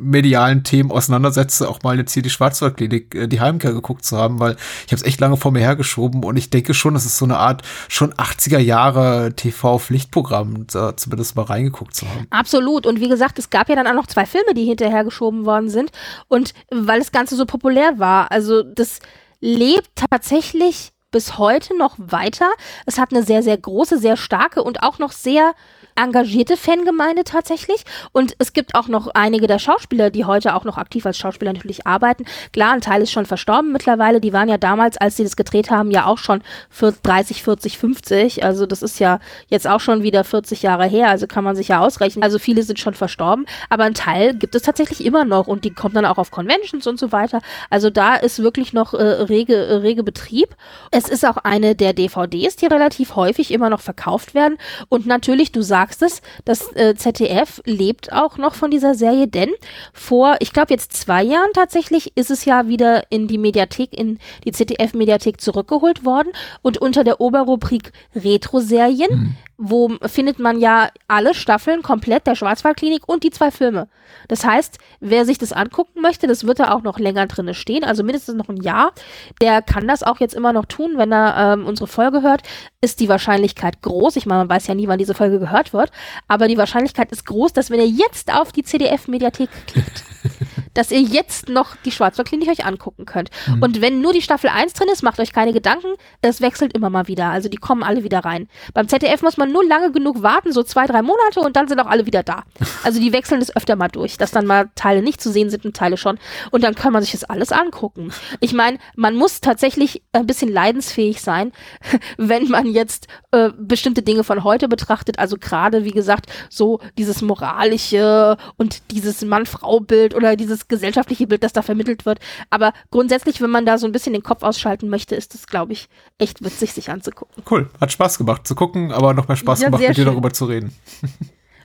medialen 0.00 0.64
Themen 0.64 0.90
auseinandersetze, 0.90 1.68
auch 1.68 1.82
mal 1.82 1.98
jetzt 1.98 2.12
hier 2.12 2.22
die 2.22 2.30
Schwarzwaldklinik, 2.30 3.14
äh, 3.14 3.26
die 3.28 3.40
Heimkehr 3.40 3.72
geguckt 3.72 4.04
zu 4.04 4.16
haben, 4.16 4.40
weil 4.40 4.56
ich 4.86 4.92
habe 4.92 4.96
es 4.96 5.02
echt 5.02 5.20
lange 5.20 5.36
vor 5.36 5.52
mir 5.52 5.60
hergeschoben 5.60 6.24
und 6.24 6.36
ich 6.36 6.50
denke 6.50 6.74
schon, 6.74 6.94
das 6.94 7.04
ist 7.04 7.18
so 7.18 7.24
eine 7.24 7.38
Art 7.38 7.62
schon 7.88 8.12
80er 8.14 8.58
Jahre 8.58 9.34
TV-Pflichtprogramm, 9.36 10.66
da 10.72 10.96
zumindest 10.96 11.36
mal 11.36 11.42
reingeguckt 11.42 11.94
zu 11.94 12.08
haben. 12.08 12.26
Absolut. 12.30 12.86
Und 12.86 13.00
wie 13.00 13.08
gesagt, 13.08 13.38
es 13.38 13.50
gab 13.50 13.68
ja 13.68 13.76
dann 13.76 13.86
auch 13.86 13.94
noch 13.94 14.06
zwei 14.06 14.26
Filme, 14.26 14.54
die 14.54 14.64
hinterher 14.64 15.04
geschoben 15.04 15.44
worden 15.44 15.68
sind. 15.68 15.90
Und 16.28 16.54
weil 16.70 16.98
das 16.98 17.12
Ganze 17.12 17.36
so 17.36 17.46
populär 17.46 17.98
war, 17.98 18.30
also 18.30 18.62
das 18.62 19.00
lebt 19.40 19.90
tatsächlich 19.94 20.92
bis 21.10 21.38
heute 21.38 21.76
noch 21.76 21.94
weiter. 21.98 22.50
Es 22.86 22.98
hat 22.98 23.12
eine 23.12 23.22
sehr, 23.22 23.42
sehr 23.42 23.56
große, 23.56 23.98
sehr 23.98 24.16
starke 24.16 24.62
und 24.62 24.82
auch 24.82 24.98
noch 24.98 25.12
sehr 25.12 25.54
engagierte 25.96 26.56
Fangemeinde 26.56 27.24
tatsächlich. 27.24 27.84
Und 28.12 28.34
es 28.38 28.52
gibt 28.52 28.74
auch 28.74 28.88
noch 28.88 29.08
einige 29.14 29.46
der 29.46 29.58
Schauspieler, 29.58 30.10
die 30.10 30.24
heute 30.24 30.54
auch 30.54 30.64
noch 30.64 30.78
aktiv 30.78 31.06
als 31.06 31.18
Schauspieler 31.18 31.52
natürlich 31.52 31.86
arbeiten. 31.86 32.24
Klar, 32.52 32.72
ein 32.72 32.80
Teil 32.80 33.02
ist 33.02 33.12
schon 33.12 33.26
verstorben 33.26 33.72
mittlerweile. 33.72 34.20
Die 34.20 34.32
waren 34.32 34.48
ja 34.48 34.58
damals, 34.58 34.96
als 34.96 35.16
sie 35.16 35.24
das 35.24 35.36
gedreht 35.36 35.70
haben, 35.70 35.90
ja 35.90 36.06
auch 36.06 36.18
schon 36.18 36.42
für 36.68 36.92
30, 36.92 37.42
40, 37.42 37.78
50. 37.78 38.44
Also 38.44 38.66
das 38.66 38.82
ist 38.82 38.98
ja 38.98 39.20
jetzt 39.48 39.66
auch 39.66 39.80
schon 39.80 40.02
wieder 40.02 40.24
40 40.24 40.62
Jahre 40.62 40.86
her. 40.86 41.08
Also 41.08 41.26
kann 41.26 41.44
man 41.44 41.56
sich 41.56 41.68
ja 41.68 41.80
ausrechnen. 41.80 42.22
Also 42.22 42.38
viele 42.38 42.62
sind 42.62 42.78
schon 42.78 42.94
verstorben. 42.94 43.46
Aber 43.70 43.84
ein 43.84 43.94
Teil 43.94 44.34
gibt 44.34 44.54
es 44.54 44.62
tatsächlich 44.62 45.04
immer 45.04 45.24
noch 45.24 45.46
und 45.46 45.64
die 45.64 45.70
kommen 45.70 45.94
dann 45.94 46.06
auch 46.06 46.18
auf 46.18 46.30
Conventions 46.30 46.86
und 46.86 46.98
so 46.98 47.12
weiter. 47.12 47.40
Also 47.70 47.90
da 47.90 48.16
ist 48.16 48.42
wirklich 48.42 48.72
noch 48.72 48.94
äh, 48.94 49.02
rege, 49.02 49.54
äh, 49.54 49.74
rege 49.76 50.02
Betrieb. 50.02 50.56
Es 50.90 51.08
ist 51.08 51.24
auch 51.24 51.36
eine 51.38 51.74
der 51.74 51.92
DVDs, 51.92 52.56
die 52.56 52.66
relativ 52.66 53.16
häufig 53.16 53.52
immer 53.52 53.70
noch 53.70 53.80
verkauft 53.80 54.34
werden. 54.34 54.58
Und 54.88 55.06
natürlich, 55.06 55.52
du 55.52 55.62
sagst, 55.62 55.83
sagst 55.84 56.02
es, 56.02 56.22
das 56.44 56.74
äh, 56.76 56.94
ZDF 56.94 57.60
lebt 57.66 58.12
auch 58.12 58.38
noch 58.38 58.54
von 58.54 58.70
dieser 58.70 58.94
Serie, 58.94 59.28
denn 59.28 59.50
vor, 59.92 60.36
ich 60.40 60.52
glaube 60.52 60.72
jetzt 60.72 60.92
zwei 60.94 61.22
Jahren 61.22 61.50
tatsächlich, 61.52 62.16
ist 62.16 62.30
es 62.30 62.46
ja 62.46 62.68
wieder 62.68 63.04
in 63.10 63.28
die 63.28 63.38
Mediathek, 63.38 63.92
in 63.92 64.18
die 64.44 64.52
ZDF-Mediathek 64.52 65.40
zurückgeholt 65.40 66.04
worden 66.04 66.32
und 66.62 66.78
unter 66.78 67.04
der 67.04 67.20
Oberrubrik 67.20 67.92
Retro-Serien. 68.14 69.10
Mhm 69.10 69.36
wo 69.56 69.90
findet 70.06 70.38
man 70.38 70.58
ja 70.58 70.88
alle 71.06 71.34
Staffeln 71.34 71.82
komplett 71.82 72.26
der 72.26 72.34
Schwarzwaldklinik 72.34 73.08
und 73.08 73.22
die 73.22 73.30
zwei 73.30 73.50
Filme. 73.50 73.88
Das 74.28 74.44
heißt, 74.44 74.78
wer 75.00 75.24
sich 75.24 75.38
das 75.38 75.52
angucken 75.52 76.00
möchte, 76.00 76.26
das 76.26 76.44
wird 76.44 76.58
da 76.58 76.72
auch 76.72 76.82
noch 76.82 76.98
länger 76.98 77.26
drinne 77.26 77.54
stehen, 77.54 77.84
also 77.84 78.02
mindestens 78.02 78.34
noch 78.34 78.48
ein 78.48 78.56
Jahr, 78.56 78.92
der 79.40 79.62
kann 79.62 79.86
das 79.86 80.02
auch 80.02 80.20
jetzt 80.20 80.34
immer 80.34 80.52
noch 80.52 80.66
tun, 80.66 80.94
wenn 80.96 81.12
er 81.12 81.54
ähm, 81.54 81.66
unsere 81.66 81.86
Folge 81.86 82.22
hört, 82.22 82.42
ist 82.80 83.00
die 83.00 83.08
Wahrscheinlichkeit 83.08 83.82
groß. 83.82 84.16
Ich 84.16 84.26
meine, 84.26 84.40
man 84.40 84.48
weiß 84.48 84.66
ja 84.66 84.74
nie, 84.74 84.88
wann 84.88 84.98
diese 84.98 85.14
Folge 85.14 85.38
gehört 85.38 85.72
wird, 85.72 85.90
aber 86.28 86.48
die 86.48 86.58
Wahrscheinlichkeit 86.58 87.12
ist 87.12 87.26
groß, 87.26 87.52
dass 87.52 87.70
wenn 87.70 87.80
ihr 87.80 87.88
jetzt 87.88 88.32
auf 88.34 88.52
die 88.52 88.62
CDF-Mediathek 88.62 89.50
klickt, 89.66 90.04
dass 90.74 90.90
ihr 90.90 91.00
jetzt 91.00 91.48
noch 91.48 91.76
die 91.84 91.92
Schwarzwaldklinik 91.92 92.48
euch 92.48 92.66
angucken 92.66 93.06
könnt. 93.06 93.30
Mhm. 93.46 93.62
Und 93.62 93.80
wenn 93.80 94.00
nur 94.00 94.12
die 94.12 94.22
Staffel 94.22 94.50
1 94.50 94.74
drin 94.74 94.88
ist, 94.92 95.02
macht 95.02 95.20
euch 95.20 95.32
keine 95.32 95.52
Gedanken, 95.52 95.88
es 96.22 96.40
wechselt 96.40 96.74
immer 96.74 96.90
mal 96.90 97.08
wieder. 97.08 97.30
Also 97.30 97.48
die 97.48 97.56
kommen 97.56 97.82
alle 97.82 98.04
wieder 98.04 98.20
rein. 98.20 98.48
Beim 98.74 98.88
ZDF 98.88 99.22
muss 99.22 99.36
man 99.36 99.52
nur 99.52 99.64
lange 99.64 99.92
genug 99.92 100.22
warten, 100.22 100.52
so 100.52 100.62
zwei, 100.62 100.86
drei 100.86 101.02
Monate 101.02 101.40
und 101.40 101.56
dann 101.56 101.68
sind 101.68 101.80
auch 101.80 101.86
alle 101.86 102.06
wieder 102.06 102.22
da. 102.22 102.44
Also 102.82 103.00
die 103.00 103.14
wechseln 103.14 103.40
das 103.40 103.54
öfter 103.56 103.76
mal 103.76 103.88
durch, 103.88 104.18
dass 104.18 104.30
dann 104.30 104.44
mal 104.44 104.68
Teile 104.74 105.00
nicht 105.00 105.18
zu 105.18 105.32
sehen 105.32 105.48
sind 105.48 105.64
und 105.64 105.74
Teile 105.74 105.96
schon. 105.96 106.18
Und 106.50 106.64
dann 106.64 106.74
kann 106.74 106.92
man 106.92 107.02
sich 107.02 107.12
das 107.12 107.24
alles 107.24 107.50
angucken. 107.50 108.12
Ich 108.40 108.52
meine, 108.52 108.78
man 108.94 109.14
muss 109.14 109.40
tatsächlich 109.40 110.02
ein 110.12 110.26
bisschen 110.26 110.52
leidensfähig 110.52 111.22
sein, 111.22 111.52
wenn 112.18 112.48
man 112.48 112.66
jetzt 112.66 113.08
äh, 113.30 113.50
bestimmte 113.56 114.02
Dinge 114.02 114.22
von 114.22 114.44
heute 114.44 114.68
betrachtet. 114.68 115.18
Also 115.18 115.38
gerade, 115.38 115.84
wie 115.84 115.92
gesagt, 115.92 116.26
so 116.50 116.80
dieses 116.98 117.22
moralische 117.22 118.36
und 118.56 118.82
dieses 118.90 119.22
Mann-Frau-Bild 119.24 120.14
oder 120.14 120.36
dieses 120.36 120.63
gesellschaftliche 120.68 121.26
Bild, 121.26 121.42
das 121.42 121.52
da 121.52 121.62
vermittelt 121.62 122.06
wird. 122.06 122.18
Aber 122.50 122.72
grundsätzlich, 122.90 123.40
wenn 123.40 123.50
man 123.50 123.66
da 123.66 123.78
so 123.78 123.86
ein 123.86 123.92
bisschen 123.92 124.12
den 124.12 124.22
Kopf 124.22 124.42
ausschalten 124.42 124.88
möchte, 124.88 125.14
ist 125.14 125.34
es, 125.34 125.46
glaube 125.46 125.72
ich, 125.72 125.88
echt 126.18 126.44
witzig, 126.44 126.72
sich 126.72 126.90
anzugucken. 126.90 127.42
Cool, 127.50 127.70
hat 127.80 127.92
Spaß 127.92 128.18
gemacht 128.18 128.46
zu 128.46 128.54
gucken, 128.54 128.92
aber 128.92 129.14
noch 129.14 129.28
mehr 129.28 129.36
Spaß 129.36 129.60
ja, 129.60 129.68
gemacht, 129.68 129.82
mit 129.86 129.96
dir 129.96 130.04
darüber 130.04 130.32
zu 130.32 130.46
reden. 130.46 130.74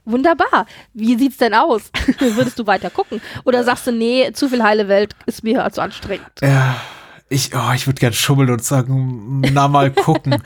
Wunderbar. 0.05 0.65
Wie 0.93 1.17
sieht's 1.17 1.37
denn 1.37 1.53
aus? 1.53 1.91
Würdest 2.19 2.57
du 2.57 2.65
weiter 2.65 2.89
gucken? 2.89 3.21
Oder 3.43 3.63
sagst 3.63 3.85
du, 3.85 3.91
nee, 3.91 4.31
zu 4.33 4.49
viel 4.49 4.63
heile 4.63 4.87
Welt 4.87 5.15
ist 5.25 5.43
mir 5.43 5.69
zu 5.71 5.81
anstrengend? 5.81 6.31
Ja, 6.41 6.77
ich, 7.31 7.51
oh, 7.53 7.73
ich 7.75 7.85
würde 7.85 7.99
gern 7.99 8.13
schummeln 8.13 8.49
und 8.49 8.63
sagen, 8.63 9.41
na 9.53 9.67
mal 9.67 9.91
gucken. 9.91 10.41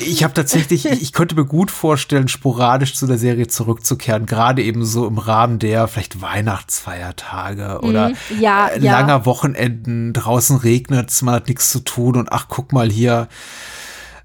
ich 0.00 0.24
habe 0.24 0.34
tatsächlich, 0.34 0.84
ich, 0.84 1.00
ich 1.00 1.12
könnte 1.12 1.36
mir 1.36 1.44
gut 1.44 1.70
vorstellen, 1.70 2.26
sporadisch 2.26 2.94
zu 2.94 3.06
der 3.06 3.18
Serie 3.18 3.46
zurückzukehren, 3.46 4.26
gerade 4.26 4.62
eben 4.62 4.84
so 4.84 5.06
im 5.06 5.18
Rahmen 5.18 5.60
der 5.60 5.86
vielleicht 5.86 6.20
Weihnachtsfeiertage 6.20 7.80
oder 7.82 8.12
ja, 8.40 8.66
äh, 8.66 8.78
langer 8.78 9.08
ja. 9.08 9.26
Wochenenden. 9.26 10.12
Draußen 10.12 10.56
regnet's, 10.56 11.22
man 11.22 11.34
hat 11.34 11.46
nichts 11.46 11.70
zu 11.70 11.80
tun 11.80 12.16
und 12.16 12.32
ach, 12.32 12.46
guck 12.48 12.72
mal 12.72 12.90
hier 12.90 13.28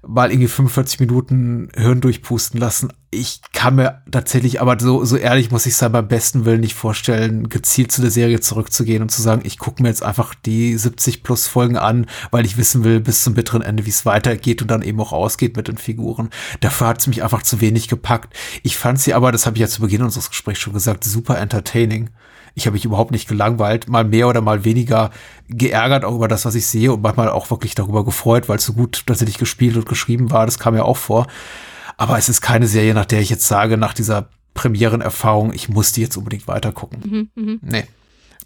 mal 0.06 0.30
irgendwie 0.30 0.48
45 0.48 1.00
Minuten 1.00 1.68
Hirn 1.74 2.00
durchpusten 2.00 2.58
lassen. 2.60 2.92
Ich 3.10 3.40
kann 3.52 3.76
mir 3.76 4.02
tatsächlich, 4.10 4.60
aber 4.60 4.76
so, 4.80 5.04
so 5.04 5.16
ehrlich 5.16 5.50
muss 5.50 5.66
ich 5.66 5.76
sein, 5.76 5.92
beim 5.92 6.08
besten 6.08 6.44
Willen 6.44 6.60
nicht 6.60 6.74
vorstellen, 6.74 7.48
gezielt 7.48 7.92
zu 7.92 8.00
der 8.00 8.10
Serie 8.10 8.40
zurückzugehen 8.40 9.02
und 9.02 9.10
zu 9.10 9.22
sagen, 9.22 9.42
ich 9.44 9.58
gucke 9.58 9.82
mir 9.82 9.88
jetzt 9.88 10.02
einfach 10.02 10.34
die 10.34 10.76
70 10.76 11.22
plus 11.22 11.46
Folgen 11.46 11.76
an, 11.76 12.06
weil 12.30 12.44
ich 12.44 12.56
wissen 12.56 12.84
will 12.84 13.00
bis 13.00 13.22
zum 13.22 13.34
bitteren 13.34 13.62
Ende, 13.62 13.86
wie 13.86 13.90
es 13.90 14.04
weitergeht 14.04 14.62
und 14.62 14.70
dann 14.70 14.82
eben 14.82 15.00
auch 15.00 15.12
ausgeht 15.12 15.56
mit 15.56 15.68
den 15.68 15.78
Figuren. 15.78 16.30
Dafür 16.60 16.88
hat 16.88 17.00
es 17.00 17.06
mich 17.06 17.22
einfach 17.22 17.42
zu 17.42 17.60
wenig 17.60 17.88
gepackt. 17.88 18.34
Ich 18.62 18.76
fand 18.76 19.00
sie 19.00 19.14
aber, 19.14 19.32
das 19.32 19.46
habe 19.46 19.56
ich 19.56 19.60
ja 19.60 19.68
zu 19.68 19.82
Beginn 19.82 20.02
unseres 20.02 20.30
Gesprächs 20.30 20.60
schon 20.60 20.72
gesagt, 20.72 21.04
super 21.04 21.38
entertaining. 21.38 22.10
Ich 22.54 22.66
habe 22.66 22.74
mich 22.74 22.84
überhaupt 22.84 23.10
nicht 23.10 23.28
gelangweilt, 23.28 23.88
mal 23.88 24.04
mehr 24.04 24.28
oder 24.28 24.40
mal 24.40 24.64
weniger 24.64 25.10
geärgert 25.48 26.04
auch 26.04 26.14
über 26.14 26.28
das, 26.28 26.44
was 26.44 26.54
ich 26.54 26.66
sehe 26.66 26.92
und 26.92 27.02
manchmal 27.02 27.28
auch 27.28 27.50
wirklich 27.50 27.74
darüber 27.74 28.04
gefreut, 28.04 28.48
weil 28.48 28.58
es 28.58 28.64
so 28.64 28.72
gut 28.72 29.04
tatsächlich 29.06 29.38
gespielt 29.38 29.76
und 29.76 29.86
geschrieben 29.88 30.30
war. 30.30 30.46
Das 30.46 30.58
kam 30.58 30.76
ja 30.76 30.84
auch 30.84 30.96
vor. 30.96 31.26
Aber 31.96 32.18
es 32.18 32.28
ist 32.28 32.40
keine 32.40 32.66
Serie, 32.66 32.94
nach 32.94 33.06
der 33.06 33.20
ich 33.20 33.30
jetzt 33.30 33.46
sage, 33.46 33.76
nach 33.76 33.94
dieser 33.94 34.28
Premierenerfahrung, 34.54 35.52
ich 35.52 35.68
muss 35.68 35.92
die 35.92 36.02
jetzt 36.02 36.16
unbedingt 36.16 36.46
weitergucken. 36.48 37.30
Mhm, 37.34 37.44
mh. 37.44 37.58
Nee. 37.62 37.84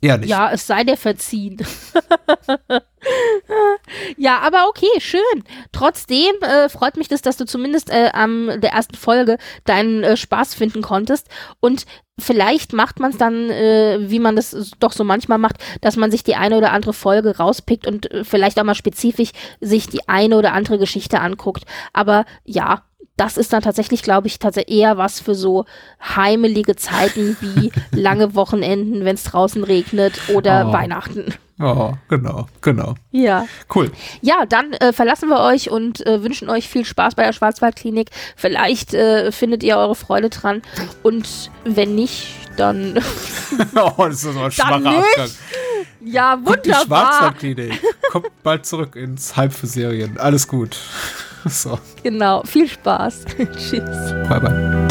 Eher. 0.01 0.25
Ja, 0.25 0.51
es 0.53 0.67
sei 0.67 0.85
dir 0.85 0.97
verziehen. 0.97 1.57
ja, 4.17 4.39
aber 4.41 4.69
okay, 4.69 4.87
schön. 4.99 5.23
Trotzdem 5.73 6.35
äh, 6.43 6.69
freut 6.69 6.97
mich 6.97 7.09
das, 7.09 7.23
dass 7.23 7.37
du 7.37 7.47
zumindest 7.47 7.91
äh, 7.91 8.11
am 8.13 8.61
der 8.61 8.71
ersten 8.71 8.97
Folge 8.97 9.39
deinen 9.65 10.05
äh, 10.05 10.17
Spaß 10.17 10.55
finden 10.55 10.83
konntest. 10.83 11.29
Und 11.61 11.87
vielleicht 12.19 12.73
macht 12.73 13.01
man 13.01 13.11
es 13.11 13.19
dann, 13.19 13.51
äh, 13.51 13.99
wie 14.03 14.21
man 14.21 14.37
das 14.37 14.73
doch 14.79 14.93
so 14.93 15.03
manchmal 15.03 15.39
macht, 15.39 15.57
dass 15.81 15.97
man 15.97 16.11
sich 16.11 16.23
die 16.23 16.37
eine 16.37 16.59
oder 16.59 16.73
andere 16.73 16.93
Folge 16.93 17.37
rauspickt 17.37 17.87
und 17.87 18.11
äh, 18.13 18.25
vielleicht 18.25 18.61
auch 18.61 18.65
mal 18.65 18.75
spezifisch 18.75 19.31
sich 19.61 19.89
die 19.89 20.09
eine 20.09 20.37
oder 20.37 20.53
andere 20.53 20.79
Geschichte 20.79 21.21
anguckt. 21.21 21.65
Aber 21.93 22.25
ja, 22.45 22.83
das 23.19 23.37
ist 23.37 23.53
dann 23.53 23.63
tatsächlich, 23.63 24.03
glaube 24.03 24.29
ich, 24.29 24.39
tatsächlich 24.39 24.79
eher 24.79 24.97
was 24.97 25.21
für 25.21 25.35
so 25.35 25.67
heimelige 26.17 26.77
Zeiten 26.77 27.37
wie 27.41 27.71
lange 27.91 28.35
Wochenenden, 28.35 29.05
wenn 29.05 29.17
es 29.17 29.25
draußen 29.25 29.65
regnet 29.65 30.21
oder 30.33 30.69
oh. 30.69 30.73
Weihnachten. 30.73 31.35
Oh, 31.61 31.95
genau, 32.09 32.47
genau. 32.61 32.95
Ja. 33.11 33.47
Cool. 33.75 33.91
Ja, 34.21 34.47
dann 34.47 34.73
äh, 34.75 34.93
verlassen 34.93 35.29
wir 35.29 35.41
euch 35.41 35.71
und 35.71 36.07
äh, 36.07 36.23
wünschen 36.23 36.49
euch 36.49 36.69
viel 36.69 36.85
Spaß 36.85 37.17
bei 37.17 37.25
der 37.25 37.33
Schwarzwaldklinik. 37.33 38.11
Vielleicht 38.37 38.95
äh, 38.95 39.33
findet 39.33 39.65
ihr 39.65 39.77
eure 39.77 39.97
Freude 39.97 40.31
dran. 40.31 40.63
Und 41.03 41.51
wenn 41.65 41.97
nicht, 41.97 42.29
dann. 42.57 42.97
oh, 43.75 43.93
das 43.99 44.23
ist 44.23 44.35
so 44.35 44.41
ein 44.41 44.53
schwacher 44.53 44.77
Abgang. 44.77 45.31
Ja, 46.01 46.37
wunderbar. 46.37 46.45
Guckt 46.45 46.67
die 46.67 46.73
Schwarzwaldklinik. 46.73 47.83
Kommt 48.13 48.43
bald 48.45 48.65
zurück 48.65 48.95
ins 48.95 49.37
Hype 49.37 49.53
für 49.53 49.67
Serien. 49.67 50.17
Alles 50.17 50.47
gut. 50.47 50.77
So. 51.49 51.79
Genau. 52.03 52.43
Viel 52.45 52.69
Spaß. 52.69 53.25
Tschüss. 53.57 54.15
Bye, 54.29 54.41
bye. 54.41 54.88